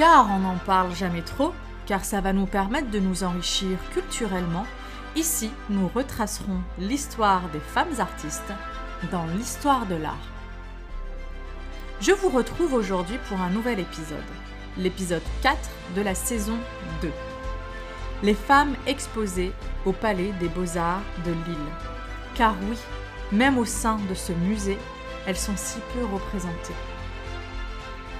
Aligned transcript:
car 0.00 0.30
on 0.30 0.38
n'en 0.38 0.56
parle 0.56 0.94
jamais 0.94 1.20
trop, 1.20 1.52
car 1.84 2.06
ça 2.06 2.22
va 2.22 2.32
nous 2.32 2.46
permettre 2.46 2.90
de 2.90 2.98
nous 2.98 3.22
enrichir 3.22 3.76
culturellement. 3.92 4.64
Ici, 5.14 5.50
nous 5.68 5.90
retracerons 5.94 6.62
l'histoire 6.78 7.42
des 7.52 7.60
femmes 7.60 7.92
artistes 7.98 8.50
dans 9.12 9.26
l'histoire 9.36 9.84
de 9.84 9.96
l'art. 9.96 10.26
Je 12.00 12.12
vous 12.12 12.30
retrouve 12.30 12.72
aujourd'hui 12.72 13.18
pour 13.28 13.42
un 13.42 13.50
nouvel 13.50 13.78
épisode, 13.78 14.16
l'épisode 14.78 15.20
4 15.42 15.58
de 15.94 16.00
la 16.00 16.14
saison 16.14 16.56
2. 17.02 17.10
Les 18.22 18.32
femmes 18.32 18.76
exposées 18.86 19.52
au 19.84 19.92
Palais 19.92 20.32
des 20.40 20.48
Beaux-Arts 20.48 21.02
de 21.26 21.32
Lille. 21.32 21.72
Car 22.34 22.54
oui, 22.70 22.78
même 23.32 23.58
au 23.58 23.66
sein 23.66 23.98
de 24.08 24.14
ce 24.14 24.32
musée, 24.32 24.78
elles 25.26 25.36
sont 25.36 25.58
si 25.58 25.78
peu 25.92 26.06
représentées. 26.06 26.72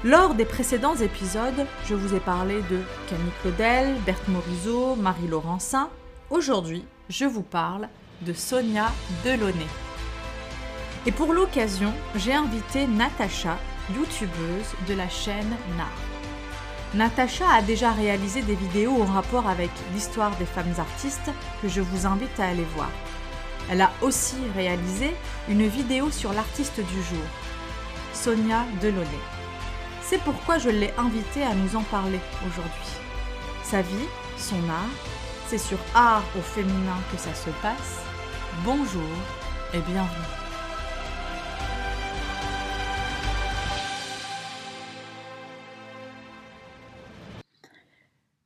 Lors 0.03 0.33
des 0.33 0.47
précédents 0.47 0.97
épisodes, 0.97 1.67
je 1.85 1.95
vous 1.95 2.15
ai 2.15 2.21
parlé 2.21 2.63
de 2.71 2.81
Camille 3.07 3.33
Claudel, 3.43 3.95
Berthe 4.07 4.29
Morisot, 4.29 4.97
Marie 4.97 5.29
Laurencin. 5.29 5.91
Aujourd'hui, 6.31 6.87
je 7.11 7.27
vous 7.27 7.43
parle 7.43 7.87
de 8.23 8.33
Sonia 8.33 8.93
Delaunay. 9.23 9.67
Et 11.05 11.13
pour 11.13 11.35
l'occasion, 11.35 11.93
j'ai 12.17 12.33
invité 12.33 12.87
Natacha, 12.87 13.59
youtubeuse 13.95 14.73
de 14.89 14.95
la 14.95 15.11
chaîne 15.11 15.55
NAR. 15.77 15.93
Natacha 16.95 17.45
a 17.53 17.61
déjà 17.61 17.93
réalisé 17.93 18.41
des 18.41 18.55
vidéos 18.55 19.03
en 19.03 19.13
rapport 19.13 19.51
avec 19.51 19.71
l'histoire 19.93 20.35
des 20.39 20.47
femmes 20.47 20.75
artistes 20.79 21.31
que 21.61 21.69
je 21.69 21.83
vous 21.83 22.07
invite 22.07 22.41
à 22.41 22.49
aller 22.49 22.67
voir. 22.75 22.91
Elle 23.71 23.83
a 23.83 23.91
aussi 24.01 24.37
réalisé 24.57 25.15
une 25.51 25.67
vidéo 25.67 26.11
sur 26.11 26.33
l'artiste 26.33 26.81
du 26.81 27.03
jour, 27.03 27.27
Sonia 28.15 28.65
Delaunay. 28.81 29.40
C'est 30.11 30.23
pourquoi 30.23 30.59
je 30.59 30.71
l'ai 30.71 30.91
invitée 30.99 31.45
à 31.45 31.55
nous 31.55 31.77
en 31.77 31.85
parler 31.85 32.19
aujourd'hui. 32.45 32.91
Sa 33.63 33.81
vie, 33.81 34.09
son 34.37 34.59
art, 34.69 34.91
c'est 35.47 35.57
sur 35.57 35.79
Art 35.95 36.25
au 36.37 36.41
féminin 36.41 36.97
que 37.13 37.17
ça 37.17 37.33
se 37.33 37.49
passe. 37.63 38.03
Bonjour 38.65 39.01
et 39.73 39.79
bienvenue. 39.79 40.27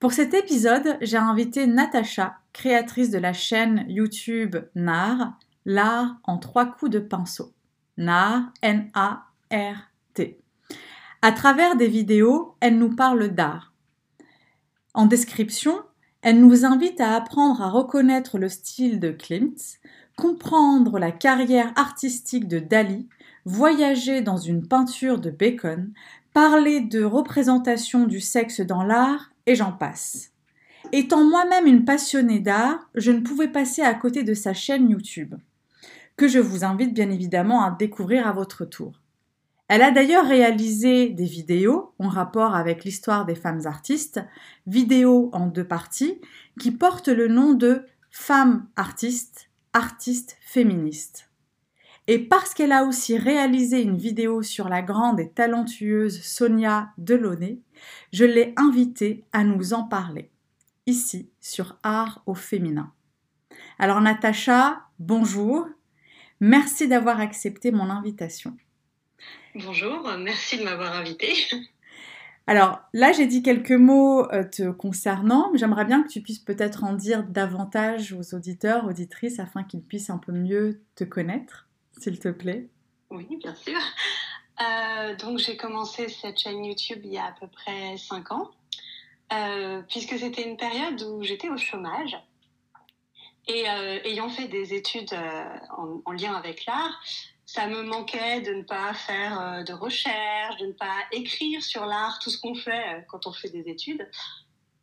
Pour 0.01 0.13
cet 0.13 0.35
épisode, 0.35 0.99
j'ai 1.01 1.17
invité 1.17 1.67
Natacha, 1.67 2.41
créatrice 2.53 3.09
de 3.09 3.17
la 3.17 3.33
chaîne 3.33 3.87
YouTube 3.89 4.57
NAR, 4.75 5.39
l'art 5.65 6.17
en 6.25 6.37
trois 6.37 6.67
coups 6.67 6.91
de 6.91 6.99
pinceau. 6.99 7.55
NAR, 7.97 8.53
N-A-R-T. 8.61 10.44
À 11.27 11.33
travers 11.33 11.75
des 11.75 11.89
vidéos, 11.89 12.55
elle 12.61 12.77
nous 12.77 12.95
parle 12.95 13.31
d'art. 13.31 13.73
En 14.93 15.07
description, 15.07 15.75
elle 16.21 16.39
nous 16.39 16.67
invite 16.67 17.01
à 17.01 17.15
apprendre 17.15 17.63
à 17.63 17.71
reconnaître 17.71 18.37
le 18.37 18.51
style 18.51 19.01
de 19.01 19.11
Klimt, 19.11 19.79
comprendre 20.19 20.99
la 20.99 21.13
carrière 21.13 21.73
artistique 21.77 22.47
de 22.47 22.59
Dali, 22.59 23.09
voyager 23.47 24.21
dans 24.21 24.37
une 24.37 24.69
peinture 24.69 25.19
de 25.19 25.31
Bacon, 25.31 25.95
parler 26.35 26.83
de 26.83 27.03
représentation 27.03 28.05
du 28.05 28.21
sexe 28.21 28.61
dans 28.61 28.83
l'art, 28.83 29.31
et 29.47 29.55
j'en 29.55 29.73
passe. 29.73 30.31
Étant 30.93 31.25
moi-même 31.25 31.67
une 31.67 31.87
passionnée 31.87 32.41
d'art, 32.41 32.91
je 32.97 33.13
ne 33.13 33.21
pouvais 33.21 33.49
passer 33.49 33.81
à 33.81 33.95
côté 33.95 34.25
de 34.25 34.35
sa 34.35 34.53
chaîne 34.53 34.91
YouTube, 34.91 35.37
que 36.19 36.29
je 36.29 36.39
vous 36.39 36.65
invite 36.65 36.93
bien 36.93 37.09
évidemment 37.09 37.65
à 37.65 37.71
découvrir 37.71 38.29
à 38.29 38.33
votre 38.33 38.67
tour. 38.67 39.01
Elle 39.69 39.83
a 39.83 39.91
d'ailleurs 39.91 40.27
réalisé 40.27 41.09
des 41.09 41.25
vidéos 41.25 41.95
en 41.99 42.09
rapport 42.09 42.55
avec 42.55 42.85
l'histoire 42.85 43.25
des 43.25 43.35
femmes 43.35 43.63
artistes, 43.65 44.21
vidéos 44.67 45.31
en 45.33 45.47
deux 45.47 45.67
parties, 45.67 46.21
qui 46.61 46.71
portent 46.71 47.09
le 47.09 47.29
nom 47.29 47.55
de 47.55 47.85
Femmes 48.17 48.69
artistes, 48.77 49.51
artistes 49.73 50.37
féministes. 50.41 51.29
Et 52.07 52.21
parce 52.21 52.55
qu'elle 52.55 52.71
a 52.71 52.85
aussi 52.85 53.19
réalisé 53.19 53.83
une 53.83 53.97
vidéo 53.97 54.41
sur 54.41 54.69
la 54.69 54.83
grande 54.83 55.19
et 55.19 55.31
talentueuse 55.31 56.23
Sonia 56.23 56.91
Delaunay, 56.97 57.59
je 58.13 58.25
l'ai 58.25 58.55
invitée 58.57 59.25
à 59.33 59.43
nous 59.43 59.75
en 59.75 59.83
parler, 59.83 60.31
ici 60.87 61.29
sur 61.41 61.77
Art 61.83 62.23
au 62.27 62.35
féminin. 62.35 62.93
Alors 63.81 64.01
Natacha, 64.01 64.83
bonjour. 65.01 65.67
Merci 66.39 66.87
d'avoir 66.87 67.19
accepté 67.19 67.73
mon 67.73 67.91
invitation. 67.91 68.57
Bonjour, 69.57 70.11
merci 70.19 70.59
de 70.59 70.65
m'avoir 70.65 70.97
invité. 70.97 71.33
Alors 72.49 72.81
là, 72.93 73.13
j'ai 73.13 73.27
dit 73.27 73.41
quelques 73.41 73.71
mots 73.71 74.29
euh, 74.33 74.43
te 74.43 74.69
concernant, 74.73 75.51
mais 75.53 75.59
j'aimerais 75.59 75.85
bien 75.85 76.03
que 76.03 76.09
tu 76.09 76.21
puisses 76.23 76.41
peut-être 76.41 76.83
en 76.83 76.93
dire 76.93 77.23
davantage 77.23 78.13
aux 78.13 78.35
auditeurs, 78.35 78.85
auditrices, 78.85 79.39
afin 79.39 79.63
qu'ils 79.63 79.83
puissent 79.83 80.11
un 80.11 80.19
peu 80.19 80.33
mieux 80.33 80.83
te 80.97 81.05
connaître, 81.05 81.69
s'il 82.01 82.19
te 82.19 82.29
plaît. 82.29 82.69
Oui, 83.11 83.29
bien 83.37 83.55
sûr. 83.55 83.79
Euh, 84.61 85.15
donc 85.17 85.39
j'ai 85.39 85.57
commencé 85.57 86.09
cette 86.09 86.39
chaîne 86.39 86.65
YouTube 86.65 87.01
il 87.05 87.13
y 87.13 87.19
a 87.19 87.27
à 87.27 87.33
peu 87.33 87.47
près 87.47 87.97
5 87.97 88.33
ans, 88.33 88.51
euh, 89.33 89.83
puisque 89.89 90.19
c'était 90.19 90.49
une 90.49 90.57
période 90.57 91.01
où 91.03 91.23
j'étais 91.23 91.49
au 91.49 91.57
chômage. 91.57 92.17
Et 93.47 93.67
ayant 94.05 94.31
fait 94.31 94.49
des 94.49 94.73
études 94.73 95.15
en, 95.77 96.13
lien 96.13 96.33
avec 96.33 96.65
l'art, 96.65 96.99
ça 97.47 97.67
me 97.67 97.83
manquait 97.83 98.41
de 98.41 98.53
ne 98.53 98.63
pas 98.63 98.95
faire 98.95 99.41
euh, 99.41 99.63
de 99.63 99.73
recherche, 99.73 100.57
de 100.59 100.67
ne 100.67 100.73
pas 100.73 100.97
écrire 101.13 101.63
sur 101.63 101.85
l'art, 101.87 102.19
tout 102.23 102.31
ce 102.31 102.39
qu'on 102.39 102.55
fait 102.55 102.95
euh, 102.95 103.01
quand 103.09 103.27
on 103.27 103.33
fait 103.33 103.51
des 103.51 103.69
études. 103.69 104.09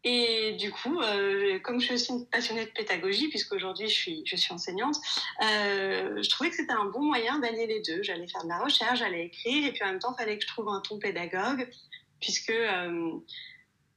Et 0.04 0.54
du 0.54 0.72
coup, 0.72 1.00
euh, 1.00 1.60
comme 1.60 1.80
je 1.80 1.86
suis 1.86 1.94
aussi 1.94 2.12
une 2.12 2.26
passionnée 2.26 2.66
de 2.66 2.72
pédagogie, 2.72 3.30
puisqu'aujourd'hui 3.30 3.88
je 3.88 3.94
suis, 3.94 4.24
je 4.26 4.36
suis 4.36 4.52
enseignante, 4.52 4.96
je 5.40 6.30
trouvais 6.30 6.50
que 6.50 6.56
c'était 6.56 6.74
un 6.74 6.86
bon 6.86 7.04
moyen 7.04 7.38
d'allier 7.38 7.68
les 7.68 7.82
deux. 7.82 8.02
J'allais 8.02 8.28
faire 8.28 8.44
de 8.44 8.50
la 8.50 8.58
recherche, 8.58 8.98
j'allais 8.98 9.26
écrire, 9.28 9.68
et 9.68 9.72
puis 9.72 9.84
en 9.84 9.88
même 9.88 10.00
temps, 10.00 10.16
il 10.18 10.24
fallait 10.24 10.40
que 10.40 10.44
je 10.44 10.48
trouve 10.48 10.70
un 10.70 10.82
ton 10.82 10.98
pédagogue, 10.98 11.70
puisque 12.20 12.52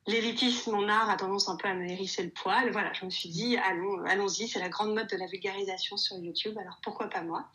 l'élitisme 0.06 0.75
en 0.75 0.88
art 0.88 1.08
a 1.08 1.16
tendance 1.16 1.48
un 1.48 1.56
peu 1.56 1.69
à 1.69 1.75
me 1.75 1.88
hérisser 1.88 2.22
le 2.22 2.31
poil. 2.31 2.70
Voilà, 2.70 2.92
je 2.92 3.06
me 3.06 3.10
suis 3.10 3.31
dit, 3.31 3.56
allons, 3.56 4.04
allons-y, 4.04 4.46
c'est 4.46 4.60
la 4.60 4.69
grande 4.69 4.94
mode 4.94 5.08
de 5.08 5.16
la 5.16 5.26
vulgarisation 5.26 5.96
sur 5.96 6.19
YouTube, 6.19 6.58
alors 6.58 6.81
pourquoi 6.82 7.08
pas 7.08 7.22
moi? 7.22 7.48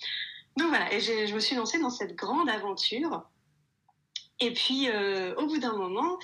Donc 0.58 0.70
voilà, 0.70 0.94
et 0.94 1.00
je 1.00 1.34
me 1.34 1.40
suis 1.40 1.56
lancée 1.56 1.80
dans 1.80 1.90
cette 1.90 2.16
grande 2.16 2.50
aventure. 2.50 3.24
Et 4.40 4.54
puis, 4.54 4.90
euh, 4.90 5.36
au 5.36 5.48
bout 5.48 5.58
d'un 5.58 5.74
moment, 5.74 6.18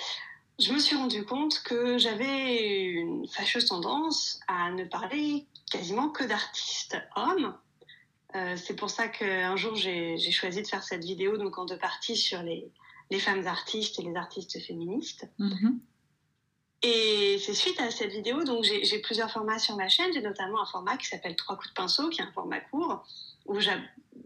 je 0.60 0.72
me 0.72 0.80
suis 0.80 0.96
rendu 0.96 1.26
compte 1.26 1.62
que 1.64 1.98
j'avais 1.98 2.86
une 2.86 3.28
fâcheuse 3.28 3.66
tendance 3.66 4.40
à 4.48 4.72
ne 4.72 4.86
parler 4.86 5.46
quasiment 5.70 6.10
que 6.10 6.24
d'artistes 6.24 6.98
hommes. 7.16 7.58
Euh, 8.36 8.56
c'est 8.58 8.76
pour 8.76 8.90
ça 8.90 9.08
qu'un 9.08 9.56
jour, 9.56 9.76
j'ai 9.76 10.18
choisi 10.32 10.62
de 10.62 10.68
faire 10.68 10.84
cette 10.84 11.04
vidéo 11.04 11.38
donc 11.38 11.58
en 11.58 11.66
deux 11.66 11.78
parties 11.78 12.16
sur 12.18 12.42
les, 12.42 12.72
les 13.12 13.20
femmes 13.20 13.46
artistes 13.48 14.00
et 14.00 14.04
les 14.04 14.16
artistes 14.16 14.60
féministes. 14.66 15.28
Mm-hmm. 15.40 15.80
Et 16.84 17.40
c'est 17.40 17.54
suite 17.54 17.80
à 17.80 17.90
cette 17.90 18.12
vidéo, 18.12 18.44
donc 18.44 18.64
j'ai 18.64 19.00
plusieurs 19.00 19.32
formats 19.32 19.60
sur 19.60 19.76
ma 19.76 19.90
chaîne. 19.90 20.14
J'ai 20.14 20.22
notamment 20.22 20.62
un 20.62 20.66
format 20.66 20.98
qui 20.98 21.08
s'appelle 21.08 21.36
Trois 21.36 21.56
coups 21.56 21.70
de 21.70 21.74
pinceau, 21.74 22.10
qui 22.10 22.22
est 22.22 22.24
un 22.24 22.32
format 22.32 22.60
court, 22.60 23.04
où 23.46 23.60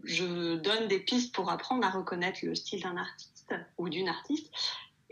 je 0.04 0.56
donne 0.56 0.88
des 0.88 1.00
pistes 1.00 1.34
pour 1.34 1.50
apprendre 1.50 1.86
à 1.86 1.90
reconnaître 1.90 2.40
le 2.42 2.54
style 2.54 2.82
d'un 2.82 2.96
artiste 2.96 3.54
ou 3.78 3.88
d'une 3.88 4.08
artiste. 4.08 4.50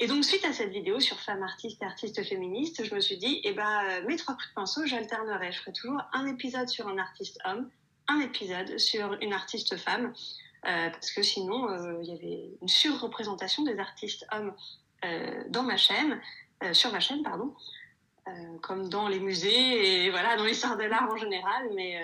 Et 0.00 0.06
donc, 0.06 0.24
suite 0.24 0.44
à 0.44 0.52
cette 0.52 0.70
vidéo 0.70 1.00
sur 1.00 1.18
femmes 1.18 1.42
artistes 1.42 1.82
et 1.82 1.84
artistes 1.84 2.22
féministes, 2.22 2.84
je 2.84 2.94
me 2.94 3.00
suis 3.00 3.16
dit, 3.16 3.40
eh 3.42 3.52
ben, 3.52 4.04
mes 4.06 4.16
trois 4.16 4.34
coups 4.34 4.48
de 4.48 4.54
pinceau, 4.54 4.86
j'alternerai. 4.86 5.50
Je 5.50 5.58
ferai 5.58 5.72
toujours 5.72 6.00
un 6.12 6.26
épisode 6.26 6.68
sur 6.68 6.86
un 6.86 6.98
artiste 6.98 7.40
homme, 7.44 7.68
un 8.06 8.20
épisode 8.20 8.78
sur 8.78 9.16
une 9.20 9.32
artiste 9.32 9.76
femme, 9.76 10.12
euh, 10.66 10.90
parce 10.90 11.12
que 11.12 11.22
sinon, 11.22 11.68
euh, 11.68 11.98
il 12.02 12.08
y 12.08 12.12
avait 12.12 12.50
une 12.60 12.68
surreprésentation 12.68 13.62
des 13.62 13.78
artistes 13.78 14.26
hommes 14.32 14.54
euh, 15.04 15.44
dans 15.48 15.62
ma 15.62 15.76
chaîne, 15.76 16.20
sur 16.72 16.90
ma 16.90 16.98
chaîne, 16.98 17.22
pardon, 17.22 17.54
comme 18.62 18.88
dans 18.88 19.06
les 19.06 19.20
musées 19.20 20.06
et 20.06 20.10
voilà, 20.10 20.36
dans 20.36 20.44
l'histoire 20.44 20.76
de 20.76 20.82
l'art 20.82 21.08
en 21.08 21.16
général, 21.16 21.70
mais 21.76 22.02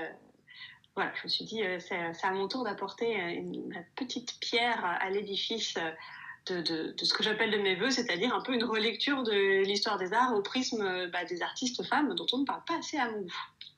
voilà, 0.94 1.12
je 1.16 1.24
me 1.24 1.28
suis 1.28 1.44
dit, 1.44 1.62
euh, 1.62 1.78
c'est 1.80 2.26
à 2.26 2.30
mon 2.30 2.46
tour 2.46 2.64
d'apporter 2.64 3.20
euh, 3.20 3.28
une, 3.28 3.84
petite 3.96 4.38
pierre 4.40 4.84
à 4.84 5.10
l'édifice 5.10 5.74
euh, 5.76 6.62
de, 6.62 6.94
ce 7.04 7.12
que 7.12 7.24
j'appelle 7.24 7.50
de 7.50 7.58
mes 7.58 7.74
voeux, 7.74 7.90
c'est-à-dire 7.90 8.32
un 8.32 8.42
peu 8.42 8.54
une 8.54 8.64
relecture 8.64 9.24
de 9.24 9.62
l'histoire 9.64 9.98
des 9.98 10.12
arts 10.12 10.34
au 10.34 10.42
prisme 10.42 11.10
bah, 11.10 11.24
des 11.24 11.42
artistes 11.42 11.82
femmes 11.84 12.14
dont 12.14 12.26
on 12.32 12.38
ne 12.38 12.44
parle 12.44 12.62
pas 12.64 12.78
assez 12.78 12.96
à 12.96 13.10
mon 13.10 13.22
goût. 13.22 13.32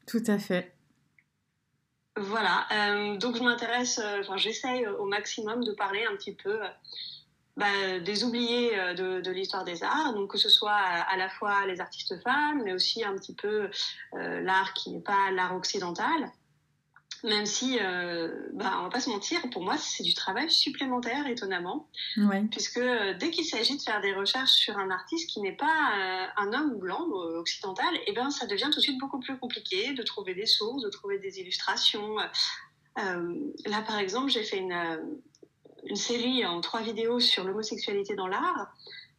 Tout 0.06 0.22
à 0.26 0.38
fait. 0.38 0.74
Voilà, 2.18 2.66
donc 3.18 3.36
je 3.36 3.42
m'intéresse, 3.42 4.00
enfin 4.20 4.38
j'essaye 4.38 4.86
au 4.86 5.04
maximum 5.04 5.62
de 5.62 5.72
parler 5.72 6.06
un 6.10 6.16
petit 6.16 6.32
peu 6.32 6.58
bah, 7.58 7.98
des 8.02 8.24
oubliés 8.24 8.70
de, 8.94 9.30
l'histoire 9.30 9.64
des 9.64 9.82
arts, 9.82 10.14
donc 10.14 10.32
que 10.32 10.38
ce 10.38 10.48
soit 10.48 10.72
à, 10.72 11.16
la 11.18 11.28
fois 11.28 11.66
les 11.66 11.78
artistes 11.78 12.18
femmes, 12.22 12.62
mais 12.64 12.72
aussi 12.72 13.04
un 13.04 13.14
petit 13.16 13.34
peu 13.34 13.68
l'art 14.14 14.72
qui 14.72 14.92
n'est 14.92 15.02
pas 15.02 15.30
l'art 15.30 15.54
occidental. 15.54 16.32
Même 17.24 17.46
si, 17.46 17.78
euh, 17.80 18.28
bah, 18.52 18.76
on 18.80 18.84
va 18.84 18.88
pas 18.90 19.00
se 19.00 19.10
mentir, 19.10 19.40
pour 19.50 19.62
moi, 19.62 19.76
c'est 19.78 20.02
du 20.02 20.14
travail 20.14 20.50
supplémentaire, 20.50 21.26
étonnamment. 21.26 21.88
Puisque 22.50 22.78
euh, 22.78 23.14
dès 23.14 23.30
qu'il 23.30 23.44
s'agit 23.44 23.76
de 23.76 23.82
faire 23.82 24.00
des 24.00 24.12
recherches 24.12 24.52
sur 24.52 24.76
un 24.78 24.90
artiste 24.90 25.30
qui 25.30 25.40
n'est 25.40 25.56
pas 25.56 25.66
euh, 25.66 26.26
un 26.36 26.52
homme 26.52 26.78
blanc 26.78 27.06
occidental, 27.38 27.94
et 27.94 28.02
eh 28.08 28.12
ben, 28.12 28.30
ça 28.30 28.46
devient 28.46 28.68
tout 28.70 28.78
de 28.78 28.84
suite 28.84 28.98
beaucoup 28.98 29.20
plus 29.20 29.38
compliqué 29.38 29.92
de 29.92 30.02
trouver 30.02 30.34
des 30.34 30.46
sources, 30.46 30.82
de 30.82 30.90
trouver 30.90 31.18
des 31.18 31.40
illustrations. 31.40 32.16
là, 32.96 33.82
par 33.86 33.98
exemple, 33.98 34.30
j'ai 34.30 34.42
fait 34.42 34.58
une, 34.58 35.18
une 35.84 35.96
série 35.96 36.44
en 36.44 36.60
trois 36.60 36.82
vidéos 36.82 37.20
sur 37.20 37.44
l'homosexualité 37.44 38.14
dans 38.14 38.28
l'art. 38.28 38.74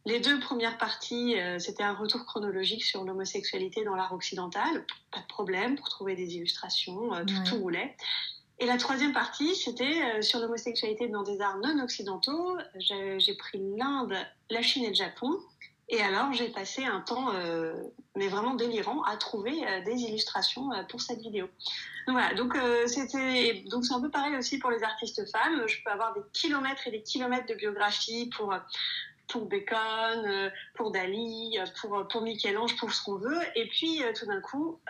Les 0.08 0.20
deux 0.20 0.40
premières 0.40 0.78
parties, 0.78 1.38
euh, 1.38 1.58
c'était 1.58 1.82
un 1.82 1.92
retour 1.92 2.24
chronologique 2.24 2.82
sur 2.82 3.04
l'homosexualité 3.04 3.84
dans 3.84 3.94
l'art 3.94 4.14
occidental. 4.14 4.86
Pas 5.12 5.20
de 5.20 5.26
problème 5.26 5.76
pour 5.76 5.90
trouver 5.90 6.16
des 6.16 6.34
illustrations, 6.34 7.14
euh, 7.14 7.24
tout, 7.46 7.56
roulait. 7.56 7.94
Et 8.58 8.64
la 8.64 8.78
troisième 8.78 9.12
partie, 9.12 9.54
c'était 9.54 10.02
euh, 10.02 10.22
sur 10.22 10.40
l'homosexualité 10.40 11.08
dans 11.08 11.24
des 11.24 11.42
arts 11.42 11.58
non 11.58 11.78
occidentaux. 11.84 12.56
J'ai 12.78 13.34
pris 13.34 13.60
l'Inde, 13.76 14.16
la 14.48 14.62
Chine 14.62 14.84
et 14.84 14.88
le 14.88 14.94
Japon. 14.94 15.30
Et 15.90 16.00
alors, 16.00 16.32
j'ai 16.32 16.48
passé 16.48 16.86
un 16.86 17.00
temps, 17.00 17.32
mais 18.14 18.28
vraiment 18.28 18.54
délirant, 18.54 19.02
à 19.04 19.16
trouver 19.16 19.54
des 19.86 20.02
illustrations 20.02 20.68
pour 20.90 21.00
cette 21.00 21.20
vidéo. 21.20 21.46
Donc 22.06 22.12
voilà, 22.12 22.34
donc 22.34 22.58
c'était, 22.84 23.64
donc 23.70 23.86
c'est 23.86 23.94
un 23.94 24.00
peu 24.02 24.10
pareil 24.10 24.36
aussi 24.36 24.58
pour 24.58 24.70
les 24.70 24.82
artistes 24.82 25.24
femmes. 25.30 25.66
Je 25.66 25.82
peux 25.82 25.90
avoir 25.90 26.12
des 26.12 26.20
kilomètres 26.34 26.86
et 26.88 26.90
des 26.90 27.02
kilomètres 27.02 27.46
de 27.46 27.54
biographie 27.54 28.28
pour 28.36 28.54
pour 29.28 29.46
Bacon, 29.46 30.24
euh, 30.26 30.50
pour 30.74 30.90
Dali, 30.90 31.58
euh, 31.58 31.64
pour, 31.80 32.06
pour 32.08 32.22
Michel-Ange, 32.22 32.76
pour 32.76 32.92
ce 32.92 33.04
qu'on 33.04 33.16
veut. 33.16 33.40
Et 33.54 33.66
puis, 33.68 34.02
euh, 34.02 34.12
tout 34.12 34.26
d'un 34.26 34.40
coup, 34.40 34.80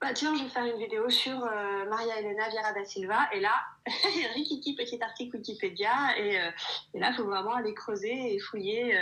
bah, 0.00 0.12
tiens, 0.14 0.36
je 0.36 0.44
vais 0.44 0.48
faire 0.48 0.64
une 0.64 0.78
vidéo 0.78 1.10
sur 1.10 1.40
Maria 1.40 2.20
Elena 2.20 2.48
Vieira 2.50 2.72
da 2.72 2.84
Silva. 2.84 3.28
Et 3.32 3.40
là, 3.40 3.52
rikiki, 4.34 4.76
petit 4.76 5.02
article 5.02 5.36
Wikipédia. 5.36 6.16
Et, 6.18 6.36
et 6.94 7.00
là, 7.00 7.10
il 7.10 7.14
faut 7.16 7.24
vraiment 7.24 7.54
aller 7.54 7.74
creuser 7.74 8.34
et 8.34 8.38
fouiller 8.38 8.96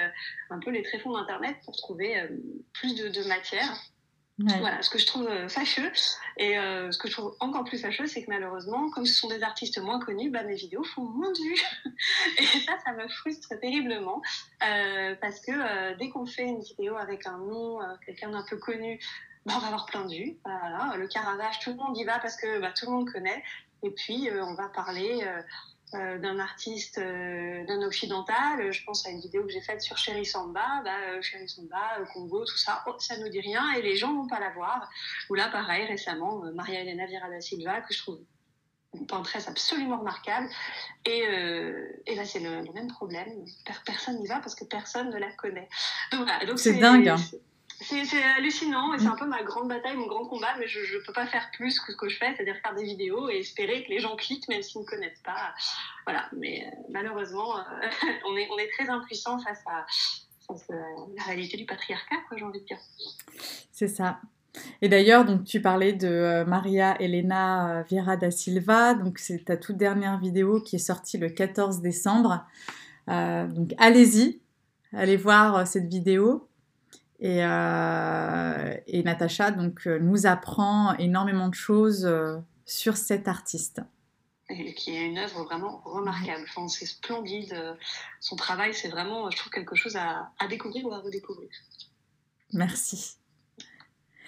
un 0.48 0.58
peu 0.58 0.70
les 0.70 0.82
tréfonds 0.82 1.12
d'Internet 1.12 1.58
pour 1.66 1.76
trouver 1.76 2.26
plus 2.72 2.94
de 2.94 3.28
matière. 3.28 3.76
Voilà, 4.38 4.82
ce 4.82 4.90
que 4.90 4.98
je 4.98 5.06
trouve 5.06 5.26
euh, 5.28 5.48
fâcheux. 5.48 5.90
Et 6.36 6.58
euh, 6.58 6.90
ce 6.92 6.98
que 6.98 7.08
je 7.08 7.14
trouve 7.14 7.34
encore 7.40 7.64
plus 7.64 7.78
fâcheux, 7.78 8.06
c'est 8.06 8.22
que 8.22 8.30
malheureusement, 8.30 8.90
comme 8.90 9.06
ce 9.06 9.14
sont 9.14 9.28
des 9.28 9.42
artistes 9.42 9.78
moins 9.78 9.98
connus, 9.98 10.30
bah, 10.30 10.42
mes 10.42 10.56
vidéos 10.56 10.84
font 10.84 11.04
moins 11.04 11.32
de 11.32 11.38
vues. 11.38 11.62
et 12.38 12.44
ça, 12.60 12.72
ça 12.84 12.92
me 12.92 13.08
frustre 13.08 13.48
terriblement. 13.60 14.20
Euh, 14.62 15.14
parce 15.22 15.40
que 15.40 15.96
dès 15.96 16.10
qu'on 16.10 16.26
fait 16.26 16.44
une 16.44 16.60
vidéo 16.60 16.96
avec 16.96 17.26
un 17.26 17.38
nom, 17.38 17.78
quelqu'un 18.04 18.30
d'un 18.30 18.44
peu 18.48 18.58
connu, 18.58 19.00
bah, 19.46 19.54
on 19.56 19.60
va 19.60 19.68
avoir 19.68 19.86
plein 19.86 20.04
de 20.04 20.12
vues. 20.12 20.36
Voilà, 20.44 20.96
le 20.96 21.08
Caravage, 21.08 21.60
tout 21.60 21.70
le 21.70 21.76
monde 21.76 21.96
y 21.96 22.04
va 22.04 22.18
parce 22.18 22.36
que 22.36 22.60
bah, 22.60 22.72
tout 22.78 22.86
le 22.86 22.92
monde 22.92 23.10
connaît. 23.10 23.42
Et 23.82 23.90
puis, 23.90 24.28
on 24.32 24.54
va 24.54 24.68
parler 24.68 25.26
euh, 25.94 26.18
d'un 26.18 26.40
artiste, 26.40 26.98
euh, 26.98 27.64
d'un 27.64 27.80
occidental. 27.82 28.72
Je 28.72 28.82
pense 28.84 29.06
à 29.06 29.10
une 29.10 29.20
vidéo 29.20 29.44
que 29.44 29.52
j'ai 29.52 29.60
faite 29.60 29.80
sur 29.80 29.96
Chéri 29.96 30.26
Samba, 30.26 30.82
bah, 30.82 30.90
euh, 31.10 31.22
Chéri 31.22 31.48
Samba, 31.48 32.00
Congo, 32.12 32.44
tout 32.44 32.56
ça. 32.56 32.82
Oh, 32.88 32.96
ça 32.98 33.16
nous 33.18 33.28
dit 33.28 33.40
rien 33.40 33.70
et 33.72 33.82
les 33.82 33.94
gens 33.94 34.12
vont 34.12 34.26
pas 34.26 34.40
la 34.40 34.50
voir. 34.50 34.90
Ou 35.30 35.34
là, 35.34 35.48
pareil, 35.48 35.86
récemment, 35.86 36.42
Maria 36.54 36.80
Elena 36.80 37.06
Vieira 37.06 37.30
da 37.30 37.40
Silva, 37.40 37.82
que 37.82 37.94
je 37.94 38.00
trouve 38.00 38.18
une 38.94 39.06
peintresse 39.06 39.46
absolument 39.46 39.98
remarquable. 39.98 40.48
Et, 41.04 41.20
et 42.06 42.14
là, 42.16 42.24
c'est 42.24 42.40
le, 42.40 42.72
même 42.72 42.88
problème. 42.88 43.44
Personne 43.84 44.18
n'y 44.18 44.26
va 44.26 44.40
parce 44.40 44.56
que 44.56 44.64
personne 44.64 45.10
ne 45.10 45.18
la 45.18 45.30
connaît. 45.32 45.68
Donc, 46.12 46.58
c'est 46.58 46.74
dingue. 46.74 47.14
C'est 47.80 48.22
hallucinant 48.38 48.94
et 48.94 48.98
c'est 48.98 49.06
un 49.06 49.16
peu 49.16 49.26
ma 49.26 49.42
grande 49.42 49.68
bataille, 49.68 49.96
mon 49.96 50.06
grand 50.06 50.26
combat, 50.26 50.56
mais 50.58 50.66
je 50.66 50.78
ne 50.80 51.04
peux 51.04 51.12
pas 51.12 51.26
faire 51.26 51.50
plus 51.52 51.78
que 51.78 51.92
ce 51.92 51.96
que 51.96 52.08
je 52.08 52.16
fais, 52.16 52.34
c'est-à-dire 52.34 52.56
faire 52.62 52.74
des 52.74 52.84
vidéos 52.84 53.28
et 53.28 53.38
espérer 53.38 53.84
que 53.84 53.90
les 53.90 53.98
gens 53.98 54.16
cliquent 54.16 54.48
même 54.48 54.62
s'ils 54.62 54.80
ne 54.80 54.86
connaissent 54.86 55.20
pas. 55.22 55.54
Voilà, 56.06 56.26
mais 56.36 56.64
euh, 56.66 56.76
malheureusement, 56.90 57.58
euh, 57.58 57.62
on, 58.26 58.36
est, 58.36 58.48
on 58.50 58.58
est 58.58 58.70
très 58.70 58.88
impuissant 58.88 59.38
face 59.40 59.62
à, 59.66 59.86
la 61.16 61.24
réalité 61.24 61.56
du 61.56 61.66
patriarcat, 61.66 62.16
j'ai 62.34 62.44
envie 62.44 62.60
de 62.60 62.66
dire. 62.66 62.78
C'est 63.72 63.88
ça. 63.88 64.20
Et 64.80 64.88
d'ailleurs, 64.88 65.26
donc 65.26 65.44
tu 65.44 65.60
parlais 65.60 65.92
de 65.92 66.08
euh, 66.08 66.44
Maria 66.46 66.98
Elena 67.00 67.82
Vieira 67.82 68.16
da 68.16 68.30
Silva, 68.30 68.94
donc 68.94 69.18
c'est 69.18 69.44
ta 69.44 69.58
toute 69.58 69.76
dernière 69.76 70.18
vidéo 70.18 70.62
qui 70.62 70.76
est 70.76 70.80
sortie 70.80 71.18
le 71.18 71.28
14 71.28 71.82
décembre. 71.82 72.46
donc 73.06 73.74
allez-y, 73.76 74.40
allez 74.94 75.18
voir 75.18 75.66
cette 75.66 75.88
vidéo. 75.88 76.45
Et, 77.18 77.44
euh, 77.44 78.76
et 78.86 79.02
Natacha 79.02 79.50
donc, 79.50 79.86
euh, 79.86 79.98
nous 79.98 80.26
apprend 80.26 80.94
énormément 80.98 81.48
de 81.48 81.54
choses 81.54 82.04
euh, 82.04 82.36
sur 82.66 82.96
cet 82.96 83.26
artiste. 83.26 83.80
Qui 84.48 84.96
est 84.96 85.06
une 85.06 85.18
œuvre 85.18 85.42
vraiment 85.44 85.82
remarquable. 85.84 86.44
Enfin, 86.48 86.68
c'est 86.68 86.86
splendide. 86.86 87.52
Son 88.20 88.36
travail, 88.36 88.72
c'est 88.74 88.88
vraiment, 88.88 89.28
je 89.28 89.36
trouve, 89.36 89.50
quelque 89.50 89.74
chose 89.74 89.96
à, 89.96 90.30
à 90.38 90.46
découvrir 90.46 90.86
ou 90.86 90.92
à 90.92 91.00
redécouvrir. 91.00 91.48
Merci. 92.52 93.16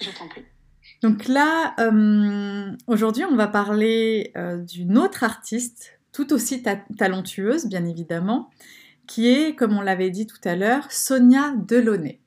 Je 0.00 0.11
t'en 0.11 0.26
prie. 0.26 0.44
Donc 1.02 1.29
là, 1.29 1.76
euh, 1.79 2.76
aujourd'hui, 2.88 3.25
on 3.26 3.37
va 3.37 3.46
parler 3.46 4.32
d'une 4.67 4.99
autre 4.99 5.23
artiste, 5.23 6.00
tout 6.11 6.32
aussi 6.32 6.64
talentueuse, 6.96 7.67
bien 7.67 7.84
évidemment, 7.84 8.50
qui 9.06 9.29
est, 9.29 9.55
comme 9.55 9.76
on 9.76 9.82
l'avait 9.82 10.11
dit 10.11 10.26
tout 10.26 10.41
à 10.43 10.56
l'heure, 10.56 10.91
Sonia 10.91 11.52
Delaunay. 11.56 12.20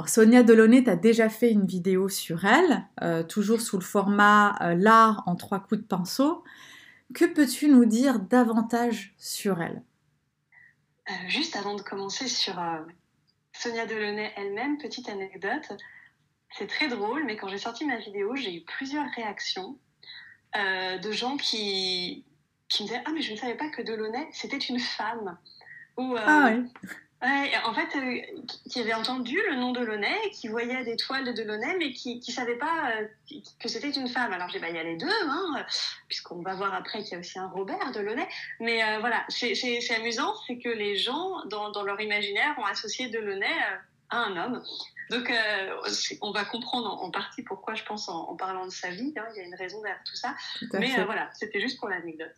Alors 0.00 0.08
Sonia 0.08 0.42
Delaunay, 0.42 0.82
tu 0.82 0.88
as 0.88 0.96
déjà 0.96 1.28
fait 1.28 1.50
une 1.50 1.66
vidéo 1.66 2.08
sur 2.08 2.46
elle, 2.46 2.86
euh, 3.02 3.22
toujours 3.22 3.60
sous 3.60 3.76
le 3.76 3.84
format 3.84 4.56
euh, 4.62 4.74
l'art 4.74 5.22
en 5.26 5.36
trois 5.36 5.60
coups 5.60 5.82
de 5.82 5.86
pinceau. 5.86 6.42
Que 7.12 7.26
peux-tu 7.26 7.68
nous 7.68 7.84
dire 7.84 8.18
davantage 8.18 9.12
sur 9.18 9.60
elle? 9.60 9.82
Euh, 11.10 11.12
Juste 11.28 11.54
avant 11.54 11.74
de 11.74 11.82
commencer 11.82 12.28
sur 12.28 12.54
Sonia 13.52 13.84
Delaunay 13.84 14.32
elle-même, 14.36 14.78
petite 14.78 15.10
anecdote. 15.10 15.70
C'est 16.56 16.66
très 16.66 16.88
drôle, 16.88 17.26
mais 17.26 17.36
quand 17.36 17.48
j'ai 17.48 17.58
sorti 17.58 17.84
ma 17.84 17.98
vidéo, 17.98 18.34
j'ai 18.36 18.54
eu 18.54 18.64
plusieurs 18.64 19.06
réactions 19.10 19.76
de 20.54 21.12
gens 21.12 21.36
qui, 21.36 22.24
qui 22.70 22.84
me 22.84 22.88
disaient 22.88 23.02
Ah, 23.04 23.10
mais 23.12 23.20
je 23.20 23.32
ne 23.32 23.36
savais 23.36 23.54
pas 23.54 23.68
que 23.68 23.82
Delaunay, 23.82 24.30
c'était 24.32 24.56
une 24.56 24.80
femme. 24.80 25.36
Ou, 25.98 26.16
ah 26.16 26.52
oui 26.54 26.90
Ouais, 27.22 27.52
en 27.66 27.74
fait, 27.74 27.98
euh, 27.98 28.20
qui 28.70 28.80
avait 28.80 28.94
entendu 28.94 29.38
le 29.50 29.56
nom 29.56 29.72
de 29.72 29.80
Delaunay, 29.80 30.30
qui 30.32 30.48
voyait 30.48 30.84
des 30.84 30.96
toiles 30.96 31.24
de 31.24 31.32
Delaunay, 31.32 31.76
mais 31.78 31.92
qui 31.92 32.16
ne 32.16 32.32
savait 32.32 32.56
pas 32.56 32.92
euh, 32.92 33.06
que 33.58 33.68
c'était 33.68 33.90
une 33.90 34.08
femme. 34.08 34.32
Alors, 34.32 34.48
j'ai 34.48 34.58
dit, 34.58 34.62
bah, 34.62 34.70
il 34.70 34.76
y 34.76 34.78
a 34.78 34.82
les 34.82 34.96
deux, 34.96 35.06
hein, 35.28 35.66
puisqu'on 36.08 36.40
va 36.40 36.54
voir 36.54 36.72
après 36.72 37.02
qu'il 37.02 37.12
y 37.12 37.16
a 37.16 37.18
aussi 37.18 37.38
un 37.38 37.48
Robert 37.48 37.92
Delaunay. 37.92 38.26
Mais 38.60 38.82
euh, 38.82 39.00
voilà, 39.00 39.22
c'est 39.28 39.52
amusant, 39.94 40.34
c'est 40.46 40.56
que 40.58 40.70
les 40.70 40.96
gens, 40.96 41.44
dans, 41.44 41.70
dans, 41.70 41.82
leur 41.82 42.00
imaginaire, 42.00 42.54
ont 42.58 42.64
associé 42.64 43.08
Delaunay 43.08 43.54
à 44.08 44.16
un 44.16 44.36
homme. 44.38 44.62
Donc, 45.10 45.30
on 46.22 46.30
va 46.30 46.44
comprendre 46.46 47.02
en, 47.02 47.10
partie 47.10 47.42
pourquoi 47.42 47.74
je 47.74 47.84
pense 47.84 48.08
en, 48.08 48.34
parlant 48.36 48.64
de 48.64 48.70
sa 48.70 48.88
vie. 48.88 49.12
Hein, 49.16 49.26
il 49.34 49.38
y 49.38 49.40
a 49.40 49.44
une 49.44 49.56
raison 49.56 49.82
derrière 49.82 50.02
tout 50.04 50.16
ça. 50.16 50.34
mais 50.72 51.04
voilà, 51.04 51.28
c'était 51.34 51.60
juste 51.60 51.78
pour 51.78 51.90
l'anecdote. 51.90 52.32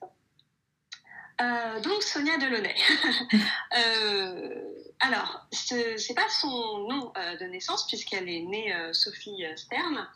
Euh, 1.41 1.81
donc 1.81 2.03
Sonia 2.03 2.37
Delaunay. 2.37 2.75
euh, 3.77 4.52
alors, 5.05 5.45
ce 5.51 5.75
n'est 5.75 6.15
pas 6.15 6.29
son 6.29 6.87
nom 6.89 7.13
euh, 7.17 7.37
de 7.37 7.45
naissance 7.47 7.89
puisqu'elle 7.89 8.29
est 8.29 8.43
née 8.43 8.73
euh, 8.73 8.93
Sophie 8.93 9.45
Stern 9.57 10.09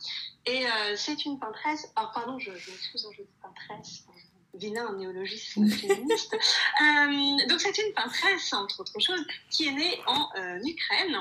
et 0.45 0.63
c'est 0.95 1.25
une 1.25 1.37
peintresse. 1.39 1.91
Alors 1.97 2.13
pardon, 2.13 2.39
je, 2.39 2.55
je 2.55 2.71
m'excuse, 2.71 3.05
hein, 3.05 3.09
je 3.17 3.21
dis 3.21 3.29
peintresse, 3.41 4.05
vilain 4.53 4.93
néologisme 4.93 5.67
féministe. 5.69 6.31
donc 7.49 7.59
c'est 7.59 7.77
une 7.77 7.93
peintresse 7.93 8.53
entre 8.53 8.79
autres 8.79 8.99
choses 9.01 9.25
qui 9.49 9.67
est 9.67 9.73
née 9.73 9.99
en 10.07 10.29
Ukraine. 10.65 11.17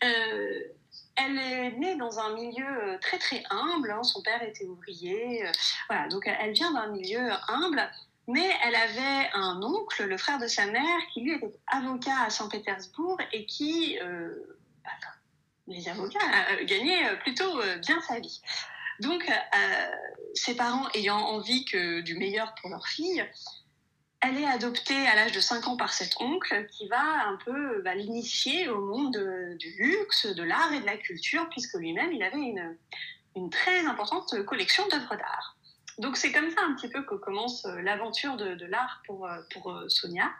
Elle 0.00 1.38
est 1.38 1.70
née 1.78 1.94
dans 1.94 2.18
un 2.18 2.34
milieu 2.34 2.98
très 3.00 3.18
très 3.18 3.44
humble. 3.50 3.92
Hein. 3.92 4.02
Son 4.02 4.22
père 4.22 4.42
était 4.42 4.64
ouvrier. 4.64 5.44
voilà, 5.88 6.08
donc 6.08 6.26
elle 6.26 6.52
vient 6.52 6.72
d'un 6.72 6.88
milieu 6.88 7.30
humble. 7.46 7.88
Mais 8.26 8.50
elle 8.64 8.74
avait 8.74 9.30
un 9.34 9.60
oncle, 9.62 10.04
le 10.04 10.16
frère 10.16 10.38
de 10.38 10.46
sa 10.46 10.66
mère, 10.66 11.00
qui 11.12 11.20
lui 11.20 11.34
était 11.34 11.52
avocat 11.66 12.22
à 12.26 12.30
Saint-Pétersbourg 12.30 13.18
et 13.32 13.44
qui, 13.44 13.98
euh, 14.00 14.58
bah, 14.82 14.90
les 15.66 15.88
avocats, 15.88 16.18
euh, 16.52 16.64
gagnait 16.64 17.06
euh, 17.06 17.16
plutôt 17.16 17.60
bien 17.80 18.00
sa 18.00 18.20
vie. 18.20 18.40
Donc, 19.00 19.28
ses 20.34 20.54
parents 20.54 20.88
ayant 20.94 21.18
envie 21.18 21.64
que 21.64 22.00
du 22.00 22.16
meilleur 22.16 22.54
pour 22.60 22.70
leur 22.70 22.86
fille, 22.86 23.24
elle 24.20 24.38
est 24.38 24.46
adoptée 24.46 25.06
à 25.08 25.16
l'âge 25.16 25.32
de 25.32 25.40
5 25.40 25.66
ans 25.66 25.76
par 25.76 25.92
cet 25.92 26.18
oncle 26.20 26.66
qui 26.68 26.86
va 26.86 27.26
un 27.26 27.36
peu 27.44 27.82
bah, 27.82 27.94
l'initier 27.96 28.68
au 28.68 28.86
monde 28.86 29.18
du 29.58 29.70
luxe, 29.78 30.26
de 30.26 30.42
l'art 30.44 30.72
et 30.72 30.80
de 30.80 30.86
la 30.86 30.96
culture, 30.96 31.48
puisque 31.50 31.74
lui-même, 31.74 32.12
il 32.12 32.22
avait 32.22 32.38
une, 32.38 32.76
une 33.34 33.50
très 33.50 33.84
importante 33.84 34.32
collection 34.44 34.86
d'œuvres 34.88 35.16
d'art. 35.16 35.53
Donc 35.98 36.16
c'est 36.16 36.32
comme 36.32 36.50
ça 36.50 36.62
un 36.62 36.74
petit 36.74 36.88
peu 36.88 37.02
que 37.02 37.14
commence 37.14 37.64
euh, 37.66 37.80
l'aventure 37.82 38.36
de, 38.36 38.66
l'art 38.66 39.02
pour, 39.06 39.26
euh, 39.26 39.38
pour 39.52 39.70
euh, 39.70 39.88
Sonia. 39.88 40.30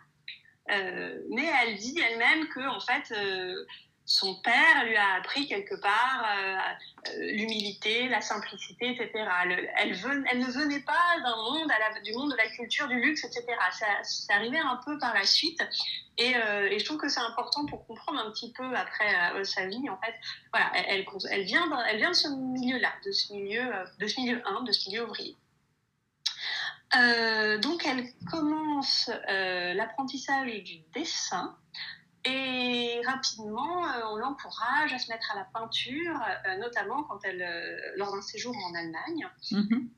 Mais 0.68 1.46
elle 1.62 1.76
dit 1.76 1.98
elle-même 2.00 2.48
que 2.48 2.66
en 2.66 2.80
fait, 2.80 3.12
son 4.06 4.34
père 4.40 4.84
lui 4.86 4.96
a 4.96 5.16
appris 5.16 5.46
quelque 5.46 5.74
part 5.74 6.26
l'humilité, 7.18 8.08
la 8.08 8.22
simplicité, 8.22 8.92
etc. 8.92 9.10
Elle, 9.44 9.90
ne 9.90 10.46
venait 10.50 10.80
pas 10.80 11.20
d'un 11.22 11.36
monde, 11.36 11.70
du 12.02 12.14
monde 12.14 12.30
de 12.30 12.36
la 12.38 12.48
culture, 12.48 12.88
du 12.88 12.98
luxe, 12.98 13.24
etc. 13.24 13.44
Ça, 13.72 13.86
ça 14.04 14.36
arrivait 14.36 14.58
un 14.58 14.80
peu 14.86 14.98
par 14.98 15.12
la 15.12 15.24
suite. 15.24 15.62
Et, 16.16 16.32
je 16.32 16.84
trouve 16.86 16.96
que 16.96 17.10
c'est 17.10 17.20
important 17.20 17.66
pour 17.66 17.86
comprendre 17.86 18.20
un 18.26 18.30
petit 18.30 18.50
peu 18.52 18.74
après 18.74 19.44
sa 19.44 19.66
vie. 19.66 19.90
En 19.90 19.98
fait, 19.98 20.14
voilà, 20.50 20.72
elle, 20.88 21.04
elle, 21.30 21.44
vient, 21.44 21.84
elle 21.86 21.98
vient 21.98 22.10
de 22.10 22.16
ce 22.16 22.28
milieu-là, 22.28 22.94
de 23.04 23.12
ce 23.12 23.34
milieu, 23.34 23.70
de 23.98 24.06
ce 24.06 24.18
milieu 24.18 24.40
1, 24.46 24.62
de 24.62 24.72
ce 24.72 24.88
milieu 24.88 25.04
ouvrier. 25.04 25.36
Donc, 27.60 27.84
elle 27.86 28.06
commence 28.30 29.10
l'apprentissage 29.28 30.62
du 30.62 30.78
dessin 30.94 31.56
et 32.24 33.02
rapidement, 33.04 33.86
euh, 33.86 34.00
on 34.12 34.16
l'encourage 34.16 34.92
à 34.94 34.98
se 34.98 35.10
mettre 35.10 35.30
à 35.32 35.34
la 35.34 35.44
peinture, 35.44 36.18
euh, 36.46 36.56
notamment 36.56 37.02
quand 37.04 37.18
elle, 37.24 37.42
euh, 37.42 37.92
lors 37.96 38.14
d'un 38.14 38.22
séjour 38.22 38.56
en 38.56 38.74
Allemagne. 38.74 39.28
Mhm. 39.50 39.90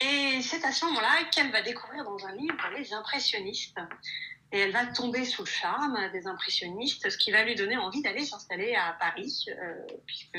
Et 0.00 0.42
c'est 0.42 0.64
à 0.64 0.72
ce 0.72 0.84
moment-là 0.86 1.24
qu'elle 1.32 1.50
va 1.52 1.62
découvrir 1.62 2.04
dans 2.04 2.26
un 2.26 2.34
livre 2.34 2.56
les 2.76 2.92
impressionnistes. 2.92 3.78
Et 4.50 4.60
elle 4.60 4.72
va 4.72 4.86
tomber 4.86 5.24
sous 5.24 5.42
le 5.42 5.48
charme 5.48 6.10
des 6.12 6.26
impressionnistes, 6.26 7.10
ce 7.10 7.18
qui 7.18 7.30
va 7.30 7.44
lui 7.44 7.54
donner 7.54 7.76
envie 7.76 8.00
d'aller 8.02 8.24
s'installer 8.24 8.74
à 8.74 8.96
Paris, 8.98 9.44
puisque 10.06 10.38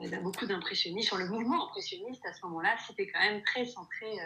il 0.00 0.10
y 0.10 0.14
a 0.14 0.20
beaucoup 0.20 0.46
d'impressionnistes. 0.46 1.12
le 1.12 1.28
mouvement 1.28 1.68
impressionniste 1.68 2.26
à 2.26 2.32
ce 2.32 2.44
moment-là, 2.46 2.74
c'était 2.84 3.06
quand 3.06 3.20
même 3.20 3.42
très 3.44 3.64
centré 3.64 4.18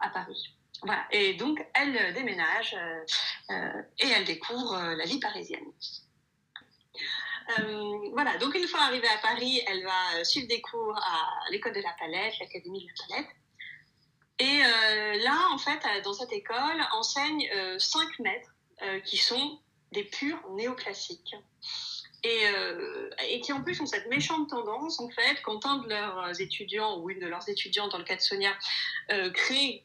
à 0.00 0.08
Paris. 0.08 0.54
Voilà. 0.82 1.04
Et 1.10 1.34
donc, 1.34 1.64
elle 1.74 1.96
euh, 1.96 2.12
déménage 2.12 2.74
euh, 2.74 3.04
euh, 3.50 3.82
et 3.98 4.08
elle 4.08 4.24
découvre 4.24 4.94
la 4.96 5.04
vie 5.04 5.20
parisienne. 5.20 5.64
voilà, 8.12 8.36
donc 8.38 8.54
une 8.54 8.68
fois 8.68 8.82
arrivée 8.82 9.08
à 9.08 9.18
Paris, 9.18 9.60
elle 9.66 9.82
va 9.82 10.24
suivre 10.24 10.46
des 10.46 10.60
cours 10.60 10.96
à 10.96 11.50
l'école 11.50 11.72
de 11.72 11.80
la 11.80 11.92
Palette, 11.98 12.34
l'académie 12.38 12.84
de 12.84 12.86
la 12.86 13.06
Palette. 13.08 13.30
Et 14.38 15.18
là, 15.24 15.48
en 15.52 15.58
fait, 15.58 15.80
dans 16.04 16.14
cette 16.14 16.32
école, 16.32 16.80
enseignent 16.92 17.50
cinq 17.78 18.08
maîtres 18.20 18.54
qui 19.04 19.16
sont 19.16 19.60
des 19.92 20.04
purs 20.04 20.40
néoclassiques. 20.52 21.34
Et, 22.22 23.40
qui 23.40 23.52
en 23.52 23.62
plus 23.62 23.80
ont 23.80 23.86
cette 23.86 24.06
méchante 24.08 24.48
tendance, 24.50 25.00
en 25.00 25.10
fait, 25.10 25.42
quand 25.42 25.66
un 25.66 25.78
de 25.78 25.88
leurs 25.88 26.40
étudiants 26.40 26.98
ou 27.00 27.10
une 27.10 27.18
de 27.18 27.26
leurs 27.26 27.48
étudiantes, 27.48 27.90
dans 27.90 27.98
le 27.98 28.04
cas 28.04 28.16
de 28.16 28.20
Sonia, 28.20 28.56
crée 29.34 29.84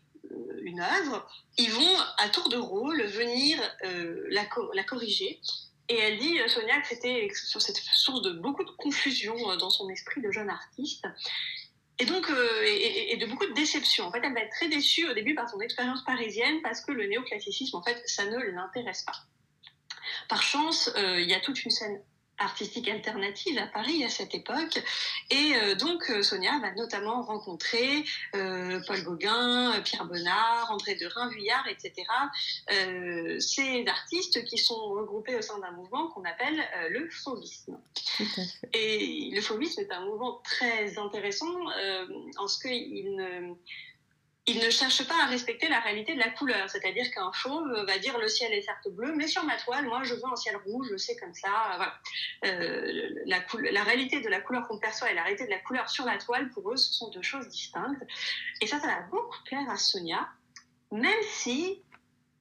une 0.61 0.79
œuvre, 0.79 1.27
ils 1.57 1.71
vont 1.71 1.95
à 2.17 2.29
tour 2.29 2.49
de 2.49 2.57
rôle 2.57 3.01
venir 3.03 3.59
euh, 3.85 4.25
la, 4.29 4.83
corriger. 4.83 5.39
Et 5.87 5.97
elle 5.97 6.17
dit, 6.17 6.39
euh, 6.39 6.47
Sonia, 6.47 6.81
que 6.81 6.87
c'était 6.87 7.29
sur 7.33 7.61
cette 7.61 7.77
source 7.77 8.21
de 8.21 8.31
beaucoup 8.31 8.63
de 8.63 8.71
confusion 8.71 9.35
euh, 9.51 9.57
dans 9.57 9.69
son 9.69 9.89
esprit 9.89 10.21
de 10.21 10.31
jeune 10.31 10.49
artiste. 10.49 11.05
Et 11.97 12.05
donc, 12.05 12.29
et, 12.65 13.15
de 13.15 13.25
beaucoup 13.25 13.45
de 13.45 13.53
déception. 13.53 14.05
En 14.05 14.11
fait, 14.11 14.19
elle 14.21 14.33
va 14.33 14.41
être 14.41 14.51
très 14.51 14.67
déçue 14.67 15.07
au 15.07 15.13
début 15.13 15.33
par 15.33 15.49
son 15.49 15.61
expérience 15.61 16.03
parisienne 16.03 16.61
parce 16.61 16.81
que 16.81 16.91
le 16.91 17.07
néoclassicisme, 17.07 17.77
en 17.77 17.83
fait, 17.83 18.03
ça 18.05 18.25
ne 18.25 18.37
l'intéresse 18.37 19.03
pas. 19.03 19.15
Par 20.27 20.43
chance, 20.43 20.91
il 20.97 21.23
y 21.23 21.33
a 21.33 21.39
toute 21.39 21.63
une 21.63 21.71
scène 21.71 22.01
artistique 22.37 22.89
alternative 22.89 23.57
à 23.57 23.67
Paris 23.67 24.03
à 24.03 24.09
cette 24.09 24.35
époque. 24.35 24.81
Et 25.29 25.55
euh, 25.55 25.75
donc 25.75 26.09
euh, 26.09 26.21
Sonia 26.21 26.59
va 26.59 26.71
notamment 26.73 27.21
rencontrer 27.21 28.03
euh, 28.35 28.79
Paul 28.85 29.03
Gauguin, 29.03 29.81
Pierre 29.83 30.05
Bonnard, 30.05 30.71
André 30.71 30.95
de 30.95 31.05
Vuillard, 31.29 31.67
etc. 31.67 32.03
ces 33.39 33.85
artistes 33.87 34.43
qui 34.45 34.57
sont 34.57 34.89
regroupés 34.89 35.35
au 35.35 35.41
sein 35.41 35.59
d'un 35.59 35.71
mouvement 35.71 36.07
qu'on 36.09 36.23
appelle 36.25 36.61
le 36.89 37.09
fauvisme. 37.09 37.79
Et 38.73 39.31
le 39.33 39.41
fauvisme 39.41 39.81
est 39.81 39.91
un 39.91 40.01
mouvement 40.01 40.41
très 40.43 40.97
intéressant 40.97 41.55
en 42.37 42.47
ce 42.47 42.59
qu'il 42.59 43.15
ne 43.15 43.55
il 44.47 44.59
ne 44.59 44.69
cherche 44.69 45.07
pas 45.07 45.23
à 45.23 45.25
respecter 45.25 45.67
la 45.69 45.79
réalité 45.79 46.13
de 46.13 46.19
la 46.19 46.29
couleur. 46.29 46.69
C'est-à-dire 46.69 47.09
qu'un 47.11 47.31
fauve 47.31 47.67
va 47.87 47.97
dire 47.97 48.17
le 48.19 48.27
ciel 48.27 48.53
est 48.53 48.61
certes 48.61 48.87
bleu, 48.89 49.13
mais 49.15 49.27
sur 49.27 49.43
ma 49.43 49.57
toile, 49.57 49.85
moi, 49.85 50.03
je 50.03 50.13
veux 50.13 50.25
un 50.31 50.35
ciel 50.35 50.55
rouge, 50.57 50.87
je 50.91 50.97
sais 50.97 51.15
comme 51.15 51.33
ça. 51.33 51.49
Voilà. 51.77 51.93
Euh, 52.45 53.09
la, 53.25 53.39
la, 53.71 53.83
réalité 53.83 54.21
de 54.21 54.29
la 54.29 54.39
couleur 54.39 54.67
qu'on 54.67 54.77
perçoit 54.77 55.09
et 55.09 55.15
la 55.15 55.23
réalité 55.23 55.45
de 55.45 55.51
la 55.51 55.59
couleur 55.59 55.89
sur 55.89 56.05
la 56.05 56.17
toile, 56.17 56.51
pour 56.51 56.71
eux, 56.71 56.77
ce 56.77 56.93
sont 56.93 57.09
deux 57.09 57.23
choses 57.23 57.47
distinctes. 57.47 58.03
Et 58.61 58.67
ça, 58.67 58.79
ça 58.79 58.87
va 58.87 59.01
beaucoup 59.09 59.37
plaire 59.45 59.67
à 59.67 59.77
Sonia, 59.77 60.29
même 60.91 61.23
si 61.23 61.81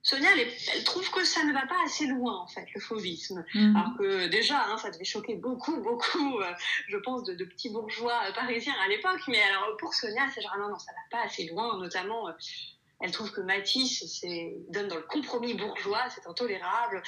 Sonia, 0.04 0.28
elle, 0.36 0.84
trouve 0.84 1.10
que 1.10 1.24
ça 1.24 1.42
ne 1.44 1.52
va 1.54 1.66
pas 1.66 1.82
assez 1.82 2.06
loin, 2.06 2.38
en 2.38 2.46
fait, 2.46 2.66
le 2.74 2.80
fauvisme. 2.80 3.42
Mhm. 3.54 3.74
Alors 3.74 3.96
que 3.96 4.26
déjà, 4.26 4.62
hein, 4.68 4.76
ça 4.76 4.90
devait 4.90 5.04
choquer 5.04 5.34
beaucoup, 5.34 5.78
beaucoup, 5.80 6.40
euh, 6.40 6.52
je 6.88 6.98
pense, 6.98 7.24
de, 7.24 7.42
petits 7.44 7.70
bourgeois 7.70 8.20
parisiens 8.34 8.74
à 8.84 8.88
l'époque. 8.88 9.22
Mais 9.28 9.42
alors, 9.42 9.76
pour 9.78 9.94
Sonia, 9.94 10.28
c'est 10.34 10.42
genre, 10.42 10.56
non, 10.58 10.68
non, 10.68 10.78
ça 10.78 10.92
va 10.92 11.18
pas 11.18 11.24
assez 11.24 11.46
loin. 11.46 11.78
Notamment, 11.78 12.28
euh, 12.28 12.32
elle 13.00 13.12
trouve 13.12 13.32
que 13.32 13.40
Matisse 13.40 14.22
donne 14.68 14.88
dans 14.88 14.96
le 14.96 15.02
compromis 15.02 15.54
bourgeois, 15.54 16.02
c'est 16.14 16.26
intolérable. 16.26 17.02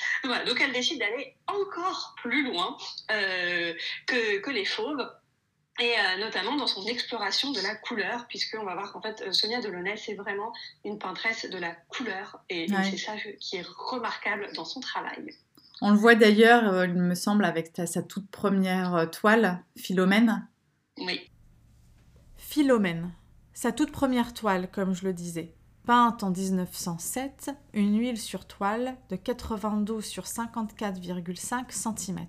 Donc, 0.47 0.59
elle 0.61 0.73
décide 0.73 0.99
d'aller 0.99 1.37
encore 1.47 2.15
plus 2.23 2.45
loin 2.51 2.79
euh, 3.11 3.75
que, 4.07 4.39
que 4.39 4.51
les 4.51 4.65
fauves 4.65 5.07
et 5.79 5.93
euh, 5.93 6.25
notamment 6.25 6.57
dans 6.57 6.67
son 6.67 6.87
exploration 6.87 7.53
de 7.53 7.61
la 7.61 7.75
couleur, 7.75 8.27
puisqu'on 8.29 8.65
va 8.65 8.75
voir 8.75 8.93
qu'en 8.93 9.03
fait, 9.03 9.23
euh, 9.23 9.33
Sonia 9.33 9.61
Delaunay, 9.61 9.97
c'est 9.97 10.15
vraiment 10.15 10.53
une 10.85 10.99
peintresse 10.99 11.49
de 11.51 11.59
la 11.59 11.73
couleur, 11.89 12.41
et, 12.49 12.67
c'est 12.69 12.97
ça 12.97 13.13
qui 13.39 13.57
est 13.57 13.67
remarquable 13.67 14.49
dans 14.55 14.65
son 14.65 14.81
travail. 14.81 15.35
On 15.83 15.91
le 15.91 15.99
voit 15.99 16.15
d'ailleurs, 16.15 16.73
euh, 16.73 16.87
il 16.87 16.95
me 16.95 17.15
semble, 17.15 17.45
avec 17.45 17.73
sa 17.87 18.03
toute 18.03 18.31
première 18.31 19.11
toile, 19.11 19.63
Philomène. 19.77 20.49
Oui. 20.99 21.31
Philomène, 22.37 23.13
sa 23.53 23.73
toute 23.73 23.93
première 23.93 24.33
toile, 24.33 24.71
comme 24.71 24.95
je 24.95 25.05
le 25.05 25.13
disais. 25.13 25.53
Peinte 25.85 26.25
en 26.25 26.31
1907, 26.31 27.51
une 27.75 27.99
huile 27.99 28.19
sur 28.19 28.47
toile 28.47 28.97
de 29.11 29.17
92 29.17 30.05
sur 30.05 30.25
54,5 30.25 31.71
cm. 31.71 32.27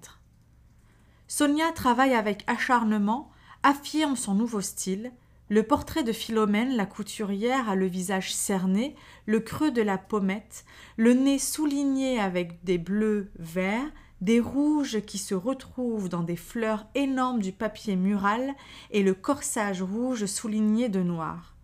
Sonia 1.28 1.72
travaille 1.72 2.14
avec 2.14 2.44
acharnement 2.48 3.32
affirme 3.64 4.16
son 4.16 4.34
nouveau 4.34 4.62
style. 4.62 5.12
Le 5.50 5.64
portrait 5.64 6.04
de 6.04 6.12
Philomène, 6.12 6.76
la 6.76 6.86
couturière, 6.86 7.70
a 7.70 7.76
le 7.76 7.86
visage 7.86 8.34
cerné, 8.34 8.96
le 9.26 9.40
creux 9.40 9.72
de 9.72 9.82
la 9.82 9.98
pommette, 9.98 10.66
le 10.98 11.14
nez 11.14 11.40
souligné 11.40 12.20
avec 12.20 12.64
des 12.66 12.78
bleus 12.78 13.32
verts, 13.40 13.92
des 14.20 14.40
rouges 14.40 15.02
qui 15.02 15.18
se 15.18 15.36
retrouvent 15.36 16.10
dans 16.10 16.24
des 16.24 16.36
fleurs 16.36 16.88
énormes 16.96 17.42
du 17.42 17.52
papier 17.52 17.96
mural 17.96 18.56
et 18.92 19.04
le 19.04 19.14
corsage 19.14 19.82
rouge 19.82 20.26
souligné 20.26 20.90
de 20.90 21.02
noir. 21.02 21.56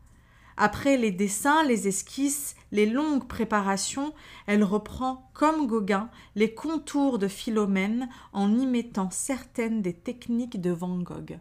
Après 0.55 0.97
les 0.97 1.11
dessins, 1.11 1.63
les 1.63 1.87
esquisses, 1.87 2.55
les 2.71 2.85
longues 2.85 3.27
préparations, 3.27 4.13
elle 4.45 4.63
reprend, 4.63 5.29
comme 5.33 5.65
Gauguin, 5.65 6.09
les 6.35 6.53
contours 6.53 7.17
de 7.17 7.27
Philomène 7.27 8.07
en 8.33 8.53
y 8.55 8.67
mettant 8.67 9.09
certaines 9.09 9.81
des 9.81 9.93
techniques 9.93 10.61
de 10.61 10.69
Van 10.69 10.99
Gogh 10.99 11.39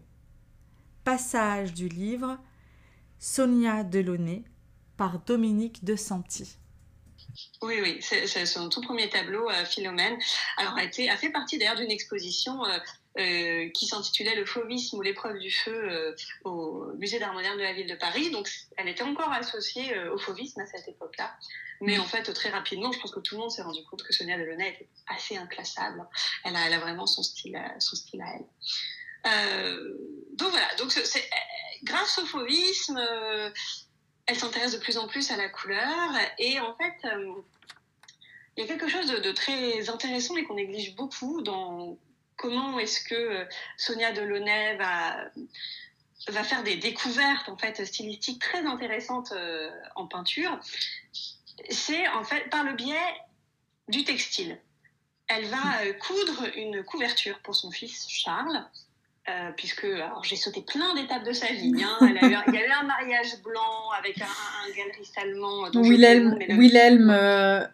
passage 1.05 1.75
du 1.75 1.89
livre 1.89 2.39
Sonia 3.19 3.85
Delaunay 3.85 4.45
par 4.97 5.21
Dominique 5.21 5.85
de 5.85 5.97
Santi. 5.97 6.57
Oui, 7.63 7.77
oui, 7.81 7.99
c'est 8.01 8.47
son 8.47 8.69
tout 8.69 8.81
premier 8.81 9.09
tableau, 9.09 9.49
euh, 9.49 9.65
Philomène. 9.65 10.19
Alors, 10.57 10.75
a, 10.75 10.85
été, 10.85 11.09
a 11.09 11.17
fait 11.17 11.31
partie 11.31 11.59
d'ailleurs 11.59 11.77
d'une 11.77 11.91
exposition 11.91 12.65
euh, 12.65 12.79
euh, 13.19 13.69
qui 13.71 13.87
s'intitulait 13.87 14.35
Le 14.35 14.45
fauvisme 14.45 14.99
ou 14.99 15.03
l'épreuve 15.03 15.39
du 15.39 15.51
feu 15.51 16.15
au 16.45 16.93
Musée 16.99 17.19
d'art 17.19 17.33
moderne 17.33 17.57
de 17.57 17.63
la 17.63 17.73
ville 17.73 17.87
de 17.87 17.95
Paris. 17.95 18.31
Donc, 18.31 18.51
elle 18.77 18.89
était 18.89 19.05
encore 19.05 19.31
associée 19.33 19.97
au 20.09 20.19
fauvisme 20.19 20.61
à 20.61 20.67
cette 20.67 20.89
époque-là. 20.89 21.33
Mais 21.81 21.99
en 21.99 22.05
fait, 22.05 22.23
très 22.33 22.51
rapidement, 22.51 22.93
je 22.93 22.99
pense 23.01 23.13
que 23.13 23.21
tout 23.21 23.35
le 23.35 23.41
monde 23.41 23.51
s'est 23.51 23.63
rendu 23.63 23.83
compte 23.91 24.03
que 24.03 24.13
Sonia 24.13 24.39
Delaunay 24.39 24.71
était 24.71 24.89
assez 25.09 25.37
inclassable. 25.37 26.05
Elle 26.45 26.57
a, 26.57 26.67
elle 26.67 26.75
a 26.75 26.79
vraiment 26.79 27.07
son 27.07 27.23
style, 27.23 27.61
son 27.79 27.97
style 27.97 28.23
à 28.23 28.35
elle. 28.35 28.47
Euh, 29.27 29.99
donc 30.35 30.51
voilà, 30.51 30.75
donc 30.77 30.93
c'est, 30.93 31.29
grâce 31.85 32.19
au 32.19 32.27
fauvisme, 32.27 32.99
euh, 32.99 33.51
elle 34.27 34.37
s'intéresse 34.37 34.73
de 34.73 34.79
plus 34.79 34.99
en 34.99 35.07
plus 35.07 35.31
à 35.31 35.37
la 35.37 35.49
couleur 35.49 36.11
et 36.39 36.59
en 36.61 36.77
fait, 36.77 37.09
euh, 37.09 37.35
il 38.57 38.63
y 38.63 38.65
a 38.65 38.69
quelque 38.69 38.89
chose 38.89 39.07
de, 39.07 39.33
très 39.33 39.89
intéressant 39.89 40.37
et 40.37 40.45
qu'on 40.45 40.55
néglige 40.55 40.95
beaucoup 40.97 41.43
dans 41.43 41.99
comment 42.37 42.79
est-ce 42.79 43.03
que 43.03 43.47
Sonia 43.77 44.13
Delaunay 44.13 44.77
va 44.77 45.17
va 46.29 46.45
faire 46.45 46.63
des 46.63 46.77
découvertes 46.77 47.49
en 47.49 47.57
fait 47.57 47.85
stylistiques 47.85 48.41
très 48.41 48.65
intéressantes 48.65 49.33
en 49.97 50.07
peinture, 50.07 50.61
c'est 51.69 52.07
en 52.09 52.23
fait 52.23 52.49
par 52.49 52.63
le 52.63 52.75
biais 52.75 52.95
du 53.89 54.05
textile. 54.05 54.61
Elle 55.27 55.47
va 55.47 55.93
coudre 55.95 56.45
une 56.57 56.85
couverture 56.85 57.41
pour 57.41 57.57
son 57.57 57.73
fils 57.73 58.07
Charles 58.09 58.69
euh, 59.29 59.51
puisque 59.57 59.87
j'ai 60.25 60.35
sauté 60.35 60.63
plein 60.63 60.95
d'étapes 60.97 61.25
de 61.25 61.33
sa 61.33 61.47
vie. 61.47 61.73
Hein. 61.81 61.97
il 62.01 62.55
y 62.55 62.57
a 62.57 62.67
eu 62.67 62.71
un 62.71 62.83
mariage 62.83 63.41
blanc 63.45 63.91
avec 63.97 64.21
un, 64.21 64.77
galeriste 64.77 65.17
allemand. 65.17 65.71
Wilhelm, 65.75 66.37
Wilhelm 66.59 67.09
euh, 67.09 67.65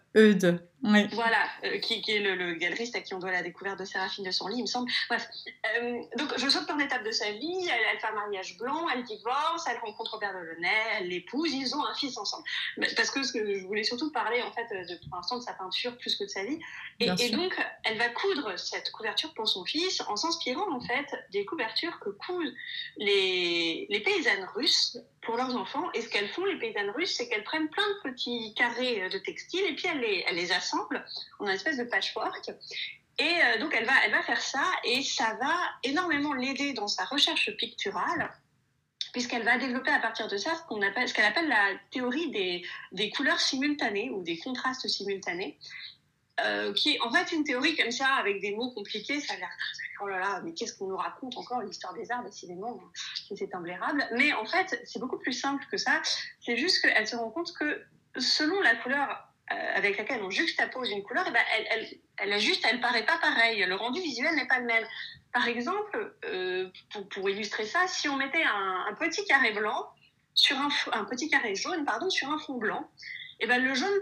Voilà, 0.83 1.49
euh, 1.65 1.79
qui, 1.79 2.03
est 2.09 2.21
le, 2.21 2.55
galeriste 2.55 2.95
à 2.95 3.01
qui 3.01 3.13
on 3.13 3.19
doit 3.19 3.33
la 3.33 3.43
découverte 3.43 3.79
de 3.81 3.85
Séraphine 3.85 4.25
de 4.25 4.31
son 4.31 4.47
lit, 4.47 4.59
il 4.59 4.63
me 4.63 4.67
semble. 4.67 4.91
Bref, 5.09 5.29
euh, 5.77 6.03
donc 6.17 6.33
je 6.37 6.49
saute 6.49 6.67
par 6.67 6.81
étape 6.81 7.05
de 7.05 7.11
sa 7.11 7.33
vie, 7.33 7.69
elle, 7.69 7.99
fait 7.99 8.07
un 8.07 8.15
mariage 8.15 8.57
blanc, 8.59 8.89
elle 8.89 9.03
divorce, 9.03 9.65
elle 9.69 9.79
rencontre 9.79 10.13
Robert 10.13 10.33
Delaunay, 10.33 10.69
elle 10.99 11.09
l'épouse, 11.09 11.53
ils 11.53 11.75
ont 11.75 11.85
un 11.85 11.95
fils 11.95 12.17
ensemble. 12.17 12.45
Parce 12.97 13.11
que, 13.11 13.25
ce 13.25 13.33
que 13.33 13.59
je 13.59 13.67
voulais 13.67 13.83
surtout 13.83 14.13
parler, 14.13 14.41
en 14.43 14.53
fait, 14.53 14.69
de, 14.71 14.95
pour 15.09 15.17
l'instant, 15.17 15.39
de 15.39 15.43
sa 15.43 15.53
peinture 15.53 15.97
plus 15.99 16.15
que 16.15 16.25
de 16.25 16.29
sa 16.29 16.45
vie. 16.45 16.61
Et, 17.01 17.11
et, 17.19 17.31
donc, 17.31 17.55
elle 17.85 17.99
va 17.99 18.09
coudre 18.11 18.57
cette 18.57 18.93
couverture 18.93 19.35
pour 19.35 19.49
son 19.49 19.65
fils 19.65 20.01
en 20.09 20.17
s'inspirant, 20.17 20.71
en 20.73 20.81
fait, 20.81 21.07
des 21.33 21.45
couvertures 21.45 21.99
que 21.99 22.11
cousent 22.11 22.55
les, 22.97 23.87
les 23.91 24.01
paysannes 24.01 24.47
russes 24.55 24.99
pour 25.23 25.37
leurs 25.37 25.57
enfants. 25.57 25.91
Et 25.95 26.03
ce 26.03 26.09
qu'elles 26.09 26.29
font, 26.29 26.45
les 26.45 26.59
paysannes 26.59 26.91
russes, 26.91 27.15
c'est 27.17 27.29
qu'elles 27.29 27.45
prennent 27.45 27.69
plein 27.69 27.89
de 27.89 28.11
petits 28.11 28.55
carrés 28.55 29.09
de 29.09 29.19
textile 29.19 29.65
et 29.65 29.75
puis 29.75 29.87
elles 29.89 30.01
les, 30.01 30.25
elles 30.29 30.37
les 30.37 30.53
assemblent 30.53 31.05
en 31.39 31.47
une 31.47 31.53
espèce 31.53 31.77
de 31.77 31.85
patchwork. 31.85 32.51
Et 33.19 33.25
euh, 33.25 33.59
donc 33.59 33.75
elle 33.75 33.85
va, 33.85 33.93
elle 34.05 34.13
va 34.13 34.23
faire 34.23 34.41
ça 34.41 34.65
et 34.85 35.03
ça 35.03 35.37
va 35.41 35.55
énormément 35.83 36.35
l'aider 36.35 36.73
dans 36.73 36.89
sa 36.89 37.05
recherche 37.05 37.51
picturale 37.57 38.31
puisqu'elle 39.13 39.43
va 39.43 39.59
développer 39.59 39.91
à 39.91 39.99
partir 39.99 40.29
de 40.29 40.37
ça 40.37 40.55
ce 40.55 40.63
qu'on 40.69 40.83
appelle 40.83 41.09
ce 41.09 41.15
qu'elle 41.15 41.25
appelle 41.25 41.49
la 41.49 41.73
théorie 41.91 42.31
des, 42.31 42.63
des, 42.93 43.11
couleurs 43.11 43.41
simultanées 43.41 44.11
ou 44.11 44.23
des 44.23 44.39
contrastes 44.39 44.87
simultanés. 44.87 45.59
Euh, 46.45 46.73
qui 46.73 46.95
est 46.95 47.01
en 47.01 47.11
fait 47.11 47.33
une 47.33 47.43
théorie 47.43 47.77
comme 47.77 47.91
ça, 47.91 48.07
avec 48.15 48.41
des 48.41 48.55
mots 48.55 48.71
compliqués, 48.71 49.21
ça 49.21 49.35
a 49.35 49.37
l'air 49.39 49.51
oh 50.01 50.07
là 50.07 50.19
là, 50.19 50.41
mais 50.45 50.53
qu'est-ce 50.55 50.77
qu'on 50.77 50.87
nous 50.87 50.97
raconte 50.97 51.37
encore 51.37 51.63
l'histoire 51.63 51.95
des 51.95 52.11
arts, 52.11 52.23
décidément, 52.23 52.81
c'est 53.35 53.55
imblairable. 53.55 54.07
Mais 54.13 54.33
en 54.33 54.45
fait, 54.45 54.81
c'est 54.85 54.99
beaucoup 54.99 55.19
plus 55.19 55.33
simple 55.33 55.65
que 55.71 55.77
ça. 55.77 56.01
C'est 56.41 56.57
juste 56.57 56.83
qu'elle 56.83 57.07
se 57.07 57.17
rend 57.17 57.31
compte 57.31 57.53
que 57.59 57.83
selon 58.17 58.61
la 58.61 58.77
couleur 58.77 59.29
euh, 59.51 59.55
avec 59.75 59.99
laquelle 59.99 60.23
on 60.23 60.31
juxtapose 60.31 60.91
une 60.91 61.03
couleur, 61.03 61.25
eh 61.27 61.33
ben 61.33 61.43
elle, 61.57 61.67
elle, 61.71 61.89
elle 62.19 62.33
a 62.33 62.39
elle 62.71 62.81
paraît 62.81 63.05
pas 63.05 63.19
pareille. 63.19 63.65
Le 63.65 63.75
rendu 63.75 64.01
visuel 64.01 64.35
n'est 64.35 64.47
pas 64.47 64.61
le 64.61 64.67
même. 64.67 64.87
Par 65.33 65.49
exemple, 65.49 66.17
euh, 66.25 66.71
pour, 66.93 67.09
pour, 67.09 67.31
illustrer 67.31 67.65
ça, 67.65 67.87
si 67.87 68.09
on 68.09 68.17
mettait 68.17 68.45
un, 68.45 68.85
un 68.89 68.95
petit 68.95 69.25
carré 69.25 69.53
blanc 69.53 69.89
sur 70.35 70.57
un, 70.57 70.69
un, 70.93 71.05
petit 71.05 71.29
carré 71.29 71.55
jaune, 71.55 71.85
pardon, 71.85 72.11
sur 72.11 72.31
un 72.31 72.39
fond 72.39 72.59
blanc, 72.59 72.89
et 73.41 73.45
eh 73.45 73.47
ben 73.47 73.63
le 73.63 73.75
jaune, 73.75 74.01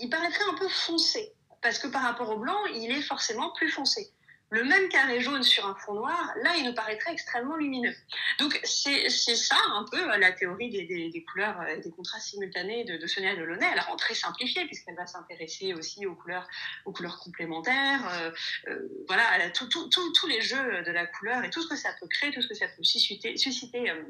il 0.00 0.10
paraîtrait 0.10 0.44
un 0.50 0.54
peu 0.54 0.68
foncé 0.68 1.32
parce 1.62 1.78
que 1.78 1.88
par 1.88 2.02
rapport 2.02 2.30
au 2.30 2.38
blanc, 2.38 2.64
il 2.74 2.90
est 2.90 3.02
forcément 3.02 3.50
plus 3.52 3.70
foncé 3.70 4.12
le 4.52 4.64
même 4.64 4.90
carré 4.90 5.18
jaune 5.22 5.42
sur 5.42 5.66
un 5.66 5.74
fond 5.74 5.94
noir, 5.94 6.34
là, 6.42 6.54
il 6.58 6.66
nous 6.66 6.74
paraîtrait 6.74 7.12
extrêmement 7.12 7.56
lumineux. 7.56 7.94
Donc, 8.38 8.60
c'est 8.64 9.08
ça 9.08 9.56
un 9.70 9.84
peu 9.90 10.06
la 10.18 10.30
théorie 10.30 10.68
des, 10.68 10.84
des, 10.84 11.24
couleurs 11.24 11.66
et 11.68 11.78
des 11.78 11.90
contrastes 11.90 12.28
simultanés 12.28 12.84
de, 12.84 13.06
Sonia 13.06 13.34
Delaunay. 13.34 13.66
Elle 13.72 13.80
rend 13.80 13.96
très 13.96 14.12
simplifiée, 14.12 14.66
puisqu'elle 14.66 14.94
va 14.94 15.06
s'intéresser 15.06 15.72
aussi 15.72 16.04
aux 16.04 16.14
couleurs, 16.14 16.46
aux 16.84 16.92
couleurs 16.92 17.18
complémentaires, 17.20 18.06
euh, 18.12 18.30
euh, 18.68 19.04
voilà, 19.08 19.50
tous 19.52 20.26
les 20.26 20.42
jeux 20.42 20.82
de 20.82 20.92
la 20.92 21.06
couleur 21.06 21.42
et 21.44 21.48
tout 21.48 21.62
ce 21.62 21.68
que 21.68 21.76
ça 21.76 21.94
peut 21.98 22.08
créer, 22.08 22.30
tout 22.30 22.42
ce 22.42 22.48
que 22.48 22.54
ça 22.54 22.66
peut 22.68 22.84
susciter, 22.84 23.38
susciter 23.38 23.90
euh, 23.90 24.02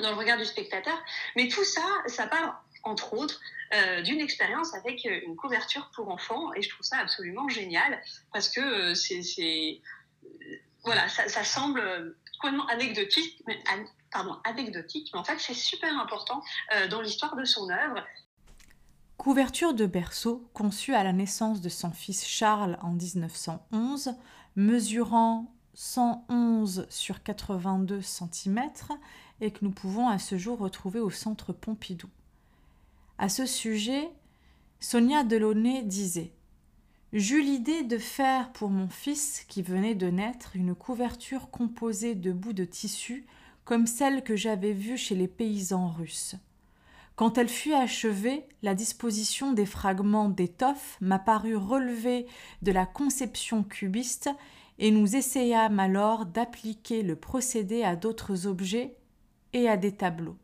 dans 0.00 0.10
le 0.10 0.16
regard 0.16 0.38
du 0.38 0.46
spectateur. 0.46 0.98
Mais 1.36 1.48
tout 1.48 1.64
ça, 1.64 1.86
ça 2.06 2.26
parle 2.26 2.50
entre 2.82 3.14
autres, 3.14 3.40
euh, 3.74 4.02
d'une 4.02 4.20
expérience 4.20 4.74
avec 4.74 5.04
euh, 5.06 5.20
une 5.26 5.36
couverture 5.36 5.90
pour 5.94 6.08
enfants. 6.10 6.52
Et 6.54 6.62
je 6.62 6.68
trouve 6.68 6.84
ça 6.84 6.98
absolument 6.98 7.48
génial 7.48 8.00
parce 8.32 8.48
que 8.48 8.60
euh, 8.60 8.94
c'est. 8.94 9.80
Voilà, 10.84 11.08
ça, 11.08 11.42
semble 11.42 11.82
complètement 12.40 12.66
anecdotique, 12.68 13.42
mais, 13.48 13.58
pardon, 14.12 14.36
anecdotique, 14.44 15.10
mais 15.12 15.18
en 15.18 15.24
fait, 15.24 15.36
c'est 15.40 15.52
super 15.52 15.98
important 15.98 16.44
dans 16.90 17.00
l'histoire 17.00 17.34
de 17.34 17.44
son 17.44 17.68
œuvre. 17.70 18.04
Couverture 19.16 19.74
de 19.74 19.84
berceau 19.84 20.48
conçue 20.52 20.94
à 20.94 21.02
la 21.02 21.12
naissance 21.12 21.60
de 21.60 21.68
son 21.68 21.90
fils 21.90 22.24
Charles 22.24 22.78
en 22.82 22.90
1911, 22.90 24.14
mesurant 24.54 25.52
111 25.74 26.86
sur 26.88 27.22
82 27.22 28.00
cm 28.00 28.70
et 29.40 29.50
que 29.50 29.64
nous 29.64 29.72
pouvons 29.72 30.08
à 30.08 30.18
ce 30.18 30.38
jour 30.38 30.58
retrouver 30.58 31.00
au 31.00 31.10
centre 31.10 31.52
Pompidou. 31.52 32.08
À 33.18 33.30
ce 33.30 33.46
sujet, 33.46 34.10
Sonia 34.78 35.24
Delaunay 35.24 35.82
disait 35.82 36.32
J'eus 37.14 37.40
l'idée 37.40 37.82
de 37.82 37.96
faire 37.96 38.52
pour 38.52 38.68
mon 38.68 38.88
fils 38.88 39.46
qui 39.48 39.62
venait 39.62 39.94
de 39.94 40.08
naître 40.08 40.54
une 40.54 40.74
couverture 40.74 41.50
composée 41.50 42.14
de 42.14 42.32
bouts 42.32 42.52
de 42.52 42.66
tissu 42.66 43.26
comme 43.64 43.86
celle 43.86 44.22
que 44.22 44.36
j'avais 44.36 44.72
vue 44.72 44.98
chez 44.98 45.14
les 45.14 45.28
paysans 45.28 45.88
russes. 45.88 46.36
Quand 47.14 47.38
elle 47.38 47.48
fut 47.48 47.72
achevée, 47.72 48.44
la 48.62 48.74
disposition 48.74 49.52
des 49.52 49.64
fragments 49.64 50.28
d'étoffe 50.28 50.98
m'apparut 51.00 51.56
relever 51.56 52.26
de 52.60 52.70
la 52.70 52.84
conception 52.84 53.64
cubiste 53.64 54.28
et 54.78 54.90
nous 54.90 55.16
essayâmes 55.16 55.80
alors 55.80 56.26
d'appliquer 56.26 57.02
le 57.02 57.16
procédé 57.16 57.82
à 57.82 57.96
d'autres 57.96 58.46
objets 58.46 58.94
et 59.54 59.70
à 59.70 59.78
des 59.78 59.92
tableaux. 59.92 60.36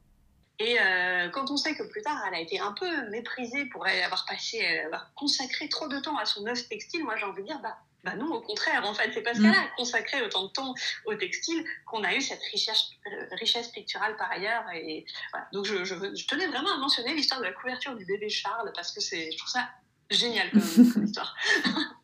Et 0.63 0.79
euh, 0.81 1.29
quand 1.31 1.51
on 1.51 1.57
sait 1.57 1.75
que 1.75 1.83
plus 1.83 2.03
tard, 2.03 2.23
elle 2.29 2.35
a 2.35 2.41
été 2.41 2.61
un 2.61 2.73
peu 2.73 3.09
méprisée 3.11 3.65
pour 3.67 3.85
avoir 3.87 4.25
passé, 4.27 4.65
euh, 4.65 4.87
avoir 4.87 5.13
consacré 5.15 5.69
trop 5.69 5.89
de 5.89 5.99
temps 5.99 6.17
à 6.17 6.25
son 6.25 6.47
œuvre 6.47 6.61
textile, 6.69 7.03
moi 7.03 7.17
j'ai 7.17 7.25
envie 7.25 7.43
de 7.43 7.49
dire, 7.49 7.61
bah, 7.61 7.77
bah 8.05 8.15
non, 8.15 8.33
au 8.33 8.41
contraire, 8.41 8.85
en 8.85 8.95
fait, 8.95 9.11
c'est 9.13 9.23
parce 9.23 9.39
mm. 9.39 9.43
qu'elle 9.43 9.59
a 9.59 9.69
consacré 9.77 10.23
autant 10.23 10.45
de 10.45 10.53
temps 10.53 10.75
au 11.07 11.15
textile 11.15 11.65
qu'on 11.87 12.05
a 12.05 12.15
eu 12.15 12.21
cette 12.21 12.43
richesse, 12.53 12.91
euh, 13.09 13.27
richesse 13.33 13.69
picturale 13.69 14.17
par 14.17 14.31
ailleurs. 14.31 14.65
Et 14.75 15.05
voilà. 15.33 15.49
Donc 15.53 15.65
je, 15.65 15.85
je, 15.85 16.27
tenais 16.27 16.47
vraiment 16.47 16.73
à 16.75 16.79
mentionner 16.79 17.15
l'histoire 17.15 17.41
de 17.41 17.47
la 17.47 17.53
couverture 17.53 17.97
du 17.97 18.05
bébé 18.05 18.29
Charles 18.29 18.71
parce 18.75 18.93
que 18.93 19.01
c'est, 19.01 19.33
je 19.33 19.39
trouve 19.39 19.51
ça 19.51 19.69
génial 20.11 20.49
comme 20.51 20.61
histoire. 21.05 21.35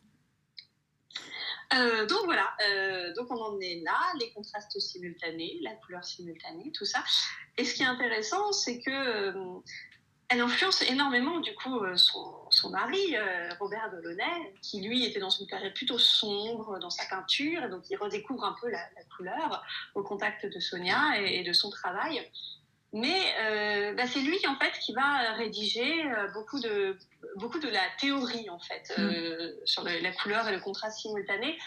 Euh, 1.74 2.06
donc 2.06 2.24
voilà, 2.24 2.48
euh, 2.66 3.12
donc 3.14 3.30
on 3.30 3.40
en 3.40 3.60
est 3.60 3.82
là, 3.84 3.98
les 4.18 4.30
contrastes 4.32 4.78
simultanés, 4.80 5.58
la 5.60 5.74
couleur 5.74 6.02
simultanée, 6.02 6.72
tout 6.72 6.86
ça. 6.86 7.04
Et 7.58 7.64
ce 7.64 7.74
qui 7.74 7.82
est 7.82 7.86
intéressant, 7.86 8.52
c'est 8.52 8.80
que 8.80 8.90
euh, 8.90 9.60
elle 10.28 10.40
influence 10.40 10.82
énormément 10.82 11.40
du 11.40 11.54
coup 11.54 11.80
son, 11.96 12.70
mari, 12.70 13.16
Robert 13.58 13.90
Delaunay, 13.90 14.54
qui 14.60 14.82
lui 14.82 15.06
était 15.06 15.20
dans 15.20 15.30
une 15.30 15.46
période 15.46 15.72
plutôt 15.72 15.98
sombre 15.98 16.78
dans 16.78 16.90
sa 16.90 17.06
peinture, 17.06 17.64
et 17.64 17.68
donc 17.70 17.88
il 17.88 17.96
redécouvre 17.96 18.44
un 18.44 18.54
peu 18.60 18.70
la, 18.70 18.80
couleur 19.16 19.64
au 19.94 20.02
contact 20.02 20.44
de 20.44 20.60
Sonia 20.60 21.18
et 21.18 21.42
de 21.44 21.52
son 21.54 21.70
travail. 21.70 22.30
Mais 22.92 23.20
euh, 23.40 23.94
bah, 23.94 24.04
c'est 24.06 24.20
lui 24.20 24.38
en 24.46 24.56
fait 24.56 24.72
qui 24.80 24.94
va 24.94 25.32
rédiger 25.34 26.04
euh, 26.06 26.28
beaucoup 26.32 26.58
de 26.58 26.96
beaucoup 27.36 27.58
de 27.58 27.68
la 27.68 27.82
théorie 28.00 28.48
en 28.48 28.58
fait 28.58 28.94
mm. 28.96 29.02
euh, 29.02 29.52
sur 29.66 29.84
la 29.84 30.12
couleur 30.12 30.48
et 30.48 30.52
le 30.52 30.60
contraste 30.60 31.00
simultané 31.00 31.58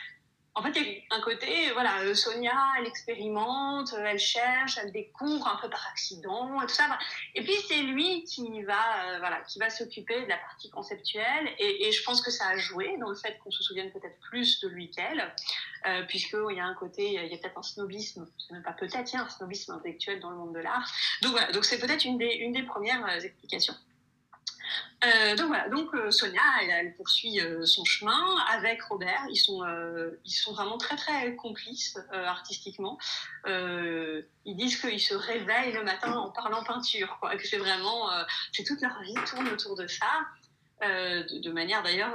en 0.53 0.61
fait, 0.63 0.71
il 0.75 0.83
y 0.83 1.03
a 1.09 1.15
un 1.15 1.21
côté, 1.21 1.71
voilà, 1.71 2.01
euh, 2.01 2.13
Sonia, 2.13 2.51
elle 2.77 2.85
expérimente, 2.85 3.93
euh, 3.93 4.03
elle 4.05 4.19
cherche, 4.19 4.77
elle 4.77 4.91
découvre 4.91 5.47
un 5.47 5.55
peu 5.61 5.69
par 5.69 5.87
accident, 5.89 6.61
et 6.61 6.65
tout 6.65 6.73
ça. 6.73 6.99
Et 7.35 7.43
puis 7.43 7.53
c'est 7.69 7.81
lui 7.81 8.25
qui 8.25 8.61
va, 8.63 9.05
euh, 9.05 9.19
voilà, 9.19 9.39
qui 9.47 9.59
va 9.59 9.69
s'occuper 9.69 10.23
de 10.23 10.27
la 10.27 10.37
partie 10.37 10.69
conceptuelle. 10.69 11.49
Et, 11.57 11.91
je 11.91 12.03
pense 12.03 12.21
que 12.21 12.31
ça 12.31 12.49
a 12.49 12.57
joué 12.57 12.97
dans 12.97 13.09
le 13.09 13.15
fait 13.15 13.37
qu'on 13.39 13.51
se 13.51 13.63
souvienne 13.63 13.91
peut-être 13.91 14.19
plus 14.29 14.59
de 14.59 14.67
lui 14.67 14.89
qu'elle, 14.89 15.33
euh, 15.85 16.03
puisqu'il 16.03 16.55
y 16.55 16.59
a 16.59 16.65
un 16.65 16.73
côté, 16.73 17.13
il 17.13 17.31
y 17.31 17.33
a 17.33 17.37
peut-être 17.37 17.57
un 17.57 17.63
snobisme, 17.63 18.27
même 18.51 18.63
pas 18.63 18.73
peut-être, 18.73 19.11
il 19.13 19.15
y 19.15 19.19
a 19.19 19.23
un 19.23 19.29
snobisme 19.29 19.71
intellectuel 19.71 20.19
dans 20.19 20.31
le 20.31 20.37
monde 20.37 20.53
de 20.53 20.59
l'art. 20.59 20.91
Donc 21.21 21.31
voilà, 21.31 21.51
donc 21.53 21.63
c'est 21.63 21.79
peut-être 21.79 22.03
une 22.03 22.17
des, 22.17 22.25
une 22.25 22.51
des 22.51 22.63
premières 22.63 23.07
explications. 23.23 23.75
Euh, 25.03 25.36
donc 25.36 25.47
voilà, 25.47 25.67
donc 25.69 25.93
euh, 25.95 26.12
Sonia, 26.12 26.41
elle, 26.62 26.95
poursuit 26.95 27.39
euh, 27.39 27.65
son 27.65 27.84
chemin 27.86 28.38
avec 28.49 28.84
Robert. 28.84 29.25
Ils 29.29 29.38
sont, 29.38 29.63
ils 30.25 30.31
sont 30.31 30.53
vraiment 30.53 30.77
très 30.77 30.95
très 30.95 31.36
complices 31.36 31.97
artistiquement. 32.12 32.97
ils 33.45 34.55
disent 34.55 34.79
qu'ils 34.79 34.99
se 34.99 35.15
réveillent 35.15 35.73
le 35.73 35.84
matin 35.84 36.13
en 36.13 36.29
parlant 36.29 36.63
peinture, 36.63 37.17
quoi. 37.19 37.36
Que 37.36 37.47
c'est 37.47 37.57
vraiment, 37.57 38.10
c'est 38.51 38.63
toute 38.63 38.81
leur 38.81 39.01
vie 39.01 39.15
tourne 39.25 39.47
autour 39.49 39.75
de 39.75 39.88
ça, 39.88 40.25
de, 40.81 41.51
manière 41.51 41.84
d'ailleurs 41.84 42.13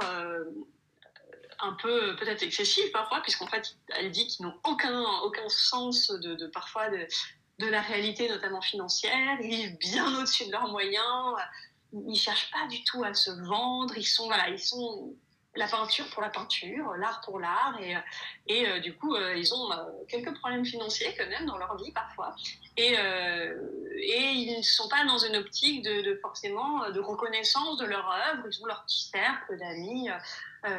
un 1.59 1.73
peu 1.73 2.15
peut-être 2.17 2.43
excessive 2.43 2.91
parfois, 2.91 3.21
puisqu'en 3.21 3.47
fait, 3.47 3.75
elle 3.89 4.11
dit 4.11 4.27
qu'ils 4.27 4.45
n'ont 4.45 4.55
aucun 4.63 5.03
aucun 5.23 5.49
sens 5.49 6.09
de, 6.09 6.47
parfois 6.47 6.89
de, 6.89 7.05
de 7.59 7.67
la 7.67 7.81
réalité, 7.81 8.29
notamment 8.29 8.61
financière. 8.61 9.37
Ils 9.41 9.49
vivent 9.49 9.77
bien 9.77 10.19
au-dessus 10.19 10.45
de 10.45 10.51
leurs 10.51 10.69
moyens 10.69 11.35
ils 12.07 12.19
cherchent 12.19 12.51
pas 12.51 12.67
du 12.67 12.83
tout 12.83 13.03
à 13.03 13.13
se 13.13 13.31
vendre. 13.31 13.97
Ils 13.97 14.05
sont 14.05 14.27
voilà, 14.27 14.49
ils 14.49 14.59
sont 14.59 15.15
la 15.57 15.67
peinture 15.67 16.05
pour 16.11 16.21
la 16.21 16.29
peinture, 16.29 16.93
l'art 16.97 17.21
pour 17.21 17.39
l'art, 17.39 17.77
et, 17.81 17.95
et 18.47 18.67
euh, 18.67 18.79
du 18.79 18.95
coup, 18.95 19.15
euh, 19.15 19.35
ils 19.35 19.53
ont 19.53 19.71
euh, 19.71 19.75
quelques 20.07 20.33
problèmes 20.39 20.65
financiers 20.65 21.13
quand 21.17 21.27
même 21.27 21.45
dans 21.45 21.57
leur 21.57 21.75
vie 21.77 21.91
parfois, 21.91 22.35
et, 22.77 22.93
et 22.93 24.31
ils 24.31 24.57
ne 24.57 24.61
sont 24.61 24.87
pas 24.87 25.03
dans 25.05 25.17
une 25.17 25.35
optique 25.35 25.83
de, 25.83 26.17
forcément 26.21 26.89
de 26.91 26.99
reconnaissance 26.99 27.77
de 27.77 27.85
leur 27.85 28.09
œuvre, 28.09 28.43
ils 28.49 28.63
ont 28.63 28.67
leur 28.67 28.83
petit 28.85 29.09
cercle 29.09 29.57
d'amis, 29.57 30.09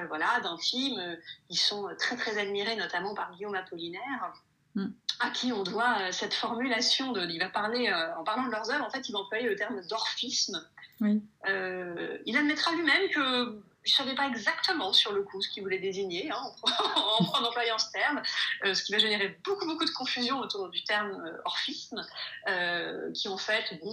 voilà, 0.07 0.41
d'intimes, 0.41 1.19
ils 1.51 1.59
sont 1.59 1.89
très 1.99 2.17
très 2.17 2.39
admirés 2.39 2.77
notamment 2.77 3.15
par 3.15 3.33
Guillaume 3.33 3.55
Apollinaire. 3.55 4.33
Mm. 4.79 4.93
à 5.21 5.31
qui 5.31 5.53
on 5.53 5.63
doit 5.63 6.13
cette 6.13 6.35
formulation 6.35 7.13
de, 7.13 7.27
il 7.29 7.39
va 7.39 7.49
parler, 7.49 7.93
en 8.17 8.23
parlant 8.25 8.47
de 8.47 8.51
leurs 8.51 8.71
œuvres, 8.71 8.85
en 8.85 8.91
fait, 8.91 9.09
il 9.09 9.13
va 9.13 9.19
employer 9.19 9.49
le 9.49 9.57
terme 9.57 9.81
d'orphisme, 9.89 10.63
oui. 11.01 11.23
Euh, 11.49 12.19
il 12.27 12.37
admettra 12.37 12.73
lui-même 12.73 13.09
que 13.11 13.63
je 13.89 13.95
savais 13.95 14.15
pas 14.15 14.27
exactement 14.27 14.93
sur 14.93 15.13
le 15.13 15.23
coup 15.23 15.41
ce 15.41 15.49
qu'il 15.49 15.63
voulait 15.63 15.79
désigner, 15.79 16.31
hein, 16.31 16.43
en, 16.63 17.25
en, 17.25 17.45
employant 17.45 17.79
ce 17.79 17.91
terme, 17.91 18.23
euh, 18.65 18.75
ce 18.75 18.85
qui 18.85 18.93
va 18.93 18.99
générer 18.99 19.39
beaucoup, 19.45 19.67
beaucoup 19.67 19.85
de 19.85 19.91
confusion 19.91 20.39
autour 20.39 20.69
du 20.69 20.85
terme 20.85 21.11
euh, 21.27 21.41
orphisme, 21.45 22.07
euh, 22.49 23.11
qui 23.13 23.29
en 23.29 23.39
fait, 23.39 23.79
bon, 23.83 23.93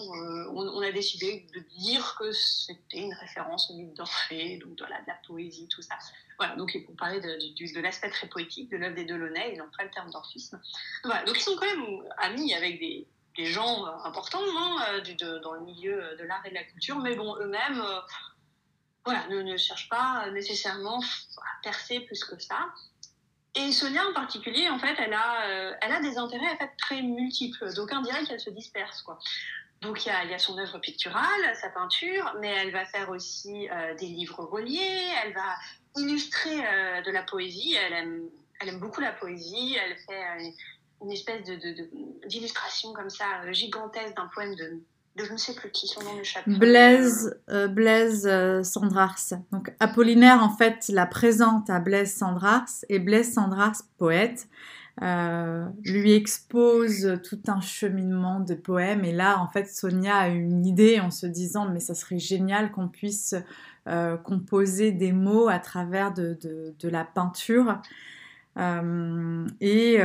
on, 0.53 0.81
a 0.81 0.91
décidé 0.91 1.47
de 1.53 1.59
dire 1.77 2.15
que 2.19 2.31
c'était 2.31 2.99
une 2.99 3.13
référence 3.13 3.71
au 3.71 3.75
mythe 3.75 3.93
d'Orphée, 3.95 4.57
donc 4.57 4.75
de 4.75 4.85
la, 4.85 5.15
poésie, 5.25 5.67
tout 5.67 5.81
ça. 5.81 5.95
Voilà, 6.37 6.55
donc 6.55 6.77
pour 6.85 6.95
parler 6.95 7.21
de, 7.21 7.81
l'aspect 7.81 8.09
très 8.09 8.27
poétique 8.27 8.69
de 8.69 8.77
l'œuvre 8.77 8.95
des 8.95 9.05
Delaunay, 9.05 9.53
ils 9.55 9.61
emploient 9.61 9.85
le 9.85 9.91
terme 9.91 10.11
d'orphisme. 10.11 10.61
Voilà, 11.03 11.23
donc 11.23 11.37
ils 11.37 11.43
sont 11.43 11.55
quand 11.55 11.65
même 11.65 12.03
amis 12.17 12.53
avec 12.53 12.79
des, 12.79 13.07
gens 13.37 13.85
importants 14.05 14.39
hein, 14.57 15.01
dans 15.43 15.53
le 15.53 15.61
milieu 15.61 16.15
de 16.17 16.23
l'art 16.23 16.41
et 16.45 16.49
de 16.49 16.55
la 16.55 16.63
culture, 16.63 16.97
mais 16.99 17.15
bon, 17.15 17.35
eux-mêmes 17.37 17.83
voilà, 19.05 19.27
ne, 19.27 19.41
ne 19.41 19.57
cherche 19.57 19.87
pas 19.87 20.29
nécessairement 20.31 20.99
à 20.99 21.61
percer 21.63 21.99
plus 22.01 22.23
que 22.23 22.39
ça. 22.39 22.69
Et 23.55 23.71
Sonia 23.71 24.05
en 24.09 24.13
particulier, 24.13 24.67
en 24.69 24.79
fait, 24.79 24.95
elle 24.97 25.13
a, 25.13 25.45
euh, 25.47 25.73
elle 25.81 25.91
a 25.93 26.01
des 26.01 26.17
intérêts 26.17 26.51
en 26.51 26.57
fait, 26.57 26.71
très 26.77 27.01
multiples. 27.01 27.73
D'aucuns 27.73 28.01
diraient 28.01 28.25
qu'elle 28.25 28.39
se 28.39 28.49
disperse. 28.49 29.01
Quoi. 29.01 29.17
Donc 29.81 30.05
il 30.05 30.09
y, 30.09 30.11
a, 30.11 30.25
y, 30.25 30.33
a, 30.33 30.39
son 30.39 30.57
œuvre 30.57 30.79
picturale, 30.79 31.55
sa 31.55 31.69
peinture, 31.69 32.35
mais 32.41 32.49
elle 32.49 32.71
va 32.71 32.85
faire 32.85 33.09
aussi 33.09 33.69
euh, 33.69 33.93
des 33.95 34.07
livres 34.07 34.43
reliés, 34.43 35.09
elle 35.23 35.33
va 35.33 35.55
illustrer 35.95 36.65
euh, 36.67 37.01
de 37.01 37.11
la 37.11 37.23
poésie, 37.23 37.75
elle 37.75 37.93
aime, 37.93 38.29
elle 38.59 38.69
aime 38.69 38.79
beaucoup 38.79 38.99
la 38.99 39.13
poésie, 39.13 39.77
elle 39.77 39.95
fait 39.99 40.53
une 41.01 41.11
espèce 41.11 41.43
d'illustration 41.43 42.89
de, 42.89 42.93
de, 42.93 42.99
comme 42.99 43.09
ça 43.09 43.51
gigantesque 43.51 44.15
d'un 44.15 44.29
poème 44.33 44.55
de 44.55 44.81
je 45.17 45.31
ne 45.31 45.37
sais 45.37 45.53
plus 45.53 45.71
qui, 45.71 45.87
son 45.87 46.01
nom 46.01 46.11
Blaise, 46.57 47.39
euh, 47.49 47.67
Blaise 47.67 48.27
euh, 48.29 48.63
Sandrars. 48.63 49.15
Donc 49.51 49.73
Apollinaire, 49.79 50.43
en 50.43 50.49
fait, 50.49 50.89
la 50.89 51.05
présente 51.05 51.69
à 51.69 51.79
Blaise 51.79 52.13
Sandrars 52.13 52.67
et 52.89 52.99
Blaise 52.99 53.33
Sandrars, 53.33 53.77
poète, 53.97 54.49
euh, 55.01 55.65
lui 55.83 56.13
expose 56.13 57.19
tout 57.27 57.39
un 57.47 57.61
cheminement 57.61 58.41
de 58.41 58.55
poèmes. 58.55 59.05
Et 59.05 59.13
là, 59.13 59.39
en 59.39 59.47
fait, 59.47 59.69
Sonia 59.69 60.17
a 60.17 60.27
une 60.27 60.65
idée 60.65 60.99
en 60.99 61.11
se 61.11 61.27
disant, 61.27 61.69
mais 61.69 61.79
ça 61.79 61.95
serait 61.95 62.19
génial 62.19 62.71
qu'on 62.71 62.89
puisse 62.89 63.35
composer 64.23 64.91
des 64.91 65.11
mots 65.11 65.47
à 65.47 65.59
travers 65.59 66.11
de, 66.11 66.35
de, 66.79 66.89
la 66.89 67.03
peinture. 67.05 67.79
et, 69.61 69.99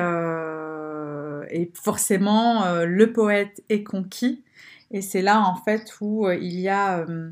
forcément, 1.73 2.85
le 2.85 3.13
poète 3.13 3.63
est 3.71 3.83
conquis. 3.83 4.45
Et 4.91 5.03
c'est 5.03 5.23
là 5.23 5.41
en 5.41 5.57
fait 5.57 5.95
où 6.01 6.27
euh, 6.27 6.37
il 6.37 6.59
y 6.59 6.69
a 6.69 6.99
euh, 7.01 7.31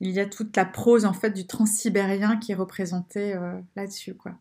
il 0.00 0.10
y 0.10 0.20
a 0.20 0.26
toute 0.26 0.56
la 0.56 0.64
prose 0.64 1.04
en 1.04 1.12
fait 1.12 1.30
du 1.30 1.46
transsibérien 1.46 2.38
qui 2.38 2.52
est 2.52 2.56
représentée 2.56 3.34
euh, 3.34 3.60
là-dessus 3.76 4.14
quoi. 4.14 4.32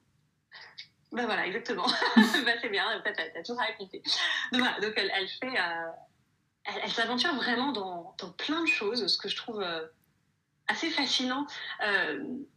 Ben 1.11 1.25
voilà, 1.25 1.47
exactement. 1.47 1.85
ben 2.17 2.57
c'est 2.61 2.69
bien, 2.69 2.83
en 2.87 3.01
fait, 3.01 3.13
t'as 3.13 3.41
tout 3.41 3.55
raconté. 3.55 4.01
Donc, 4.51 4.61
voilà, 4.61 4.77
donc 4.81 4.93
elle, 4.97 5.09
elle 5.15 5.29
fait, 5.29 5.53
elle, 6.65 6.81
elle 6.83 6.91
s'aventure 6.91 7.33
vraiment 7.35 7.71
dans, 7.71 8.13
dans, 8.17 8.31
plein 8.31 8.61
de 8.61 8.67
choses, 8.67 9.07
ce 9.07 9.17
que 9.17 9.29
je 9.29 9.37
trouve 9.37 9.63
assez 10.67 10.89
fascinant. 10.89 11.47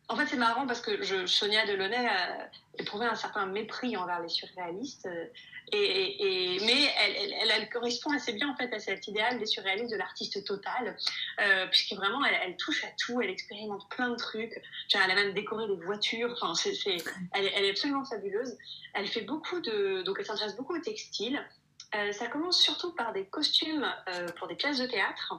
en 0.08 0.16
fait, 0.16 0.26
c'est 0.26 0.36
marrant 0.36 0.66
parce 0.66 0.80
que 0.80 1.04
je, 1.04 1.24
Sonia 1.26 1.66
Delaunay 1.66 2.08
a 2.08 2.50
éprouvé 2.78 3.06
un 3.06 3.14
certain 3.14 3.46
mépris 3.46 3.96
envers 3.96 4.20
les 4.20 4.28
surréalistes. 4.28 5.08
Et, 5.72 6.58
mais 6.64 6.92
elle, 6.98 7.50
elle, 7.50 7.68
correspond 7.68 8.10
assez 8.12 8.32
bien 8.32 8.48
en 8.50 8.56
fait 8.56 8.72
à 8.72 8.78
cet 8.78 9.06
idéal 9.06 9.38
des 9.38 9.46
surréalistes 9.46 9.92
de 9.92 9.96
l'artiste 9.96 10.44
total, 10.44 10.96
euh, 11.40 11.66
puisque 11.66 11.94
vraiment 11.94 12.24
elle, 12.24 12.56
touche 12.56 12.84
à 12.84 12.88
tout, 12.98 13.20
elle 13.20 13.30
expérimente 13.30 13.88
plein 13.90 14.10
de 14.10 14.16
trucs. 14.16 14.60
Genre, 14.88 15.02
elle 15.04 15.10
a 15.10 15.14
même 15.14 15.34
décoré 15.34 15.66
des 15.66 15.76
voitures. 15.84 16.32
Enfin, 16.40 16.54
c'est, 16.54 16.72
elle, 17.32 17.50
elle, 17.54 17.64
est 17.64 17.70
absolument 17.70 18.04
fabuleuse. 18.04 18.56
Elle 18.94 19.06
fait 19.06 19.22
beaucoup 19.22 19.60
de, 19.60 20.02
donc 20.02 20.16
elle 20.18 20.26
s'intéresse 20.26 20.56
beaucoup 20.56 20.76
au 20.76 20.80
textile. 20.80 21.44
Euh, 21.94 22.12
ça 22.12 22.26
commence 22.26 22.60
surtout 22.60 22.92
par 22.92 23.12
des 23.12 23.24
costumes 23.24 23.86
euh, 24.08 24.28
pour 24.38 24.46
des 24.46 24.54
pièces 24.54 24.78
de 24.78 24.86
théâtre. 24.86 25.34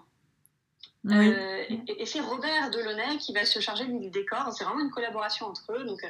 Euh, 1.09 1.63
et, 1.87 2.05
c'est 2.05 2.19
Robert 2.19 2.71
Delaunay 2.71 3.17
qui 3.19 3.33
va 3.33 3.45
se 3.45 3.59
charger 3.59 3.85
du 3.85 4.09
décor. 4.09 4.51
C'est 4.51 4.63
vraiment 4.63 4.81
une 4.81 4.91
collaboration 4.91 5.45
entre 5.45 5.73
eux. 5.73 5.85
Donc, 5.85 6.01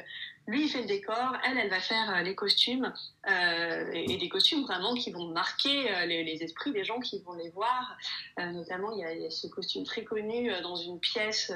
lui, 0.46 0.64
il 0.64 0.68
fait 0.68 0.80
le 0.80 0.86
décor, 0.86 1.36
elle, 1.44 1.58
elle 1.58 1.70
va 1.70 1.80
faire 1.80 2.10
euh, 2.16 2.22
les 2.22 2.34
costumes. 2.34 2.92
et, 3.26 4.16
des 4.16 4.28
costumes 4.28 4.62
vraiment 4.62 4.94
qui 4.94 5.12
vont 5.12 5.28
marquer 5.28 6.06
les, 6.06 6.42
esprits 6.42 6.72
des 6.72 6.84
gens 6.84 7.00
qui 7.00 7.20
vont 7.20 7.34
les 7.34 7.50
voir. 7.50 7.96
notamment, 8.38 8.92
il 8.92 9.00
y, 9.00 9.26
a, 9.26 9.30
ce 9.30 9.46
costume 9.46 9.84
très 9.84 10.04
connu 10.04 10.50
dans 10.62 10.76
une 10.76 10.98
pièce 10.98 11.52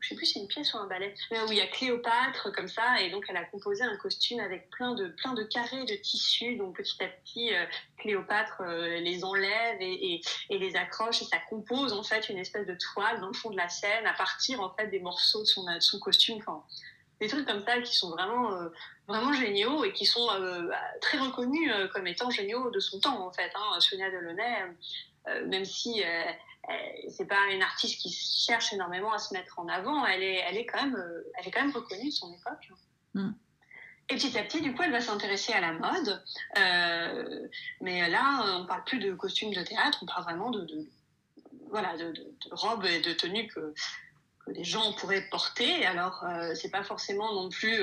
je 0.00 0.08
sais 0.08 0.14
plus 0.14 0.26
c'est 0.26 0.40
une 0.40 0.46
pièce 0.46 0.72
ou 0.74 0.78
un 0.78 0.86
ballet, 0.86 1.14
où 1.30 1.52
il 1.52 1.58
y 1.58 1.60
a 1.60 1.66
Cléopâtre 1.66 2.52
comme 2.52 2.68
ça, 2.68 3.00
et 3.00 3.10
donc 3.10 3.24
elle 3.28 3.36
a 3.36 3.44
composé 3.44 3.82
un 3.82 3.96
costume 3.96 4.40
avec 4.40 4.70
plein 4.70 4.94
de, 4.94 5.08
plein 5.08 5.34
de 5.34 5.42
carrés 5.42 5.84
de 5.84 5.94
tissu, 5.96 6.56
donc 6.56 6.76
petit 6.76 7.02
à 7.02 7.08
petit, 7.08 7.54
euh, 7.54 7.64
Cléopâtre 7.98 8.60
euh, 8.60 9.00
les 9.00 9.24
enlève 9.24 9.76
et, 9.80 10.20
les 10.50 10.76
accroche, 10.76 11.22
et 11.22 11.24
ça 11.24 11.38
compose 11.48 11.92
en 11.92 12.02
fait 12.02 12.28
une 12.28 12.38
espèce 12.38 12.66
de 12.66 12.76
toile 12.92 13.20
dans 13.20 13.28
le 13.28 13.34
fond 13.34 13.50
de 13.50 13.56
la 13.56 13.68
scène 13.68 14.06
à 14.06 14.12
partir 14.12 14.60
en 14.60 14.72
fait 14.74 14.88
des 14.88 15.00
morceaux 15.00 15.42
de 15.42 15.80
son, 15.80 15.98
costume, 15.98 16.40
des 17.20 17.28
trucs 17.28 17.46
comme 17.46 17.64
ça 17.64 17.80
qui 17.80 17.94
sont 17.94 18.10
vraiment, 18.10 18.52
euh, 18.52 18.68
vraiment 19.06 19.32
géniaux 19.32 19.84
et 19.84 19.92
qui 19.92 20.06
sont 20.06 20.28
très 21.00 21.18
reconnus 21.18 21.72
comme 21.92 22.06
étant 22.06 22.30
géniaux 22.30 22.70
de 22.70 22.80
son 22.80 23.00
temps 23.00 23.26
en 23.26 23.32
fait. 23.32 23.50
Hein. 23.54 23.80
Sonia 23.80 24.10
Delaunay, 24.10 24.74
même 25.46 25.64
si 25.64 26.02
c'est 27.08 27.26
pas 27.26 27.50
une 27.52 27.62
artiste 27.62 28.00
qui 28.00 28.10
cherche 28.10 28.72
énormément 28.72 29.12
à 29.12 29.18
se 29.18 29.34
mettre 29.34 29.58
en 29.58 29.68
avant. 29.68 30.04
Elle 30.06 30.22
est, 30.22 30.42
elle 30.46 30.56
est 30.56 30.66
quand 30.66 30.82
même, 30.82 30.96
euh, 30.96 31.30
elle 31.38 31.48
est 31.48 31.50
quand 31.50 31.62
même 31.62 31.74
reconnue 31.74 32.06
de 32.06 32.10
son 32.10 32.32
époque. 32.32 32.70
Mm. 33.14 33.30
Et 34.10 34.16
petit 34.16 34.36
à 34.36 34.42
petit, 34.42 34.60
du 34.60 34.74
coup, 34.74 34.82
elle 34.82 34.92
va 34.92 35.00
s'intéresser 35.00 35.52
à 35.52 35.60
la 35.60 35.72
mode. 35.72 36.22
Euh, 36.58 37.48
mais 37.80 38.08
là, 38.10 38.58
on 38.58 38.66
parle 38.66 38.84
plus 38.84 38.98
de 38.98 39.14
costumes 39.14 39.52
de 39.54 39.62
théâtre, 39.62 39.98
on 40.02 40.06
parle 40.06 40.24
vraiment 40.24 40.50
de, 40.50 40.66
voilà, 41.70 41.96
de, 41.96 42.12
robes 42.50 42.84
et 42.84 43.00
de 43.00 43.12
tenues 43.12 43.48
que 43.48 43.74
les 44.48 44.64
gens 44.64 44.92
pourraient 44.94 45.26
porter. 45.30 45.86
Alors, 45.86 46.24
euh, 46.24 46.54
c'est 46.54 46.70
pas 46.70 46.84
forcément 46.84 47.32
non 47.34 47.48
plus 47.48 47.80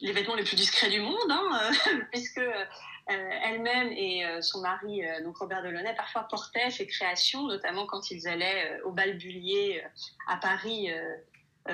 les 0.00 0.12
vêtements 0.12 0.34
les 0.34 0.44
plus 0.44 0.56
discrets 0.56 0.90
du 0.90 1.00
monde, 1.00 1.30
hein, 1.30 1.70
puisque 2.12 2.40
euh, 3.10 3.30
elle-même 3.44 3.90
et 3.92 4.24
euh, 4.24 4.40
son 4.42 4.60
mari, 4.60 5.04
euh, 5.04 5.22
donc 5.24 5.36
Robert 5.36 5.62
Delaunay, 5.62 5.94
parfois 5.94 6.22
portaient 6.28 6.70
ses 6.70 6.86
créations, 6.86 7.46
notamment 7.46 7.86
quand 7.86 8.10
ils 8.10 8.28
allaient 8.28 8.80
au 8.84 8.92
Balbulier 8.92 9.82
à 10.28 10.36
Paris, 10.36 10.88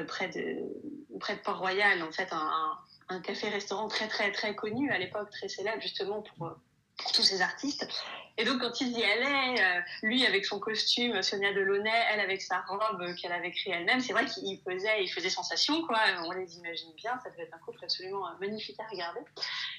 près, 0.06 0.28
de, 0.28 1.18
près 1.18 1.37
de 1.37 1.40
Port-Royal, 1.40 2.02
en 2.02 2.12
fait, 2.12 2.28
un, 2.32 2.78
un 3.08 3.20
café-restaurant 3.20 3.88
très, 3.88 4.08
très, 4.08 4.32
très 4.32 4.54
connu 4.54 4.90
à 4.90 4.98
l'époque, 4.98 5.30
très 5.30 5.48
célèbre, 5.48 5.80
justement 5.80 6.22
pour 6.22 6.56
pour 6.98 7.12
tous 7.12 7.22
ces 7.22 7.40
artistes. 7.40 7.88
Et 8.37 8.44
donc, 8.44 8.61
quand 8.61 8.80
ils 8.80 8.96
y 8.96 9.02
allaient, 9.02 9.61
euh, 9.61 9.80
lui 10.02 10.24
avec 10.24 10.44
son 10.44 10.61
costume, 10.61 11.20
Sonia 11.22 11.52
Delaunay, 11.52 11.90
elle 12.12 12.20
avec 12.20 12.40
sa 12.40 12.61
robe 12.61 13.14
qu'elle 13.16 13.32
avait 13.32 13.50
créée 13.50 13.74
elle-même, 13.74 14.00
c'est 14.00 14.12
vrai 14.12 14.26
qu'il 14.26 14.61
faisait, 14.61 15.02
il 15.02 15.08
faisait 15.08 15.28
sensation, 15.28 15.84
quoi. 15.84 15.98
On 16.24 16.30
les 16.30 16.56
imagine 16.56 16.92
bien, 16.94 17.18
ça 17.22 17.30
devait 17.30 17.42
être 17.42 17.54
un 17.54 17.58
couple 17.58 17.80
absolument 17.82 18.28
euh, 18.28 18.32
magnifique 18.40 18.78
à 18.78 18.87
regarder. 18.88 19.20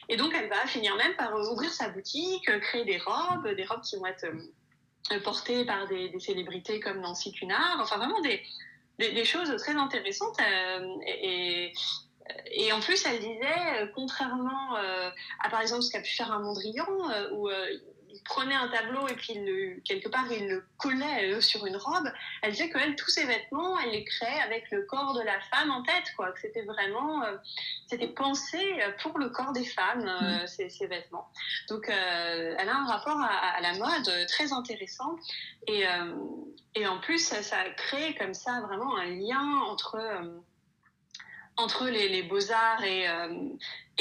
Et 0.10 0.18
donc, 0.18 0.34
elle 0.36 0.50
va 0.50 0.66
finir 0.68 0.94
même 0.98 1.16
par 1.16 1.34
euh, 1.34 1.52
ouvrir 1.52 1.72
sa 1.72 1.88
boutique, 1.88 2.52
créer 2.60 2.84
des 2.84 2.98
robes, 2.98 3.48
des 3.48 3.66
robes 3.66 3.82
qui 3.82 3.96
vont 3.96 4.08
être 4.08 4.28
portées 5.24 5.64
par 5.64 5.88
des, 5.88 6.12
célébrités 6.20 6.82
comme 6.82 7.00
Nancy 7.00 7.32
Cunard, 7.32 7.78
enfin 7.80 7.98
vraiment 7.98 8.20
des, 8.20 8.44
des, 8.98 9.24
choses 9.24 9.56
très 9.58 9.74
intéressantes. 9.74 10.38
et, 11.08 11.72
en 12.72 12.80
plus, 12.80 13.06
elle 13.06 13.20
disait, 13.20 13.82
euh, 13.82 13.88
contrairement 13.94 14.78
euh, 14.78 15.10
à 15.40 15.50
par 15.50 15.62
exemple 15.62 15.84
ce 15.84 15.92
qu'a 15.92 16.02
pu 16.02 16.12
faire 16.16 16.32
un 16.32 16.40
Mondrian, 16.40 16.88
euh, 17.12 17.30
où 17.34 17.50
il 18.12 18.24
prenait 18.24 18.56
un 18.56 18.68
tableau 18.68 19.08
et 19.08 19.14
puis 19.14 19.34
le, 19.36 19.80
quelque 19.86 20.10
part 20.10 20.26
il 20.32 20.48
le 20.48 20.66
collait 20.78 21.40
sur 21.42 21.66
une 21.66 21.78
robe, 21.78 22.12
elle 22.42 22.52
disait 22.52 22.70
qu'elle, 22.70 22.96
tous 22.96 23.10
ses 23.10 23.26
vêtements, 23.26 23.80
elle 23.80 23.92
les 23.92 24.04
créait 24.04 24.42
avec 24.42 24.70
le 24.72 24.84
corps 24.84 25.14
de 25.14 25.22
la 25.22 25.40
femme 25.42 25.70
en 25.70 25.84
tête, 25.84 26.14
quoi. 26.16 26.32
Que 26.32 26.40
c'était 26.42 26.64
vraiment, 26.64 27.24
c'était 27.88 28.08
pensé 28.08 28.60
pour 29.02 29.20
le 29.20 29.30
corps 29.30 29.54
des 29.54 29.66
femmes, 29.66 30.06
mm. 30.06 30.48
ces, 30.48 30.88
vêtements. 30.88 31.30
Donc, 31.70 31.86
elle 31.88 32.70
a 32.70 32.76
un 32.76 32.88
rapport 32.88 33.20
à, 33.22 33.62
la 33.62 33.74
mode 33.74 34.28
très 34.28 34.54
intéressant. 34.54 35.16
Et, 35.68 35.86
et 36.76 36.88
en 36.88 37.00
plus, 37.00 37.20
ça, 37.20 37.44
ça, 37.44 37.58
a 37.60 37.70
créé 37.70 38.16
comme 38.16 38.34
ça 38.34 38.60
vraiment 38.62 38.98
un 38.98 39.06
lien 39.06 39.60
entre 39.68 40.00
entre 41.60 41.88
les, 41.88 42.24
beaux-arts 42.24 42.84
et, 42.84 43.08
euh, 43.10 43.50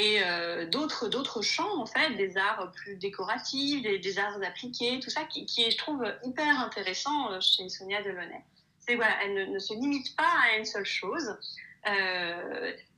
euh, 0.01 0.65
d'autres, 0.67 1.41
champs, 1.41 1.81
en 1.81 1.85
fait, 1.85 2.15
des 2.15 2.37
arts 2.37 2.71
plus 2.71 2.95
décoratifs, 2.95 3.81
des, 3.83 4.19
arts 4.19 4.41
appliqués, 4.41 4.99
tout 4.99 5.09
ça, 5.09 5.23
qui, 5.23 5.45
qui, 5.45 5.63
est, 5.63 5.71
je 5.71 5.77
trouve, 5.77 6.03
hyper 6.23 6.59
intéressant 6.59 7.31
euh, 7.31 7.39
chez 7.41 7.67
Sonia 7.69 8.01
Delaunay. 8.01 8.43
C'est, 8.79 8.95
voilà, 8.95 9.13
elle 9.23 9.51
ne, 9.51 9.59
se 9.59 9.73
limite 9.73 10.15
pas 10.15 10.31
à 10.47 10.57
une 10.57 10.65
seule 10.65 10.85
chose. 10.85 11.37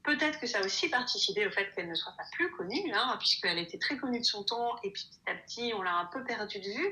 peut-être 0.04 0.40
que 0.40 0.48
ça 0.48 0.60
a 0.60 0.66
aussi 0.66 0.90
participé 0.90 1.46
au 1.48 1.52
fait 1.52 1.72
qu'elle 1.76 1.90
ne 1.90 1.96
soit 1.96 2.14
pas 2.16 2.26
plus 2.32 2.52
connue, 2.52 2.92
hein, 2.94 3.16
puisqu'elle 3.20 3.58
était 3.58 3.80
très 3.80 3.98
connue 3.98 4.20
de 4.20 4.26
son 4.26 4.44
temps, 4.44 4.76
et 4.84 4.92
puis 4.92 5.10
petit 5.10 5.32
à 5.32 5.36
petit, 5.36 5.74
on 5.76 5.82
l'a 5.82 5.96
un 5.96 6.06
peu 6.06 6.24
perdue 6.24 6.60
de 6.60 6.70
vue. 6.70 6.92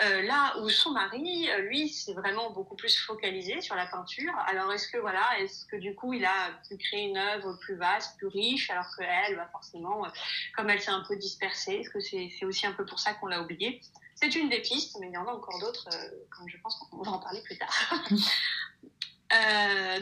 Là 0.00 0.58
où 0.58 0.68
son 0.68 0.90
mari, 0.90 1.48
lui, 1.60 1.88
c'est 1.88 2.12
vraiment 2.12 2.50
beaucoup 2.50 2.76
plus 2.76 2.98
focalisé 2.98 3.60
sur 3.60 3.74
la 3.74 3.86
peinture. 3.86 4.34
Alors 4.46 4.72
est-ce 4.72 4.88
que 4.88 4.98
voilà, 4.98 5.24
est-ce 5.38 5.64
que 5.66 5.76
du 5.76 5.94
coup 5.94 6.12
il 6.12 6.24
a 6.24 6.50
pu 6.68 6.76
créer 6.76 7.04
une 7.08 7.16
œuvre 7.16 7.54
plus 7.60 7.76
vaste, 7.76 8.16
plus 8.18 8.26
riche, 8.26 8.70
alors 8.70 8.86
qu'elle, 8.96 9.36
bah, 9.36 9.48
forcément, 9.50 10.06
comme 10.54 10.68
elle 10.70 10.80
s'est 10.80 10.90
un 10.90 11.04
peu 11.08 11.16
dispersée, 11.16 11.76
est-ce 11.76 11.90
que 11.90 12.00
c'est 12.00 12.44
aussi 12.44 12.66
un 12.66 12.72
peu 12.72 12.84
pour 12.84 12.98
ça 12.98 13.14
qu'on 13.14 13.26
l'a 13.26 13.40
oubliée 13.40 13.80
C'est 14.14 14.34
une 14.34 14.48
des 14.48 14.60
pistes, 14.60 14.96
mais 15.00 15.08
il 15.08 15.12
y 15.14 15.18
en 15.18 15.26
a 15.26 15.32
encore 15.32 15.58
d'autres, 15.60 15.88
comme 16.30 16.48
je 16.48 16.58
pense 16.58 16.76
qu'on 16.76 17.02
va 17.02 17.12
en 17.12 17.18
parler 17.18 17.42
plus 17.42 17.56
tard. 17.56 18.04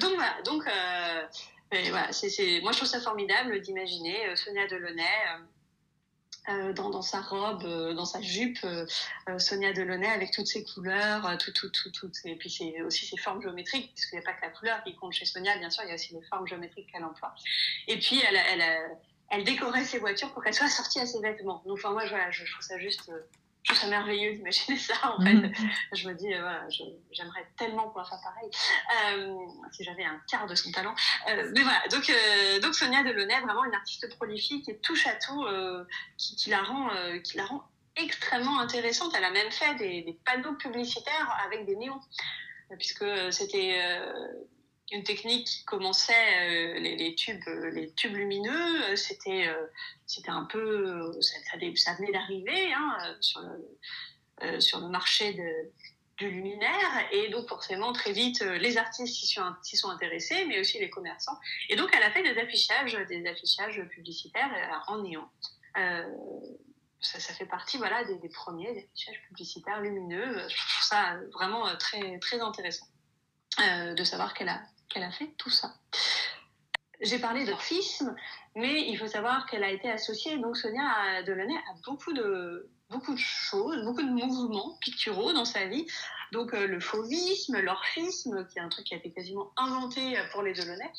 donc 0.00 0.14
voilà, 0.14 0.42
donc 0.44 0.64
voilà, 1.70 2.10
moi 2.62 2.72
je 2.72 2.76
trouve 2.76 2.88
ça 2.88 3.00
formidable 3.00 3.60
d'imaginer 3.60 4.34
Sonia 4.36 4.66
Delaunay 4.66 5.04
euh, 6.48 6.72
dans, 6.72 6.90
dans, 6.90 7.02
sa 7.02 7.20
robe, 7.20 7.64
euh, 7.64 7.94
dans 7.94 8.04
sa 8.04 8.20
jupe, 8.20 8.58
euh, 8.64 8.86
Sonia 9.38 9.72
Delaunay 9.72 10.08
avec 10.08 10.30
toutes 10.30 10.46
ses 10.46 10.64
couleurs, 10.64 11.38
tout, 11.38 11.52
tout, 11.52 11.70
tout, 11.70 11.90
tout, 11.90 12.10
et 12.24 12.36
puis 12.36 12.50
c'est 12.50 12.82
aussi 12.82 13.06
ses 13.06 13.16
formes 13.16 13.40
géométriques, 13.42 13.92
puisqu'il 13.94 14.16
n'y 14.16 14.22
a 14.22 14.24
pas 14.24 14.34
que 14.34 14.42
la 14.42 14.50
couleur 14.50 14.82
qui 14.84 14.94
compte 14.94 15.12
chez 15.12 15.24
Sonia, 15.24 15.56
bien 15.58 15.70
sûr, 15.70 15.84
il 15.84 15.88
y 15.88 15.92
a 15.92 15.94
aussi 15.94 16.14
les 16.14 16.22
formes 16.22 16.46
géométriques 16.46 16.92
qu'elle 16.92 17.04
emploie. 17.04 17.34
Et 17.88 17.98
puis 17.98 18.20
elle, 18.28 18.36
elle, 18.36 18.98
elle, 19.30 19.44
décorait 19.44 19.84
ses 19.84 19.98
voitures 19.98 20.32
pour 20.32 20.44
qu'elles 20.44 20.54
soient 20.54 20.68
sorties 20.68 21.00
à 21.00 21.06
ses 21.06 21.20
vêtements. 21.20 21.62
Donc 21.66 21.78
enfin, 21.78 21.92
moi, 21.92 22.06
voilà, 22.06 22.30
je, 22.30 22.44
je 22.44 22.52
trouve 22.52 22.64
ça 22.64 22.78
juste 22.78 23.10
je 23.64 23.72
trouve 23.72 23.82
ça 23.82 23.88
merveilleux 23.88 24.34
d'imaginer 24.34 24.76
ça 24.76 24.94
en 25.04 25.22
fait. 25.22 25.32
Mm. 25.32 25.52
Je 25.94 26.08
me 26.08 26.14
dis, 26.14 26.32
euh, 26.32 26.40
voilà, 26.40 26.66
j'aimerais 27.10 27.46
tellement 27.56 27.88
pouvoir 27.88 28.08
faire 28.08 28.20
pareil 28.22 28.50
euh, 29.16 29.34
si 29.72 29.84
j'avais 29.84 30.04
un 30.04 30.20
quart 30.28 30.46
de 30.46 30.54
son 30.54 30.70
talent. 30.70 30.94
Euh, 31.30 31.50
mais 31.54 31.62
voilà, 31.62 31.82
donc, 31.90 32.12
donc 32.62 32.74
Sonia 32.74 33.02
Delaunay, 33.02 33.40
vraiment 33.40 33.64
une 33.64 33.74
artiste 33.74 34.14
prolifique 34.16 34.68
et 34.68 34.78
touche 34.78 35.06
à 35.06 35.14
tout, 35.14 35.46
qui, 36.18 36.36
qui, 36.36 36.50
la 36.50 36.62
rend, 36.62 36.90
qui 37.22 37.38
la 37.38 37.46
rend 37.46 37.64
extrêmement 37.96 38.60
intéressante. 38.60 39.14
Elle 39.16 39.24
a 39.24 39.30
même 39.30 39.50
fait 39.50 39.74
des, 39.76 40.02
des 40.02 40.18
panneaux 40.26 40.54
publicitaires 40.54 41.34
avec 41.46 41.64
des 41.64 41.76
néons, 41.76 42.00
puisque 42.78 43.06
c'était 43.32 43.80
une 44.92 45.02
technique 45.02 45.46
qui 45.46 45.64
commençait 45.64 46.78
les, 46.78 47.14
tubes 47.14 47.44
les 47.72 47.92
tubes 47.94 48.14
lumineux 48.14 48.96
c'était 48.96 49.48
c'était 50.06 50.30
un 50.30 50.44
peu 50.44 51.10
ça, 51.20 51.94
venait 51.94 52.12
d'arriver 52.12 52.72
hein, 52.72 53.16
sur 53.20 53.40
le 53.40 54.60
sur 54.60 54.80
le 54.80 54.88
marché 54.88 55.32
de, 55.32 55.72
du 56.18 56.30
luminaire. 56.30 57.08
Et 57.12 57.28
donc 57.28 57.48
forcément 57.48 57.92
très 57.92 58.12
vite 58.12 58.40
les 58.42 58.76
artistes 58.76 59.14
s'y 59.14 59.26
sont, 59.26 59.42
sont, 59.62 59.90
intéressés 59.90 60.44
mais 60.46 60.60
aussi 60.60 60.78
les 60.78 60.90
commerçants. 60.90 61.38
Et 61.68 61.76
donc 61.76 61.90
elle 61.96 62.02
a 62.02 62.10
fait 62.10 62.22
des 62.22 62.38
affichages 62.38 62.94
des 63.08 63.26
affichages 63.26 63.80
publicitaires 63.90 64.84
en 64.86 65.02
néon 65.02 65.26
ça, 67.00 67.20
ça, 67.20 67.34
fait 67.34 67.46
partie 67.46 67.76
voilà 67.76 68.02
des, 68.04 68.16
des 68.16 68.28
premiers 68.30 68.70
affichages 68.70 69.20
publicitaires 69.28 69.80
lumineux. 69.80 70.48
Je 70.48 70.56
trouve 70.56 70.82
ça 70.82 71.18
vraiment 71.32 71.64
très 71.76 72.18
très 72.18 72.40
intéressant 72.40 72.86
de 73.58 74.04
savoir 74.04 74.34
qu'elle 74.34 74.48
a 74.48 74.62
qu'elle 74.88 75.02
a 75.02 75.10
fait 75.10 75.28
tout 75.38 75.50
ça. 75.50 75.74
J'ai 77.00 77.18
parlé 77.18 77.44
d'orphisme, 77.44 78.14
mais 78.54 78.88
il 78.88 78.96
faut 78.96 79.08
savoir 79.08 79.46
qu'elle 79.46 79.64
a 79.64 79.70
été 79.70 79.90
associée, 79.90 80.38
donc 80.38 80.56
Sonia 80.56 81.22
Delaunay, 81.24 81.56
à 81.56 81.74
beaucoup 81.84 82.12
de, 82.12 82.70
beaucoup 82.88 83.12
de 83.12 83.18
choses, 83.18 83.84
beaucoup 83.84 84.02
de 84.02 84.10
mouvements 84.10 84.78
picturaux 84.80 85.32
dans 85.32 85.44
sa 85.44 85.66
vie. 85.66 85.86
Donc 86.32 86.54
euh, 86.54 86.66
le 86.66 86.80
fauvisme, 86.80 87.58
l'orphisme, 87.60 88.46
qui 88.46 88.58
est 88.58 88.62
un 88.62 88.68
truc 88.68 88.86
qui 88.86 88.94
a 88.94 88.96
été 88.96 89.10
quasiment 89.12 89.52
inventé 89.56 90.16
pour 90.32 90.42
les 90.42 90.52
Delaunay, 90.52 90.90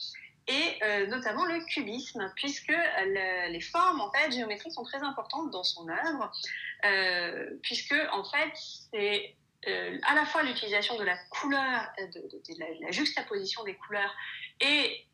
et 0.47 0.83
euh, 0.83 1.07
notamment 1.07 1.45
le 1.45 1.59
cubisme, 1.65 2.31
puisque 2.35 2.73
les 3.05 3.61
formes 3.61 3.99
en 3.99 4.11
fait 4.11 4.31
géométriques 4.31 4.73
sont 4.73 4.83
très 4.83 5.01
importantes 5.01 5.49
dans 5.51 5.63
son 5.63 5.87
œuvre, 5.89 6.31
euh, 6.85 7.49
puisque 7.63 7.95
en 8.11 8.23
fait 8.23 8.51
c'est 8.53 9.35
euh, 9.67 9.97
à 10.03 10.15
la 10.15 10.25
fois 10.25 10.43
l'utilisation 10.43 10.97
de 10.97 11.03
la 11.03 11.17
couleur, 11.29 11.89
euh, 11.99 12.07
de, 12.07 12.83
la, 12.83 12.91
juxtaposition 12.91 13.63
des 13.63 13.75
couleurs 13.75 14.13
et 14.61 15.05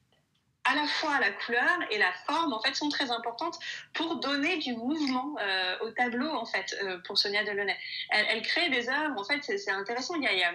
à 0.64 0.76
la 0.76 0.86
fois 0.86 1.20
la 1.20 1.32
couleur 1.32 1.80
et 1.90 1.98
la 1.98 2.12
forme 2.28 2.54
en 2.54 2.62
fait 2.62 2.76
sont 2.76 2.90
très 2.90 3.10
importantes 3.10 3.58
pour 3.94 4.18
donner 4.18 4.58
du 4.58 4.74
mouvement 4.74 5.36
euh, 5.40 5.78
au 5.82 5.92
tableau 5.92 6.30
en 6.30 6.46
fait 6.46 6.78
pour 7.06 7.18
Sonia 7.18 7.44
Delaunay. 7.44 7.78
Elle, 8.10 8.42
crée 8.44 8.70
des 8.70 8.88
œuvres 8.88 9.20
en 9.20 9.24
fait 9.24 9.42
c'est 9.42 9.72
intéressant 9.72 10.16
il 10.16 10.24
y 10.24 10.44
a, 10.44 10.54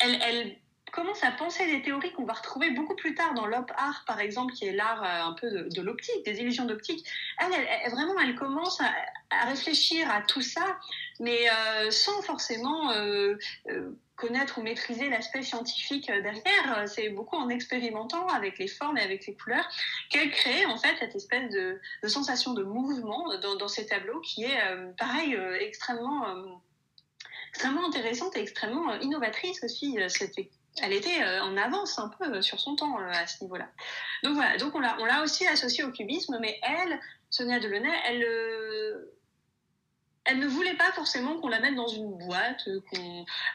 elle, 0.00 0.56
commence 0.92 1.22
à 1.24 1.30
penser 1.30 1.66
des 1.66 1.82
théories 1.82 2.12
qu'on 2.12 2.24
va 2.24 2.32
retrouver 2.32 2.70
beaucoup 2.70 2.94
plus 2.94 3.14
tard 3.14 3.34
dans 3.34 3.46
l'op 3.46 3.70
art, 3.76 4.04
par 4.06 4.18
exemple, 4.20 4.54
qui 4.54 4.66
est 4.66 4.72
l'art 4.72 5.02
un 5.02 5.34
peu 5.34 5.50
de, 5.50 5.82
l'optique, 5.82 6.24
des 6.24 6.40
illusions 6.40 6.64
d'optique. 6.64 7.06
Elle, 7.38 7.90
vraiment, 7.90 8.18
elle 8.20 8.34
commence 8.34 8.80
à, 8.80 9.46
réfléchir 9.46 10.10
à 10.10 10.22
tout 10.22 10.40
ça 10.40 10.78
mais 11.20 11.48
euh, 11.48 11.90
sans 11.90 12.22
forcément 12.22 12.90
euh, 12.92 13.36
euh, 13.68 13.90
connaître 14.16 14.58
ou 14.58 14.62
maîtriser 14.62 15.08
l'aspect 15.08 15.42
scientifique 15.42 16.06
derrière. 16.06 16.84
C'est 16.86 17.10
beaucoup 17.10 17.36
en 17.36 17.48
expérimentant 17.48 18.26
avec 18.28 18.58
les 18.58 18.68
formes 18.68 18.96
et 18.98 19.02
avec 19.02 19.26
les 19.26 19.34
couleurs 19.34 19.68
qu'elle 20.10 20.30
crée 20.30 20.64
en 20.66 20.78
fait 20.78 20.96
cette 20.98 21.14
espèce 21.14 21.50
de, 21.50 21.80
sensation 22.08 22.54
de 22.54 22.62
mouvement 22.62 23.36
dans, 23.42 23.56
dans, 23.56 23.68
ces 23.68 23.86
tableaux 23.86 24.20
qui 24.20 24.44
est 24.44 24.58
pareil 24.96 25.36
extrêmement 25.60 26.24
extrêmement 27.50 27.86
intéressante 27.86 28.36
et 28.38 28.40
extrêmement 28.40 28.94
innovatrice 29.00 29.62
aussi. 29.62 29.98
elle 30.82 30.92
était 30.94 31.22
en 31.42 31.54
avance 31.58 31.98
un 31.98 32.08
peu 32.08 32.40
sur 32.40 32.58
son 32.58 32.74
temps 32.74 32.96
à 32.98 33.26
ce 33.26 33.44
niveau-là. 33.44 33.68
Donc 34.22 34.34
voilà, 34.34 34.56
donc 34.56 34.74
on 34.74 34.80
l'a, 34.80 35.22
aussi 35.22 35.46
associée 35.46 35.84
au 35.84 35.92
cubisme, 35.92 36.38
mais 36.40 36.58
elle, 36.62 36.98
Sonia 37.28 37.58
Delaunay, 37.58 37.92
elle, 38.06 38.24
elle 40.26 40.40
ne 40.40 40.46
voulait 40.46 40.74
pas 40.74 40.90
forcément 40.92 41.38
qu'on 41.40 41.48
la 41.48 41.60
mette 41.60 41.76
dans 41.76 41.86
une 41.86 42.18
boîte. 42.18 42.66
Euh, 42.66 42.80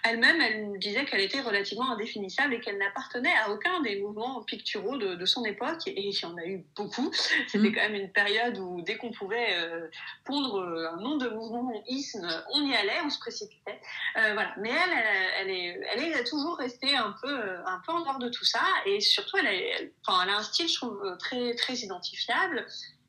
elle-même, 0.03 0.39
elle 0.41 0.79
disait 0.79 1.05
qu'elle 1.05 1.19
était 1.19 1.41
relativement 1.41 1.91
indéfinissable 1.91 2.53
et 2.53 2.59
qu'elle 2.61 2.77
n'appartenait 2.77 3.33
à 3.45 3.51
aucun 3.51 3.81
des 3.81 3.99
mouvements 3.99 4.41
picturaux 4.43 4.97
de, 4.97 5.25
son 5.25 5.43
époque. 5.43 5.87
Et 5.87 6.07
il 6.07 6.17
y 6.17 6.25
en 6.25 6.37
a 6.37 6.45
eu 6.45 6.65
beaucoup. 6.75 7.11
C'était 7.47 7.69
mm. 7.69 7.75
quand 7.75 7.81
même 7.81 7.95
une 7.95 8.11
période 8.11 8.57
où 8.57 8.81
dès 8.81 8.95
qu'on 8.95 9.11
pouvait 9.11 9.55
euh, 9.55 9.87
pondre 10.23 10.61
euh, 10.61 10.91
un 10.93 11.01
nom 11.01 11.17
de 11.17 11.29
mouvement 11.29 11.71
isme, 11.87 12.27
on 12.53 12.65
y 12.65 12.73
allait, 12.75 13.01
on 13.03 13.09
se 13.09 13.19
précipitait. 13.19 13.79
voilà. 14.15 14.53
Mais 14.57 14.69
elle, 14.69 15.03
elle, 15.41 15.49
est, 15.49 15.81
elle 15.93 16.03
est 16.03 16.23
toujours 16.23 16.57
restée 16.57 16.95
un 16.95 17.15
peu, 17.21 17.39
un 17.65 17.81
peu 17.85 17.91
en 17.91 18.01
dehors 18.01 18.19
de 18.19 18.29
tout 18.29 18.45
ça. 18.45 18.63
Et 18.85 19.01
surtout, 19.01 19.37
elle 19.37 19.47
a, 19.47 19.87
enfin, 20.07 20.23
elle 20.23 20.29
a 20.29 20.37
un 20.37 20.43
style, 20.43 20.69
je 20.69 20.75
trouve, 20.75 21.17
très, 21.19 21.53
très 21.55 21.75
identifiable. 21.75 22.65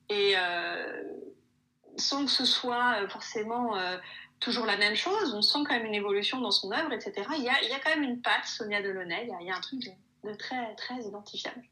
Et 0.09 0.35
sans 2.03 2.25
que 2.25 2.31
ce 2.31 2.45
soit 2.45 2.97
euh, 3.01 3.09
forcément 3.09 3.77
euh, 3.77 3.97
toujours 4.41 4.67
la 4.67 4.77
même 4.77 4.97
chose, 4.97 5.35
on 5.35 5.43
sent 5.43 5.61
quand 5.67 5.75
même 5.75 5.87
une 5.87 5.95
évolution 5.95 6.41
dans 6.41 6.51
son 6.51 6.71
œuvre, 6.73 6.93
etc. 6.93 7.27
Il 7.37 7.45
y 7.45 7.49
a, 7.49 7.62
il 7.62 7.71
y 7.71 7.73
a 7.73 7.79
quand 7.79 7.91
même 7.91 8.03
une 8.03 8.21
patte, 8.21 8.45
Sonia 8.47 8.83
Delaunay, 8.83 9.23
il 9.25 9.29
y 9.29 9.33
a, 9.33 9.41
il 9.41 9.47
y 9.47 9.51
a 9.51 9.57
un 9.57 9.61
truc 9.61 9.81
de, 10.25 10.35
très, 10.35 10.75
très 10.75 11.01
identifiable. 11.03 11.62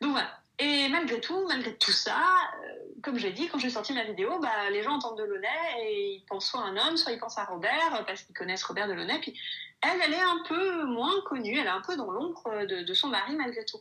Donc 0.00 0.12
voilà. 0.12 0.28
Et 0.58 0.88
malgré 0.88 1.20
tout, 1.20 1.46
malgré 1.48 1.74
tout 1.76 1.92
ça, 1.92 2.16
euh, 2.16 3.00
comme 3.02 3.18
j'ai 3.18 3.32
dit, 3.32 3.48
quand 3.48 3.58
j'ai 3.58 3.70
sorti 3.70 3.92
ma 3.92 4.04
vidéo, 4.04 4.38
bah, 4.40 4.70
les 4.70 4.82
gens 4.82 4.92
entendent 4.92 5.18
Delaunay 5.18 5.48
et 5.82 6.14
ils 6.16 6.24
pensent 6.26 6.46
soit 6.46 6.60
à 6.60 6.64
un 6.64 6.76
homme, 6.76 6.96
soit 6.96 7.12
ils 7.12 7.18
pensent 7.18 7.38
à 7.38 7.44
Robert, 7.44 8.04
parce 8.06 8.22
qu'ils 8.22 8.36
connaissent 8.36 8.62
Robert 8.64 8.86
Delaunay. 8.86 9.18
Puis 9.20 9.38
elle, 9.82 10.00
elle 10.04 10.14
est 10.14 10.20
un 10.20 10.42
peu 10.48 10.84
moins 10.84 11.14
connue, 11.26 11.58
elle 11.58 11.66
est 11.66 11.70
un 11.70 11.82
peu 11.82 11.96
dans 11.96 12.10
l'ombre 12.10 12.66
de, 12.66 12.82
de, 12.84 12.94
son 12.94 13.08
mari 13.08 13.34
malgré 13.34 13.64
tout. 13.64 13.80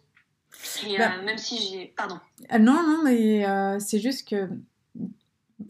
Et, 0.86 0.98
bah 0.98 1.18
même 1.18 1.38
si 1.38 1.58
j'ai... 1.58 1.94
Pardon. 1.98 2.20
non, 2.60 2.84
non, 2.84 3.02
mais 3.04 3.44
c'est 3.80 4.00
juste 4.00 4.28
que 4.28 4.48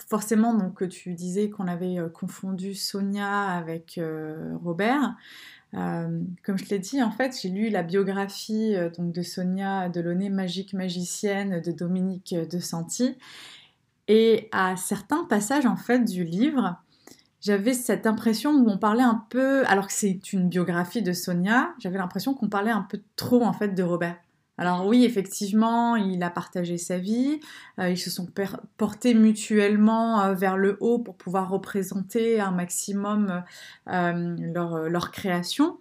forcément, 0.07 0.53
donc, 0.53 0.87
tu 0.89 1.13
disais 1.13 1.49
qu'on 1.49 1.67
avait 1.67 1.99
euh, 1.99 2.09
confondu 2.09 2.73
Sonia 2.73 3.43
avec 3.49 3.97
euh, 3.97 4.55
Robert. 4.63 5.15
Euh, 5.73 6.21
comme 6.43 6.57
je 6.57 6.65
l'ai 6.69 6.79
dit, 6.79 7.01
en 7.01 7.11
fait, 7.11 7.37
j'ai 7.41 7.49
lu 7.49 7.69
la 7.69 7.83
biographie 7.83 8.75
donc, 8.97 9.11
de 9.11 9.21
Sonia 9.21 9.89
Delaunay, 9.89 10.29
magique 10.29 10.73
magicienne 10.73 11.61
de 11.61 11.71
Dominique 11.71 12.35
de 12.35 12.59
Santi. 12.59 13.17
Et 14.07 14.49
à 14.51 14.75
certains 14.75 15.23
passages 15.23 15.65
en 15.65 15.77
fait 15.77 16.03
du 16.03 16.25
livre, 16.25 16.75
j'avais 17.41 17.73
cette 17.73 18.05
impression 18.05 18.51
où 18.51 18.69
on 18.69 18.77
parlait 18.77 19.03
un 19.03 19.25
peu, 19.29 19.65
alors 19.65 19.87
que 19.87 19.93
c'est 19.93 20.33
une 20.33 20.49
biographie 20.49 21.01
de 21.01 21.13
Sonia, 21.13 21.73
j'avais 21.79 21.97
l'impression 21.97 22.33
qu'on 22.33 22.49
parlait 22.49 22.71
un 22.71 22.81
peu 22.83 23.01
trop 23.15 23.43
en 23.43 23.53
fait 23.53 23.69
de 23.69 23.81
Robert. 23.83 24.17
Alors 24.63 24.85
oui, 24.85 25.03
effectivement, 25.03 25.97
il 25.97 26.23
a 26.23 26.29
partagé 26.29 26.77
sa 26.77 26.97
vie, 26.97 27.41
euh, 27.79 27.89
ils 27.89 27.97
se 27.97 28.09
sont 28.09 28.25
portés 28.77 29.13
mutuellement 29.13 30.21
euh, 30.21 30.33
vers 30.35 30.55
le 30.55 30.77
haut 30.79 30.99
pour 30.99 31.17
pouvoir 31.17 31.49
représenter 31.49 32.39
un 32.39 32.51
maximum 32.51 33.43
euh, 33.89 34.87
leur, 34.87 35.11
création. 35.11 35.79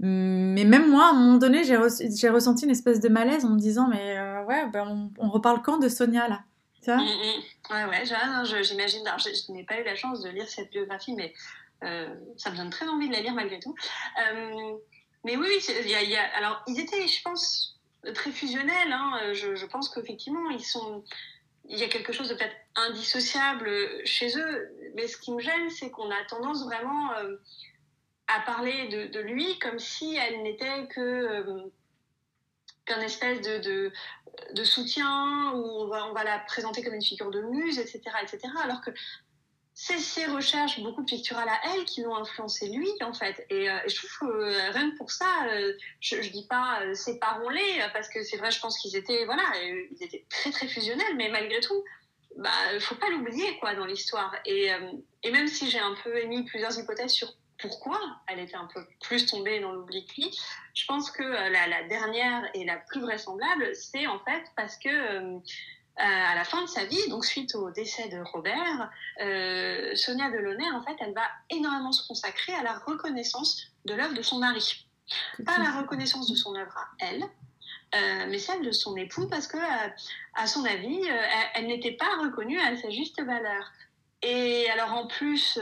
Mais 0.00 0.64
même 0.64 0.90
moi, 0.90 1.08
à 1.08 1.10
un 1.10 1.12
moment 1.12 1.36
donné, 1.36 1.64
j'ai, 1.64 1.76
ressenti 1.76 2.64
une 2.64 2.70
espèce 2.70 3.00
de 3.00 3.10
malaise 3.10 3.44
en 3.44 3.50
me 3.50 3.58
disant, 3.58 3.88
mais 3.88 4.18
ouais, 4.48 4.70
ben, 4.72 5.10
on, 5.18 5.28
reparle 5.28 5.60
quand 5.60 5.76
de 5.76 5.90
Sonia 5.90 6.26
là? 6.26 6.44
Tu 6.82 6.90
vois? 6.90 7.02
Mm, 7.02 7.04
mm. 7.04 7.72
Ouais, 7.74 7.84
ouais, 7.90 8.04
j'imagine. 8.62 9.04
Je, 9.18 9.52
n'ai 9.52 9.64
pas 9.64 9.78
eu 9.82 9.84
la 9.84 9.96
chance 9.96 10.22
de 10.22 10.30
lire 10.30 10.48
cette 10.48 10.70
biographie, 10.70 11.14
mais 11.14 11.34
ça 12.38 12.50
me 12.50 12.56
donne 12.56 12.70
très 12.70 12.88
envie 12.88 13.08
de 13.08 13.12
la 13.12 13.20
lire 13.20 13.34
malgré 13.34 13.60
tout. 13.60 13.74
mais 15.24 15.36
oui, 15.36 15.46
il 15.84 16.18
alors 16.38 16.62
ils 16.66 16.80
étaient, 16.80 17.06
je 17.06 17.22
pense, 17.22 17.73
très 18.12 18.30
fusionnels. 18.30 18.92
Hein. 18.92 19.32
Je, 19.32 19.54
je, 19.54 19.66
pense 19.66 19.88
qu'effectivement, 19.88 20.50
ils 20.50 20.64
sont. 20.64 21.04
il 21.68 21.78
y 21.78 21.82
a 21.82 21.88
quelque 21.88 22.12
chose 22.12 22.28
de 22.28 22.34
peut-être 22.34 22.56
indissociable 22.76 23.70
chez 24.04 24.38
eux. 24.38 24.68
Mais 24.94 25.06
ce 25.06 25.16
qui 25.16 25.32
me 25.32 25.40
gêne, 25.40 25.70
c'est 25.70 25.90
qu'on 25.90 26.10
a 26.10 26.24
tendance 26.24 26.64
vraiment 26.64 27.10
à 28.26 28.40
parler 28.40 28.88
de, 28.88 29.20
lui 29.20 29.58
comme 29.58 29.78
si 29.78 30.16
elle 30.16 30.42
n'était 30.42 30.86
que 30.88 31.70
qu'un 32.84 33.00
espèce 33.00 33.40
de, 33.40 33.90
de, 34.52 34.64
soutien 34.64 35.52
où 35.54 35.64
on 35.64 35.86
va, 35.86 36.06
on 36.06 36.12
va 36.12 36.24
la 36.24 36.38
présenter 36.40 36.82
comme 36.82 36.94
une 36.94 37.02
figure 37.02 37.30
de 37.30 37.40
muse, 37.40 37.78
etc., 37.78 38.02
etc. 38.22 38.40
Alors 38.62 38.82
que 38.82 38.90
c'est 39.76 39.98
ses 39.98 40.26
recherches 40.26 40.80
beaucoup 40.80 41.04
picturales 41.04 41.48
à 41.48 41.74
elle 41.74 41.84
qui 41.84 42.02
l'ont 42.02 42.14
influencé 42.14 42.68
lui 42.68 42.88
en 43.02 43.12
fait. 43.12 43.44
Et, 43.50 43.68
euh, 43.68 43.76
je 43.88 43.96
trouve 43.96 44.10
que 44.20 44.34
euh, 44.34 44.70
rien 44.70 44.90
que 44.92 44.96
pour 44.96 45.10
ça 45.10 45.46
euh, 45.50 45.72
je, 46.00 46.22
je 46.22 46.30
dis 46.30 46.46
pas 46.46 46.80
séparons-les 46.94 47.80
parce 47.92 48.08
que 48.08 48.22
c'est 48.22 48.36
vrai 48.36 48.52
je 48.52 48.60
pense 48.60 48.78
qu'ils 48.78 48.96
étaient 48.96 49.24
voilà 49.24 49.42
ils 49.60 50.02
étaient 50.02 50.24
très 50.30 50.52
très 50.52 50.68
fusionnels 50.68 51.16
mais 51.16 51.28
malgré 51.28 51.58
tout 51.60 51.84
bah 52.36 52.50
faut 52.80 52.94
pas 52.94 53.10
l'oublier 53.10 53.58
quoi 53.58 53.74
dans 53.74 53.84
l'histoire. 53.84 54.34
Et, 54.46 54.70
et 55.22 55.30
même 55.30 55.46
si 55.46 55.70
j'ai 55.70 55.78
un 55.78 55.94
peu 56.02 56.16
émis 56.18 56.44
plusieurs 56.44 56.76
hypothèses 56.78 57.12
sur 57.12 57.32
pourquoi 57.58 58.00
elle 58.26 58.40
était 58.40 58.56
un 58.56 58.68
peu 58.72 58.84
plus 59.00 59.26
tombée 59.26 59.60
dans 59.60 59.72
l'oubli 59.72 60.04
que 60.06 60.20
lui 60.20 60.38
je 60.74 60.84
pense 60.86 61.10
que 61.10 61.22
la, 61.22 61.66
la, 61.66 61.84
dernière 61.84 62.44
et 62.54 62.64
la 62.64 62.76
plus 62.76 63.00
vraisemblable 63.00 63.74
c'est 63.74 64.06
en 64.06 64.18
fait 64.18 64.42
parce 64.56 64.76
que 64.76 64.88
euh, 64.88 65.38
à 65.96 66.34
la 66.34 66.44
fin 66.44 66.62
de 66.62 66.66
sa 66.66 66.84
vie, 66.84 67.08
donc 67.08 67.24
suite 67.24 67.54
au 67.54 67.70
décès 67.70 68.08
de 68.08 68.18
Robert, 68.32 68.90
euh, 69.20 69.94
Sonia 69.94 70.30
Delaunay, 70.30 70.68
en 70.70 70.82
fait, 70.82 70.96
elle 71.00 71.14
va 71.14 71.26
énormément 71.50 71.92
se 71.92 72.06
consacrer 72.06 72.52
à 72.54 72.62
la 72.62 72.72
reconnaissance 72.72 73.68
de 73.84 73.94
l'œuvre 73.94 74.14
de 74.14 74.22
son 74.22 74.38
mari. 74.38 74.86
Pas 75.44 75.58
la 75.58 75.80
reconnaissance 75.80 76.30
de 76.30 76.34
son 76.34 76.54
œuvre 76.56 76.76
à 76.76 77.06
elle, 77.06 77.22
euh, 77.22 78.26
mais 78.28 78.38
celle 78.38 78.62
de 78.62 78.72
son 78.72 78.96
époux, 78.96 79.28
parce 79.28 79.46
que, 79.46 79.58
à 80.34 80.46
son 80.46 80.64
avis, 80.64 81.00
elle, 81.54 81.66
n'était 81.66 81.92
pas 81.92 82.16
reconnue 82.22 82.58
à 82.58 82.76
sa 82.76 82.90
juste 82.90 83.22
valeur. 83.22 83.70
Et 84.22 84.68
alors 84.70 84.94
en 84.94 85.06
plus, 85.06 85.58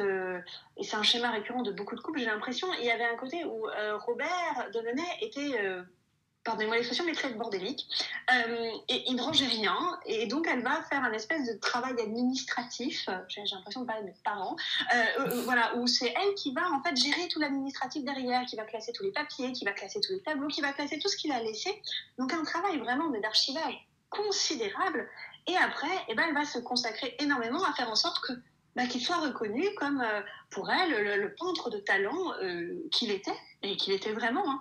et 0.76 0.84
c'est 0.84 0.94
un 0.94 1.02
schéma 1.02 1.32
récurrent 1.32 1.62
de 1.62 1.72
beaucoup 1.72 1.96
de 1.96 2.00
couples, 2.00 2.20
j'ai 2.20 2.26
l'impression, 2.26 2.68
il 2.78 2.84
y 2.84 2.90
avait 2.90 3.04
un 3.04 3.16
côté 3.16 3.44
où 3.44 3.66
Robert 4.06 4.70
Delaunay 4.72 5.02
était 5.20 5.58
pardonnez-moi 6.44 6.76
l'expression, 6.76 7.04
mais 7.04 7.12
très 7.12 7.30
bordélique. 7.30 7.86
Euh, 8.32 8.70
et 8.88 9.04
il 9.08 9.16
ne 9.16 9.22
rangeait 9.22 9.46
rien. 9.46 9.76
Et 10.06 10.26
donc, 10.26 10.46
elle 10.48 10.62
va 10.62 10.82
faire 10.82 11.02
un 11.02 11.12
espèce 11.12 11.46
de 11.46 11.58
travail 11.58 11.94
administratif. 12.00 13.08
J'ai 13.28 13.42
l'impression 13.52 13.82
de 13.82 13.86
parler 13.86 14.02
de 14.02 14.08
mes 14.08 14.14
parents. 14.24 14.56
Euh, 14.94 15.04
euh, 15.20 15.42
voilà, 15.42 15.76
où 15.76 15.86
c'est 15.86 16.12
elle 16.20 16.34
qui 16.34 16.52
va 16.52 16.70
en 16.70 16.82
fait 16.82 16.96
gérer 16.96 17.28
tout 17.28 17.40
l'administratif 17.40 18.04
derrière, 18.04 18.44
qui 18.46 18.56
va 18.56 18.64
classer 18.64 18.92
tous 18.92 19.04
les 19.04 19.12
papiers, 19.12 19.52
qui 19.52 19.64
va 19.64 19.72
classer 19.72 20.00
tous 20.00 20.12
les 20.12 20.22
tableaux, 20.22 20.48
qui 20.48 20.60
va 20.60 20.72
classer 20.72 20.98
tout 20.98 21.08
ce 21.08 21.16
qu'il 21.16 21.32
a 21.32 21.40
laissé. 21.40 21.70
Donc, 22.18 22.32
un 22.32 22.44
travail 22.44 22.78
vraiment 22.78 23.08
d'archivage 23.10 23.86
considérable. 24.10 25.08
Et 25.46 25.56
après, 25.56 25.88
eh 26.08 26.14
ben, 26.14 26.24
elle 26.28 26.34
va 26.34 26.44
se 26.44 26.58
consacrer 26.58 27.16
énormément 27.18 27.64
à 27.64 27.72
faire 27.72 27.88
en 27.88 27.96
sorte 27.96 28.20
que 28.24 28.32
bah, 28.76 28.86
qu'il 28.86 29.02
soit 29.02 29.18
reconnu 29.18 29.66
comme, 29.76 30.04
pour 30.50 30.70
elle, 30.70 31.20
le, 31.20 31.34
peintre 31.34 31.70
de 31.70 31.78
talent 31.78 32.32
qu'il 32.90 33.10
était, 33.10 33.36
et 33.62 33.76
qu'il 33.76 33.92
était 33.92 34.12
vraiment. 34.12 34.48
Hein 34.50 34.60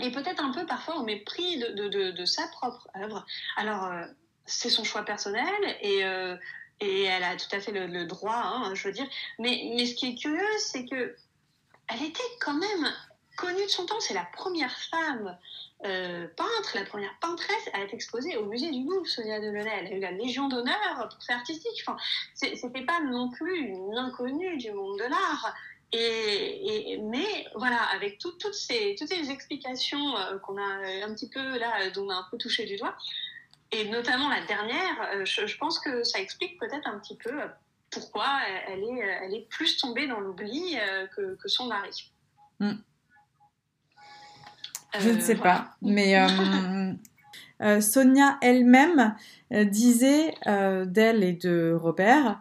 et 0.00 0.10
peut-être 0.12 0.42
un 0.42 0.52
peu 0.52 0.64
parfois 0.66 0.96
au 0.96 1.02
mépris 1.02 1.58
de, 1.58 1.88
de, 1.88 2.10
de, 2.10 2.24
sa 2.24 2.46
propre 2.48 2.88
œuvre. 2.96 3.26
Alors, 3.56 3.86
euh, 3.86 4.04
c'est 4.46 4.70
son 4.70 4.84
choix 4.84 5.04
personnel 5.04 5.44
et, 5.80 6.04
euh, 6.04 6.36
et 6.80 7.04
elle 7.04 7.24
a 7.24 7.36
tout 7.36 7.54
à 7.54 7.60
fait 7.60 7.72
le, 7.72 8.04
droit, 8.04 8.42
hein, 8.44 8.74
je 8.74 8.88
veux 8.88 8.94
dire. 8.94 9.06
Mais, 9.38 9.72
mais 9.74 9.86
ce 9.86 9.94
qui 9.94 10.10
est 10.10 10.14
curieux, 10.14 10.58
c'est 10.58 10.84
que 10.84 11.16
elle 11.88 12.02
était 12.02 12.22
quand 12.40 12.54
même 12.54 12.92
connue 13.36 13.64
de 13.64 13.70
son 13.70 13.86
temps. 13.86 13.98
C'est 14.00 14.14
la 14.14 14.26
première 14.36 14.76
femme 14.78 15.36
euh, 15.84 16.28
peintre, 16.36 16.72
la 16.74 16.84
première 16.84 17.14
peintresse 17.20 17.68
à 17.72 17.80
être 17.80 17.92
exposée 17.92 18.36
au 18.36 18.46
musée 18.46 18.70
du 18.70 18.84
Louvre, 18.84 19.06
Sonia 19.06 19.40
Delaunay. 19.40 19.72
Elle 19.80 19.86
a 19.86 19.96
eu 19.96 20.00
la 20.00 20.12
Légion 20.12 20.48
d'honneur 20.48 21.08
pour 21.10 21.22
faire 21.24 21.38
artistique. 21.38 21.82
Enfin, 21.86 21.96
c'était 22.34 22.84
pas 22.84 23.00
non 23.00 23.30
plus 23.30 23.58
une 23.58 23.98
inconnue 23.98 24.56
du 24.58 24.70
monde 24.72 24.98
de 24.98 25.04
l'art. 25.04 25.54
Et, 25.94 26.98
mais 27.02 27.46
voilà, 27.54 27.82
avec 27.94 28.18
toutes, 28.18 28.54
ces, 28.54 28.96
toutes 28.98 29.08
ces 29.08 29.30
explications 29.30 30.16
euh, 30.16 30.38
qu'on 30.38 30.56
a 30.56 31.04
un 31.04 31.12
petit 31.12 31.28
peu 31.28 31.58
là, 31.58 31.90
dont 31.90 32.06
on 32.06 32.10
a 32.10 32.14
un 32.14 32.26
peu 32.30 32.38
touché 32.38 32.64
du 32.64 32.76
doigt, 32.76 32.96
et 33.72 33.88
notamment 33.90 34.30
la 34.30 34.44
dernière, 34.46 35.10
euh, 35.14 35.24
je, 35.26 35.56
pense 35.58 35.78
que 35.78 36.02
ça 36.02 36.18
explique 36.18 36.58
peut-être 36.58 36.88
un 36.88 36.98
petit 36.98 37.16
peu 37.16 37.32
pourquoi 37.90 38.26
elle 38.68 38.80
est, 38.80 38.98
elle 39.22 39.34
est 39.34 39.46
plus 39.50 39.76
tombée 39.76 40.06
dans 40.06 40.20
l'oubli 40.20 40.78
euh, 40.78 41.06
que, 41.14 41.36
que, 41.36 41.48
son 41.48 41.66
mari. 41.66 42.10
Hmm. 42.58 42.76
Je 44.98 45.10
ne 45.10 45.20
sais 45.20 45.36
pas, 45.36 45.74
mais 45.82 46.14
Sonia 47.80 48.38
elle-même 48.42 49.14
disait 49.50 50.34
d'elle 50.44 51.22
et 51.22 51.32
de 51.32 51.78
Robert, 51.78 52.40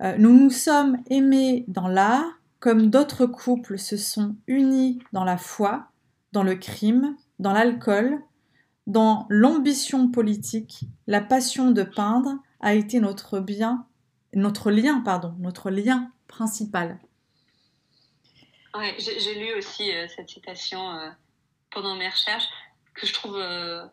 nous 0.00 0.36
nous 0.36 0.50
sommes 0.50 0.98
aimés 1.10 1.64
dans 1.68 1.86
l'art 1.86 2.41
comme 2.62 2.90
d'autres 2.90 3.26
couples 3.26 3.76
se 3.76 3.96
sont 3.96 4.36
unis 4.46 5.00
dans 5.12 5.24
la 5.24 5.36
foi, 5.36 5.88
dans 6.30 6.44
le 6.44 6.54
crime, 6.54 7.16
dans 7.40 7.52
l'alcool, 7.52 8.22
dans 8.86 9.26
l'ambition 9.28 10.08
politique, 10.08 10.84
la 11.08 11.20
passion 11.20 11.72
de 11.72 11.82
peindre 11.82 12.36
a 12.60 12.74
été 12.74 13.00
notre 13.00 13.40
bien, 13.40 13.84
notre 14.32 14.70
lien, 14.70 15.00
pardon, 15.00 15.34
notre 15.40 15.70
lien 15.70 16.12
principal. 16.28 17.00
Ouais, 18.74 18.94
j'ai 18.98 19.34
lu 19.34 19.58
aussi 19.58 19.92
euh, 19.92 20.06
cette 20.14 20.30
citation 20.30 20.92
euh, 20.92 21.10
pendant 21.72 21.96
mes 21.96 22.08
recherches 22.08 22.48
que 22.94 23.08
je 23.08 23.12
trouve, 23.12 23.38
euh, 23.38 23.84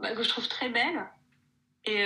bah, 0.00 0.14
que 0.14 0.22
je 0.22 0.28
trouve 0.28 0.48
très 0.48 0.68
belle. 0.68 1.02
Et, 1.86 2.02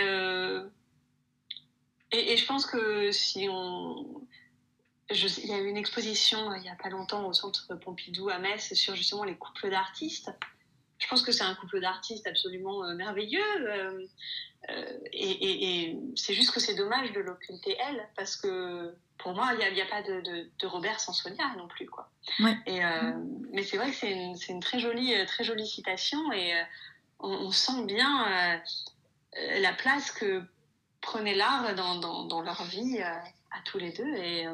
et, 2.12 2.32
et, 2.32 2.36
je 2.36 2.46
pense 2.46 2.64
que 2.64 3.10
si 3.10 3.48
on, 3.50 4.22
il 5.12 5.46
y 5.46 5.52
a 5.52 5.58
eu 5.58 5.68
une 5.68 5.76
exposition 5.76 6.50
euh, 6.50 6.56
il 6.56 6.62
n'y 6.62 6.68
a 6.68 6.74
pas 6.74 6.88
longtemps 6.88 7.26
au 7.26 7.32
centre 7.32 7.74
Pompidou 7.76 8.28
à 8.28 8.38
Metz 8.38 8.74
sur 8.74 8.94
justement 8.94 9.24
les 9.24 9.36
couples 9.36 9.70
d'artistes. 9.70 10.30
Je 10.98 11.08
pense 11.08 11.22
que 11.22 11.32
c'est 11.32 11.42
un 11.42 11.54
couple 11.54 11.80
d'artistes 11.80 12.26
absolument 12.26 12.84
euh, 12.84 12.94
merveilleux. 12.94 13.40
Euh, 13.58 14.06
et, 15.12 15.96
c'est 16.14 16.34
juste 16.34 16.52
que 16.52 16.60
c'est 16.60 16.74
dommage 16.74 17.10
de 17.12 17.20
l'occulter 17.20 17.76
elle, 17.88 18.08
parce 18.16 18.36
que 18.36 18.94
pour 19.18 19.34
moi, 19.34 19.52
il 19.54 19.74
n'y 19.74 19.80
a, 19.80 19.86
pas 19.86 20.02
de, 20.02 20.66
Robert 20.66 21.00
sans 21.00 21.12
Sonia 21.12 21.52
non 21.56 21.66
plus. 21.66 21.86
Quoi. 21.86 22.08
Et, 22.66 22.80
mais 23.50 23.64
c'est 23.64 23.76
vrai 23.76 23.90
que 23.90 23.96
c'est 23.96 24.12
une, 24.12 24.36
une, 24.48 24.60
très, 24.60 24.78
jolie, 24.78 25.14
très 25.26 25.42
jolie 25.42 25.66
citation 25.66 26.32
et 26.32 26.54
on, 27.18 27.50
sent 27.50 27.86
bien 27.86 28.62
la 29.34 29.72
place 29.72 30.12
que 30.12 30.44
prenait 31.00 31.34
l'art 31.34 31.74
dans, 31.74 31.96
dans, 31.96 32.24
dans, 32.24 32.40
leur 32.40 32.62
vie 32.62 33.00
à 33.00 33.24
tous 33.64 33.78
les 33.78 33.90
deux. 33.90 34.14
Et, 34.14 34.46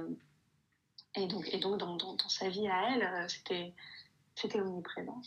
et 1.19 1.27
donc, 1.27 1.49
et 1.53 1.59
donc 1.59 1.79
dans, 1.79 1.97
dans, 1.97 2.29
sa 2.29 2.49
vie 2.49 2.69
à 2.69 2.91
elle, 2.91 3.03
euh, 3.03 3.29
c'était, 3.29 3.73
c'était 4.35 4.61
omniprésent. 4.61 5.21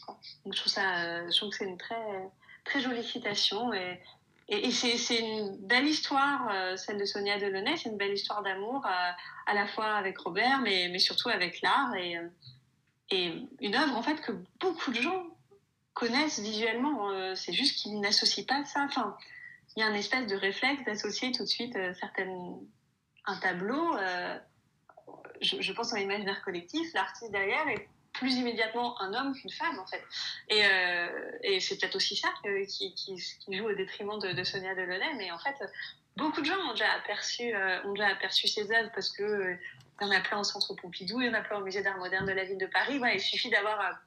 Donc 0.46 0.54
je 0.54 0.60
trouve, 0.60 0.72
ça, 0.72 1.04
euh, 1.04 1.30
je 1.30 1.38
trouve 1.38 1.50
que 1.50 1.58
c'est 1.58 1.66
une 1.66 1.78
très, 1.78 2.30
très 2.64 2.82
jolie 2.82 3.04
citation. 3.04 3.74
Et, 3.74 4.00
et, 4.48 4.72
c'est, 4.72 4.98
c'est 4.98 5.20
une 5.20 5.58
belle 5.58 5.88
histoire, 5.88 6.50
euh, 6.52 6.76
celle 6.78 6.98
de 6.98 7.06
Sonia 7.06 7.40
Delaunay. 7.40 7.78
C'est 7.78 7.90
une 7.90 7.98
belle 7.98 8.14
histoire 8.14 8.42
d'amour, 8.42 8.86
à 8.86 9.54
la 9.54 9.68
fois 9.68 9.94
avec 9.94 10.18
Robert, 10.18 10.60
mais, 10.62 10.90
mais 10.90 11.00
surtout 11.00 11.30
avec 11.30 11.62
l'art. 11.62 11.94
Et, 11.96 12.18
et 13.12 13.34
une 13.60 13.76
œuvre, 13.76 13.96
en 13.96 14.04
fait, 14.04 14.22
que 14.22 14.32
beaucoup 14.60 14.92
de 14.92 15.02
gens 15.02 15.26
connaissent 15.94 16.40
visuellement. 16.40 17.36
c'est 17.36 17.54
juste 17.54 17.78
qu'ils 17.78 18.00
n'associent 18.00 18.46
pas 18.46 18.64
ça. 18.66 18.86
Enfin, 18.86 19.16
il 19.76 19.82
y 19.82 19.84
a 19.84 19.88
un 19.88 19.94
espèce 19.94 20.28
de 20.28 20.36
réflexe 20.36 20.84
d'associer 20.86 21.32
tout 21.32 21.44
de 21.44 21.50
suite 21.50 21.78
certaines, 22.00 22.58
un 23.26 23.38
tableau 23.38 23.96
je, 25.42 25.72
pense 25.74 25.94
à 25.94 25.98
l'imaginaire 25.98 26.42
collectif, 26.44 26.94
l'artiste 26.94 27.32
derrière 27.32 27.68
est 27.68 27.88
plus 28.14 28.36
immédiatement 28.36 29.02
un 29.02 29.14
homme 29.14 29.34
qu'une 29.34 29.52
femme 29.52 29.80
en 29.80 29.88
fait. 29.88 30.04
Et, 30.50 30.64
euh, 30.64 31.60
c'est 31.60 31.80
peut-être 31.80 31.96
aussi 31.96 32.16
ça 32.16 32.30
qui, 32.68 33.18
joue 33.50 33.68
au 33.68 33.74
détriment 33.74 34.20
de, 34.20 34.44
Sonia 34.44 34.76
Delaunay, 34.76 35.14
mais 35.18 35.32
en 35.32 35.40
fait, 35.40 35.56
beaucoup 36.18 36.42
de 36.42 36.46
gens 36.46 36.60
ont 36.70 36.72
déjà 36.72 36.92
aperçu, 36.94 37.54
euh, 37.54 37.84
ont 37.86 37.94
déjà 37.94 38.08
aperçu 38.08 38.48
ses 38.48 38.72
œuvres 38.72 38.92
parce 38.94 39.10
que 39.10 39.24
euh, 39.24 39.56
y 40.02 40.06
en 40.06 40.12
a 40.12 40.20
plein 40.20 40.40
au 40.40 40.44
Centre 40.44 40.74
Pompidou, 40.76 41.22
il 41.22 41.28
y 41.28 41.30
en 41.30 41.34
a 41.34 41.42
plein 41.42 41.58
au 41.58 41.64
Musée 41.64 41.82
d'art 41.82 41.98
moderne 41.98 42.26
de 42.26 42.32
la 42.32 42.44
ville 42.44 42.58
de 42.58 42.66
Paris. 42.66 43.00
il 43.14 43.20
suffit 43.20 43.50
d'avoir 43.50 44.00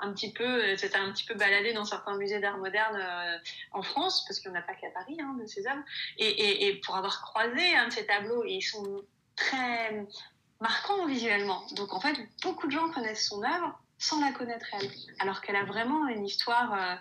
un 0.00 0.12
petit 0.12 0.32
peu, 0.32 0.76
c'était 0.76 0.98
un 0.98 1.10
petit 1.12 1.24
peu 1.24 1.34
baladé 1.34 1.72
dans 1.72 1.84
certains 1.84 2.16
musées 2.18 2.40
d'art 2.40 2.58
moderne 2.58 3.40
en 3.70 3.82
France, 3.82 4.24
parce 4.26 4.40
qu'il 4.40 4.50
n'y 4.50 4.58
en 4.58 4.60
a 4.60 4.62
pas 4.62 4.74
qu'à 4.74 4.90
Paris 4.90 5.16
hein, 5.20 5.36
de 5.40 5.46
ces 5.46 5.62
et, 6.18 6.66
et, 6.66 6.74
pour 6.80 6.96
avoir 6.96 7.22
croisé 7.22 7.76
un 7.76 7.86
de 7.86 7.92
ces 7.92 8.04
tableaux, 8.06 8.44
ils 8.44 8.60
sont 8.60 9.04
très 9.36 10.06
marquant 10.60 11.06
visuellement. 11.06 11.66
Donc 11.72 11.92
en 11.92 12.00
fait, 12.00 12.16
beaucoup 12.42 12.66
de 12.66 12.72
gens 12.72 12.90
connaissent 12.90 13.28
son 13.28 13.42
œuvre 13.42 13.78
sans 13.98 14.20
la 14.20 14.32
connaître 14.32 14.66
elle, 14.72 14.90
alors 15.20 15.40
qu'elle 15.40 15.56
a 15.56 15.64
vraiment 15.64 16.06
une 16.08 16.24
histoire, 16.24 16.74
euh, 16.74 16.96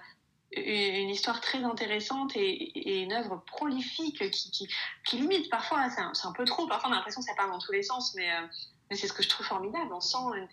une 0.56 1.10
histoire 1.10 1.42
très 1.42 1.64
intéressante 1.64 2.36
et, 2.36 3.02
une 3.04 3.12
œuvre 3.14 3.44
prolifique 3.46 4.30
qui, 4.32 4.68
qui, 5.06 5.18
limite 5.18 5.50
parfois, 5.50 5.90
c'est 5.90 6.28
un, 6.28 6.32
peu 6.32 6.46
trop, 6.46 6.68
parfois 6.68 6.90
on 6.90 6.94
a 6.94 6.96
l'impression 6.96 7.22
que 7.22 7.28
ça 7.28 7.36
part 7.36 7.50
dans 7.50 7.60
tous 7.60 7.74
les 7.74 7.84
sens, 7.84 8.14
mais, 8.16 8.32
euh, 8.32 8.48
mais 8.90 8.96
c'est 8.96 9.08
ce 9.08 9.14
que 9.14 9.24
je 9.24 9.30
trouve 9.30 9.46
formidable. 9.46 9.92
On 9.94 10.00
sent, 10.00 10.48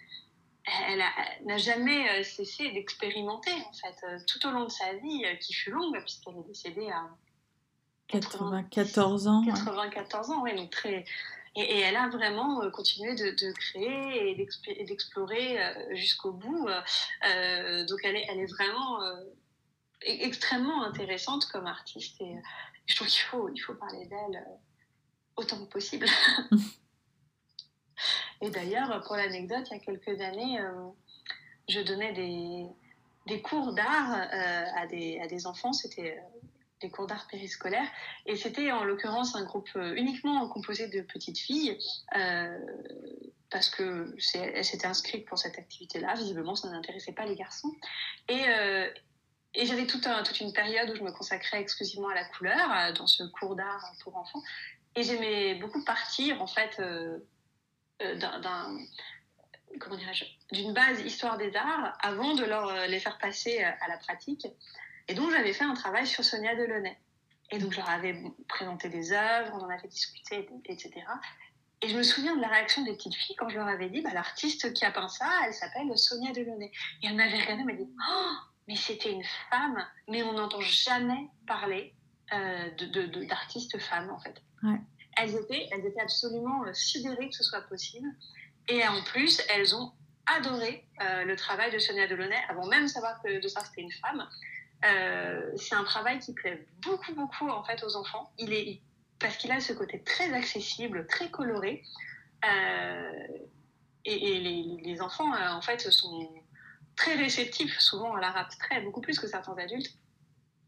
elle 0.88 1.04
n'a 1.44 1.58
jamais 1.58 2.08
euh, 2.10 2.24
cessé 2.24 2.70
d'expérimenter 2.72 3.52
en 3.52 3.72
fait 3.72 4.24
tout 4.26 4.44
au 4.46 4.50
long 4.50 4.64
de 4.64 4.70
sa 4.70 4.94
vie, 4.94 5.24
qui 5.40 5.52
fut 5.52 5.70
longue 5.70 5.96
puisqu'elle 6.00 6.38
est 6.38 6.48
décédée 6.48 6.90
à 6.90 7.08
94 8.08 9.28
ans. 9.28 9.42
94 9.46 10.30
ans, 10.30 10.42
oui, 10.42 10.54
donc 10.54 10.70
très. 10.70 11.04
Et, 11.54 11.80
elle 11.80 11.96
a 11.96 12.08
vraiment 12.08 12.70
continué 12.70 13.14
de, 13.14 13.52
créer 13.52 14.30
et 14.30 14.84
d'explorer 14.84 15.58
jusqu'au 15.94 16.32
bout. 16.32 16.66
donc 16.66 18.00
elle 18.04 18.16
est, 18.16 18.26
elle 18.28 18.40
est 18.40 18.50
vraiment 18.50 19.00
extrêmement 20.02 20.82
intéressante 20.84 21.46
comme 21.46 21.66
artiste 21.66 22.20
et 22.20 22.34
je 22.86 22.96
trouve 22.96 23.08
qu'il 23.08 23.22
faut, 23.22 23.48
il 23.48 23.58
faut 23.58 23.74
parler 23.74 24.06
d'elle 24.06 24.44
autant 25.36 25.64
que 25.64 25.70
possible. 25.70 26.06
et 28.40 28.50
d'ailleurs, 28.50 29.02
pour 29.04 29.16
l'anecdote, 29.16 29.68
il 29.70 29.74
y 29.74 29.76
a 29.76 29.78
quelques 29.78 30.20
années, 30.20 30.58
je 31.68 31.80
donnais 31.80 32.12
des, 32.12 32.66
des 33.26 33.40
cours 33.40 33.72
d'art 33.72 34.12
euh, 34.12 34.64
à, 34.76 34.86
des, 34.86 35.20
à 35.20 35.26
des 35.26 35.46
enfants. 35.46 35.72
C'était 35.72 36.18
euh, 36.82 36.86
des 36.86 36.90
cours 36.90 37.06
d'art 37.06 37.26
périscolaire. 37.28 37.86
Et 38.26 38.36
c'était 38.36 38.72
en 38.72 38.84
l'occurrence 38.84 39.34
un 39.34 39.44
groupe 39.44 39.68
euh, 39.76 39.94
uniquement 39.94 40.48
composé 40.48 40.88
de 40.88 41.00
petites 41.02 41.38
filles, 41.38 41.78
parce 43.50 43.68
que 43.68 44.14
elle 44.34 44.64
s'était 44.64 44.86
inscrite 44.86 45.26
pour 45.26 45.38
cette 45.38 45.58
activité-là. 45.58 46.14
Visiblement, 46.14 46.54
ça 46.54 46.68
n'intéressait 46.70 47.12
pas 47.12 47.26
les 47.26 47.36
garçons. 47.36 47.72
Et, 48.28 48.42
et 49.54 49.66
j'avais 49.66 49.86
toute, 49.86 50.06
une 50.40 50.54
période 50.54 50.88
où 50.88 50.96
je 50.96 51.02
me 51.02 51.12
consacrais 51.12 51.60
exclusivement 51.60 52.08
à 52.08 52.14
la 52.14 52.24
couleur 52.24 52.94
dans 52.94 53.06
ce 53.06 53.24
cours 53.24 53.54
d'art 53.54 53.92
pour 54.02 54.16
enfants. 54.16 54.42
Et 54.96 55.02
j'aimais 55.02 55.56
beaucoup 55.56 55.84
partir, 55.84 56.40
en 56.40 56.46
fait, 56.46 56.80
d'une 60.52 60.72
base 60.72 61.00
histoire 61.00 61.38
des 61.38 61.54
arts 61.56 61.96
avant 62.00 62.34
de 62.34 62.44
leur 62.44 62.68
euh, 62.68 62.86
les 62.86 63.00
faire 63.00 63.18
passer 63.18 63.62
euh, 63.62 63.70
à 63.80 63.88
la 63.88 63.96
pratique. 63.96 64.46
Et 65.08 65.14
donc 65.14 65.30
j'avais 65.30 65.52
fait 65.52 65.64
un 65.64 65.74
travail 65.74 66.06
sur 66.06 66.24
Sonia 66.24 66.54
Delaunay. 66.54 66.98
Et 67.50 67.58
donc 67.58 67.72
je 67.72 67.78
leur 67.78 67.90
avais 67.90 68.22
présenté 68.48 68.88
des 68.88 69.12
œuvres, 69.12 69.52
on 69.54 69.64
en 69.64 69.68
avait 69.68 69.88
discuté, 69.88 70.48
etc. 70.64 70.90
Et 71.82 71.88
je 71.88 71.96
me 71.96 72.02
souviens 72.02 72.36
de 72.36 72.40
la 72.40 72.48
réaction 72.48 72.84
des 72.84 72.92
petites 72.92 73.14
filles 73.14 73.36
quand 73.36 73.48
je 73.48 73.56
leur 73.56 73.66
avais 73.66 73.90
dit, 73.90 74.00
bah, 74.02 74.10
l'artiste 74.14 74.72
qui 74.72 74.84
a 74.84 74.92
peint 74.92 75.08
ça, 75.08 75.28
elle 75.46 75.52
s'appelle 75.52 75.98
Sonia 75.98 76.32
Delaunay. 76.32 76.70
Et 77.02 77.06
elles 77.08 77.16
m'avaient 77.16 77.40
regardé, 77.40 77.64
m'avaient 77.64 77.84
dit, 77.84 77.90
oh, 78.08 78.32
mais 78.68 78.76
c'était 78.76 79.10
une 79.10 79.24
femme, 79.50 79.84
mais 80.08 80.22
on 80.22 80.34
n'entend 80.34 80.60
jamais 80.60 81.28
parler 81.46 81.92
euh, 82.32 82.70
d'artistes 83.26 83.78
femmes 83.78 84.10
en 84.10 84.20
fait. 84.20 84.40
Elles, 85.16 85.34
étaient, 85.34 85.68
elles 85.72 85.84
étaient 85.84 86.00
absolument 86.00 86.62
sidérées 86.72 87.28
que 87.28 87.34
ce 87.34 87.42
soit 87.42 87.62
possible. 87.62 88.08
Et 88.68 88.86
en 88.86 89.02
plus, 89.02 89.42
elles 89.50 89.74
ont 89.74 89.92
adoré 90.26 90.86
euh, 91.02 91.24
le 91.24 91.36
travail 91.36 91.72
de 91.72 91.78
Sonia 91.78 92.06
Delaunay 92.06 92.40
avant 92.48 92.66
même 92.66 92.84
de 92.84 92.88
savoir 92.88 93.20
que 93.22 93.40
de 93.40 93.48
ça 93.48 93.64
c'était 93.64 93.82
une 93.82 93.92
femme. 93.92 94.26
Euh, 94.84 95.52
c'est 95.56 95.74
un 95.74 95.84
travail 95.84 96.18
qui 96.18 96.32
plaît 96.32 96.66
beaucoup 96.80 97.14
beaucoup 97.14 97.48
en 97.48 97.62
fait 97.64 97.82
aux 97.84 97.96
enfants. 97.96 98.32
Il 98.38 98.52
est 98.52 98.80
parce 99.18 99.36
qu'il 99.36 99.52
a 99.52 99.60
ce 99.60 99.72
côté 99.72 100.02
très 100.02 100.32
accessible, 100.32 101.06
très 101.06 101.30
coloré. 101.30 101.82
Euh, 102.44 103.26
et, 104.04 104.40
les, 104.40 105.00
enfants 105.00 105.32
en 105.32 105.62
fait 105.62 105.88
sont 105.92 106.28
très 106.96 107.14
réceptifs 107.14 107.78
souvent 107.78 108.16
à 108.16 108.20
l'art 108.20 108.36
abstrait, 108.36 108.80
beaucoup 108.80 109.00
plus 109.00 109.20
que 109.20 109.28
certains 109.28 109.56
adultes. 109.56 109.94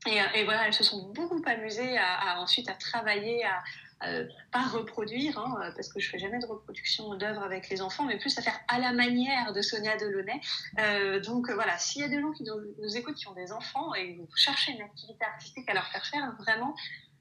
Et, 0.06 0.44
voilà, 0.44 0.68
elles 0.68 0.74
se 0.74 0.84
sont 0.84 1.10
beaucoup 1.12 1.42
amusées 1.44 1.98
à 1.98 2.40
ensuite 2.40 2.68
à 2.68 2.74
travailler, 2.74 3.44
à, 3.44 3.64
euh, 4.02 4.26
pas 4.52 4.66
reproduire, 4.68 5.38
hein, 5.38 5.56
euh, 5.62 5.70
parce 5.74 5.92
que 5.92 6.00
je 6.00 6.10
fais 6.10 6.18
jamais 6.18 6.38
de 6.38 6.46
reproduction 6.46 7.14
d'œuvres 7.14 7.42
avec 7.42 7.68
les 7.68 7.80
enfants, 7.80 8.04
mais 8.04 8.18
plus 8.18 8.36
à 8.38 8.42
faire 8.42 8.58
à 8.68 8.78
la 8.78 8.92
manière 8.92 9.52
de 9.52 9.62
Sonia 9.62 9.96
Delaunay. 9.96 10.40
Euh, 10.78 11.20
donc 11.20 11.50
voilà, 11.50 11.78
s'il 11.78 12.02
y 12.02 12.04
a 12.04 12.08
des 12.08 12.20
gens 12.20 12.32
qui 12.32 12.44
nous, 12.44 12.96
écoutent, 12.96 13.14
qui 13.14 13.28
ont 13.28 13.34
des 13.34 13.52
enfants 13.52 13.94
et 13.94 14.16
vous 14.16 14.36
cherchez 14.36 14.72
une 14.72 14.82
activité 14.82 15.24
artistique 15.24 15.68
à 15.70 15.74
leur 15.74 15.86
faire 15.86 16.04
faire, 16.06 16.34
vraiment, 16.38 16.74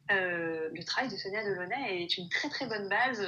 le 0.09 0.83
travail 0.83 1.09
de 1.09 1.15
Sonia 1.15 1.43
Delaunay 1.43 2.03
est 2.03 2.17
une 2.17 2.29
très 2.29 2.49
très 2.49 2.67
bonne 2.67 2.89
base 2.89 3.25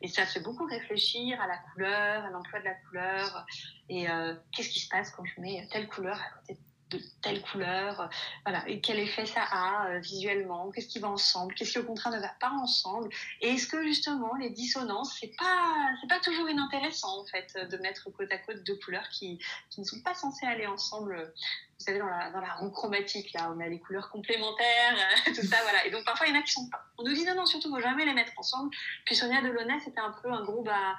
et 0.00 0.08
ça 0.08 0.24
fait 0.24 0.40
beaucoup 0.40 0.64
réfléchir 0.64 1.38
à 1.40 1.46
la 1.46 1.58
couleur, 1.58 2.24
à 2.24 2.30
l'emploi 2.30 2.60
de 2.60 2.64
la 2.64 2.74
couleur 2.74 3.44
et 3.88 4.06
qu'est-ce 4.52 4.68
qui 4.68 4.80
se 4.80 4.88
passe 4.88 5.10
quand 5.10 5.24
je 5.24 5.40
mets 5.40 5.68
telle 5.72 5.88
couleur 5.88 6.16
à 6.16 6.38
côté 6.38 6.54
de 6.54 6.71
de 6.92 7.00
telle 7.22 7.42
couleur, 7.42 8.10
voilà, 8.44 8.68
et 8.68 8.80
quel 8.80 8.98
effet 8.98 9.26
ça 9.26 9.42
a 9.42 9.88
euh, 9.88 9.98
visuellement, 10.00 10.70
qu'est-ce 10.70 10.88
qui 10.88 10.98
va 10.98 11.08
ensemble, 11.08 11.54
qu'est-ce 11.54 11.72
qui 11.72 11.78
au 11.78 11.84
contraire 11.84 12.12
ne 12.12 12.20
va 12.20 12.32
pas 12.40 12.50
ensemble, 12.50 13.08
et 13.40 13.50
est-ce 13.50 13.66
que 13.66 13.82
justement 13.82 14.34
les 14.36 14.50
dissonances, 14.50 15.16
c'est 15.20 15.34
pas, 15.38 15.90
pas 16.08 16.20
toujours 16.20 16.48
inintéressant 16.48 17.20
en 17.20 17.26
fait 17.26 17.56
de 17.70 17.76
mettre 17.78 18.10
côte 18.10 18.30
à 18.32 18.38
côte 18.38 18.62
deux 18.64 18.76
couleurs 18.76 19.08
qui, 19.08 19.38
qui 19.70 19.80
ne 19.80 19.86
sont 19.86 20.00
pas 20.00 20.14
censées 20.14 20.46
aller 20.46 20.66
ensemble. 20.66 21.32
Vous 21.78 21.86
savez, 21.86 21.98
dans 21.98 22.06
la, 22.06 22.30
dans 22.30 22.40
la 22.40 22.54
roue 22.54 22.70
chromatique, 22.70 23.32
là, 23.32 23.52
on 23.54 23.60
a 23.60 23.66
les 23.66 23.80
couleurs 23.80 24.08
complémentaires, 24.10 24.96
tout 25.24 25.34
ça, 25.34 25.56
voilà. 25.62 25.84
Et 25.86 25.90
donc, 25.90 26.04
parfois, 26.04 26.26
il 26.28 26.34
y 26.34 26.36
en 26.36 26.40
a 26.40 26.42
qui 26.42 26.52
sont 26.52 26.68
pas. 26.68 26.84
On 26.98 27.02
nous 27.02 27.12
dit 27.12 27.24
non, 27.24 27.34
non, 27.34 27.46
surtout, 27.46 27.68
il 27.68 27.74
faut 27.74 27.80
jamais 27.80 28.04
les 28.04 28.14
mettre 28.14 28.32
ensemble. 28.36 28.70
Puis 29.04 29.16
Sonia 29.16 29.42
Delaunay, 29.42 29.80
c'était 29.80 30.00
un 30.00 30.14
peu 30.22 30.30
un 30.30 30.44
groupe 30.44 30.68
à, 30.68 30.96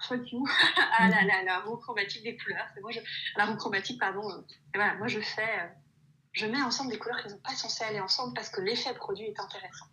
fuck 0.00 0.20
you 0.32 0.44
à 0.98 1.08
la, 1.08 1.22
la, 1.22 1.42
la, 1.44 1.60
roue 1.60 1.76
chromatique 1.76 2.22
des 2.22 2.36
couleurs. 2.36 2.66
Moi, 2.80 2.90
je, 2.92 3.00
la 3.36 3.46
roue 3.46 3.56
chromatique, 3.56 3.98
pardon. 3.98 4.28
Euh, 4.28 4.40
et 4.74 4.78
voilà, 4.78 4.94
moi, 4.94 5.06
je 5.06 5.20
fais, 5.20 5.42
euh, 5.42 5.66
je 6.32 6.46
mets 6.46 6.62
ensemble 6.62 6.90
des 6.90 6.98
couleurs 6.98 7.18
qui 7.18 7.26
ne 7.26 7.32
sont 7.32 7.38
pas 7.38 7.54
censées 7.54 7.84
aller 7.84 8.00
ensemble 8.00 8.34
parce 8.34 8.48
que 8.48 8.60
l'effet 8.60 8.94
produit 8.94 9.26
est 9.26 9.40
intéressant. 9.40 9.86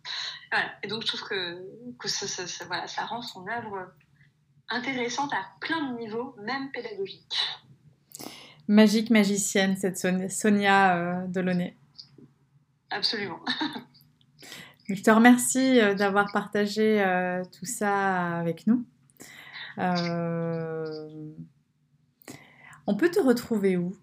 Voilà. 0.50 0.70
Et 0.82 0.88
donc, 0.88 1.02
je 1.02 1.08
trouve 1.08 1.24
que, 1.28 1.62
que 1.98 2.08
ça, 2.08 2.26
ça, 2.26 2.64
voilà, 2.66 2.86
ça 2.86 3.04
rend 3.04 3.22
son 3.22 3.46
œuvre 3.48 3.92
intéressante 4.68 5.32
à 5.32 5.46
plein 5.60 5.92
de 5.92 5.98
niveaux, 5.98 6.34
même 6.42 6.70
pédagogiques. 6.70 7.38
Magique 8.66 9.08
magicienne, 9.08 9.76
cette 9.76 9.96
Sonia, 9.96 10.28
Sonia 10.28 10.96
euh, 10.96 11.26
Delaunay. 11.26 11.74
Absolument. 12.90 13.40
Je 14.88 15.02
te 15.02 15.10
remercie 15.10 15.80
d'avoir 15.96 16.32
partagé 16.32 17.04
tout 17.52 17.66
ça 17.66 18.38
avec 18.38 18.66
nous. 18.66 18.86
Euh, 19.78 21.32
on 22.86 22.96
peut 22.96 23.10
te 23.10 23.20
retrouver 23.20 23.76
où? 23.76 23.96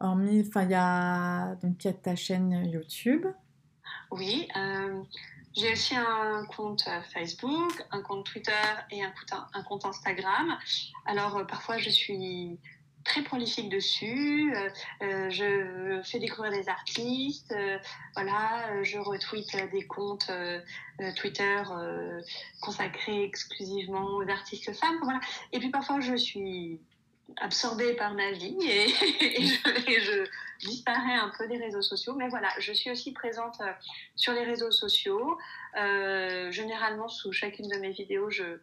Hormis, 0.00 0.44
enfin, 0.46 0.64
il 0.64 0.70
y 0.70 0.74
a 0.74 1.54
donc 1.62 1.84
y 1.84 1.88
a 1.88 1.92
ta 1.92 2.16
chaîne 2.16 2.66
YouTube. 2.66 3.26
Oui, 4.10 4.48
euh, 4.56 5.02
j'ai 5.54 5.72
aussi 5.72 5.94
un 5.94 6.44
compte 6.46 6.88
Facebook, 7.12 7.84
un 7.90 8.02
compte 8.02 8.26
Twitter 8.26 8.52
et 8.90 9.02
un 9.02 9.62
compte, 9.62 9.84
Instagram. 9.84 10.58
Alors 11.06 11.36
euh, 11.36 11.44
parfois 11.44 11.78
je 11.78 11.90
suis 11.90 12.58
très 13.04 13.22
prolifique 13.22 13.68
dessus. 13.68 14.52
Euh, 14.54 14.68
euh, 15.02 15.30
je 15.30 16.00
fais 16.04 16.18
découvrir 16.18 16.52
des 16.52 16.68
artistes. 16.68 17.52
Euh, 17.52 17.78
voilà, 18.14 18.82
je 18.82 18.98
retweet 18.98 19.70
des 19.70 19.86
comptes 19.86 20.30
Twitter 21.16 21.62
consacrés 22.60 23.24
exclusivement 23.24 24.16
aux 24.16 24.28
artistes 24.28 24.72
femmes. 24.72 24.98
Voilà. 25.02 25.20
Et 25.52 25.58
puis 25.58 25.70
parfois, 25.70 26.00
je 26.00 26.16
suis 26.16 26.80
absorbée 27.38 27.94
par 27.94 28.14
ma 28.14 28.32
vie 28.32 28.56
et, 28.62 28.88
je, 30.00 30.24
disparais 30.60 31.14
un 31.14 31.30
peu 31.36 31.46
des 31.48 31.58
réseaux 31.58 31.82
sociaux. 31.82 32.14
Mais 32.14 32.28
voilà, 32.28 32.48
je 32.58 32.72
suis 32.72 32.90
aussi 32.90 33.12
présente 33.12 33.60
sur 34.16 34.32
les 34.32 34.44
réseaux 34.44 34.70
sociaux. 34.70 35.36
généralement, 36.50 37.08
sous 37.08 37.32
chacune 37.32 37.68
de 37.68 37.76
mes 37.76 37.90
vidéos, 37.90 38.30
je 38.30 38.60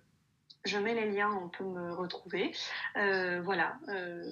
je 0.65 0.77
mets 0.77 0.93
les 0.93 1.11
liens, 1.11 1.31
on 1.43 1.49
peut 1.49 1.63
me 1.63 1.93
retrouver. 1.93 2.51
Euh, 2.97 3.41
voilà. 3.41 3.77
Euh, 3.89 4.23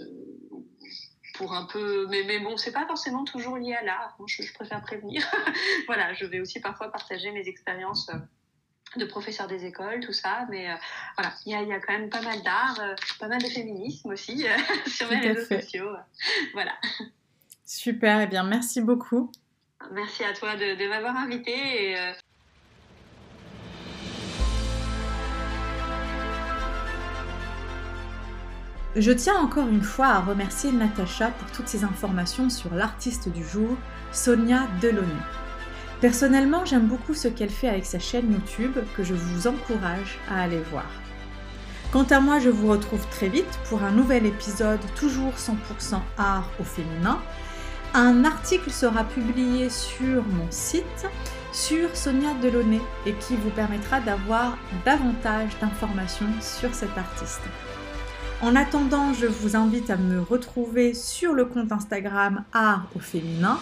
pour 1.36 1.53
un 1.53 1.65
peu. 1.65 2.07
Mais, 2.09 2.23
mais 2.25 2.39
bon, 2.39 2.57
c'est 2.57 2.71
pas 2.71 2.86
forcément 2.86 3.23
toujours 3.23 3.57
lié 3.57 3.73
à 3.73 3.84
l'art. 3.84 4.17
Je, 4.27 4.43
je, 4.43 4.53
préfère 4.53 4.82
prévenir. 4.82 5.23
voilà, 5.88 6.13
je 6.13 6.25
vais 6.25 6.39
aussi 6.39 6.59
parfois 6.59 6.91
partager 6.91 7.32
mes 7.32 7.47
expériences 7.47 8.09
de 8.95 9.05
professeur 9.05 9.47
des 9.47 9.65
écoles, 9.65 9.99
tout 10.01 10.13
ça. 10.13 10.45
Mais 10.49 10.69
euh, 10.69 10.75
voilà, 11.17 11.34
il 11.45 11.51
y 11.51 11.55
a, 11.55 11.63
y 11.63 11.73
a, 11.73 11.80
quand 11.80 11.93
même 11.93 12.09
pas 12.09 12.21
mal 12.21 12.41
d'art, 12.43 12.80
pas 13.19 13.27
mal 13.27 13.41
de 13.41 13.47
féminisme 13.47 14.09
aussi 14.09 14.45
sur 14.88 15.09
mes 15.09 15.19
réseaux 15.19 15.45
sociaux. 15.45 15.89
voilà. 16.53 16.73
Super, 17.65 18.19
et 18.19 18.23
eh 18.23 18.27
bien 18.27 18.43
merci 18.43 18.82
beaucoup. 18.82 19.32
Merci 19.91 20.23
à 20.23 20.34
toi 20.34 20.55
de, 20.55 20.75
de 20.75 20.89
m'avoir 20.89 21.15
invité. 21.15 21.91
Et, 21.91 22.13
Je 28.95 29.11
tiens 29.11 29.35
encore 29.35 29.67
une 29.67 29.83
fois 29.83 30.07
à 30.07 30.19
remercier 30.19 30.71
Natacha 30.71 31.27
pour 31.27 31.51
toutes 31.51 31.67
ces 31.67 31.83
informations 31.83 32.49
sur 32.49 32.73
l'artiste 32.73 33.29
du 33.29 33.43
jour, 33.47 33.77
Sonia 34.11 34.67
Delaunay. 34.81 35.05
Personnellement, 36.01 36.65
j'aime 36.65 36.87
beaucoup 36.87 37.13
ce 37.13 37.27
qu'elle 37.27 37.51
fait 37.51 37.69
avec 37.69 37.85
sa 37.85 37.99
chaîne 37.99 38.33
YouTube 38.33 38.75
que 38.97 39.03
je 39.03 39.13
vous 39.13 39.45
encourage 39.45 40.17
à 40.27 40.41
aller 40.41 40.61
voir. 40.71 40.87
Quant 41.91 42.05
à 42.05 42.19
moi, 42.19 42.39
je 42.39 42.49
vous 42.49 42.67
retrouve 42.67 43.05
très 43.09 43.29
vite 43.29 43.59
pour 43.69 43.83
un 43.83 43.91
nouvel 43.91 44.25
épisode 44.25 44.79
toujours 44.95 45.33
100% 45.33 45.99
art 46.17 46.49
au 46.59 46.63
féminin. 46.63 47.19
Un 47.93 48.25
article 48.25 48.71
sera 48.71 49.03
publié 49.03 49.69
sur 49.69 50.23
mon 50.23 50.49
site 50.49 51.07
sur 51.51 51.95
Sonia 51.95 52.33
Delaunay 52.41 52.81
et 53.05 53.13
qui 53.13 53.35
vous 53.35 53.49
permettra 53.51 53.99
d'avoir 53.99 54.57
davantage 54.83 55.51
d'informations 55.61 56.33
sur 56.41 56.73
cet 56.73 56.97
artiste. 56.97 57.41
En 58.41 58.55
attendant, 58.55 59.13
je 59.13 59.25
vous 59.25 59.57
invite 59.57 59.89
à 59.89 59.97
me 59.97 60.21
retrouver 60.21 60.93
sur 60.93 61.33
le 61.33 61.43
compte 61.43 61.73
Instagram 61.73 62.45
Art 62.53 62.85
au 62.95 62.99
féminin 62.99 63.59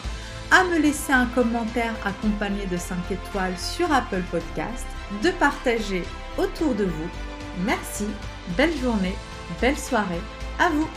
à 0.51 0.63
me 0.65 0.77
laisser 0.79 1.11
un 1.11 1.25
commentaire 1.25 1.93
accompagné 2.05 2.65
de 2.67 2.77
5 2.77 2.95
étoiles 3.11 3.57
sur 3.57 3.91
Apple 3.91 4.21
Podcast, 4.31 4.85
de 5.23 5.31
partager 5.31 6.03
autour 6.37 6.75
de 6.75 6.85
vous. 6.85 7.09
Merci, 7.65 8.05
belle 8.55 8.75
journée, 8.77 9.15
belle 9.59 9.77
soirée 9.77 10.21
à 10.59 10.69
vous 10.69 10.87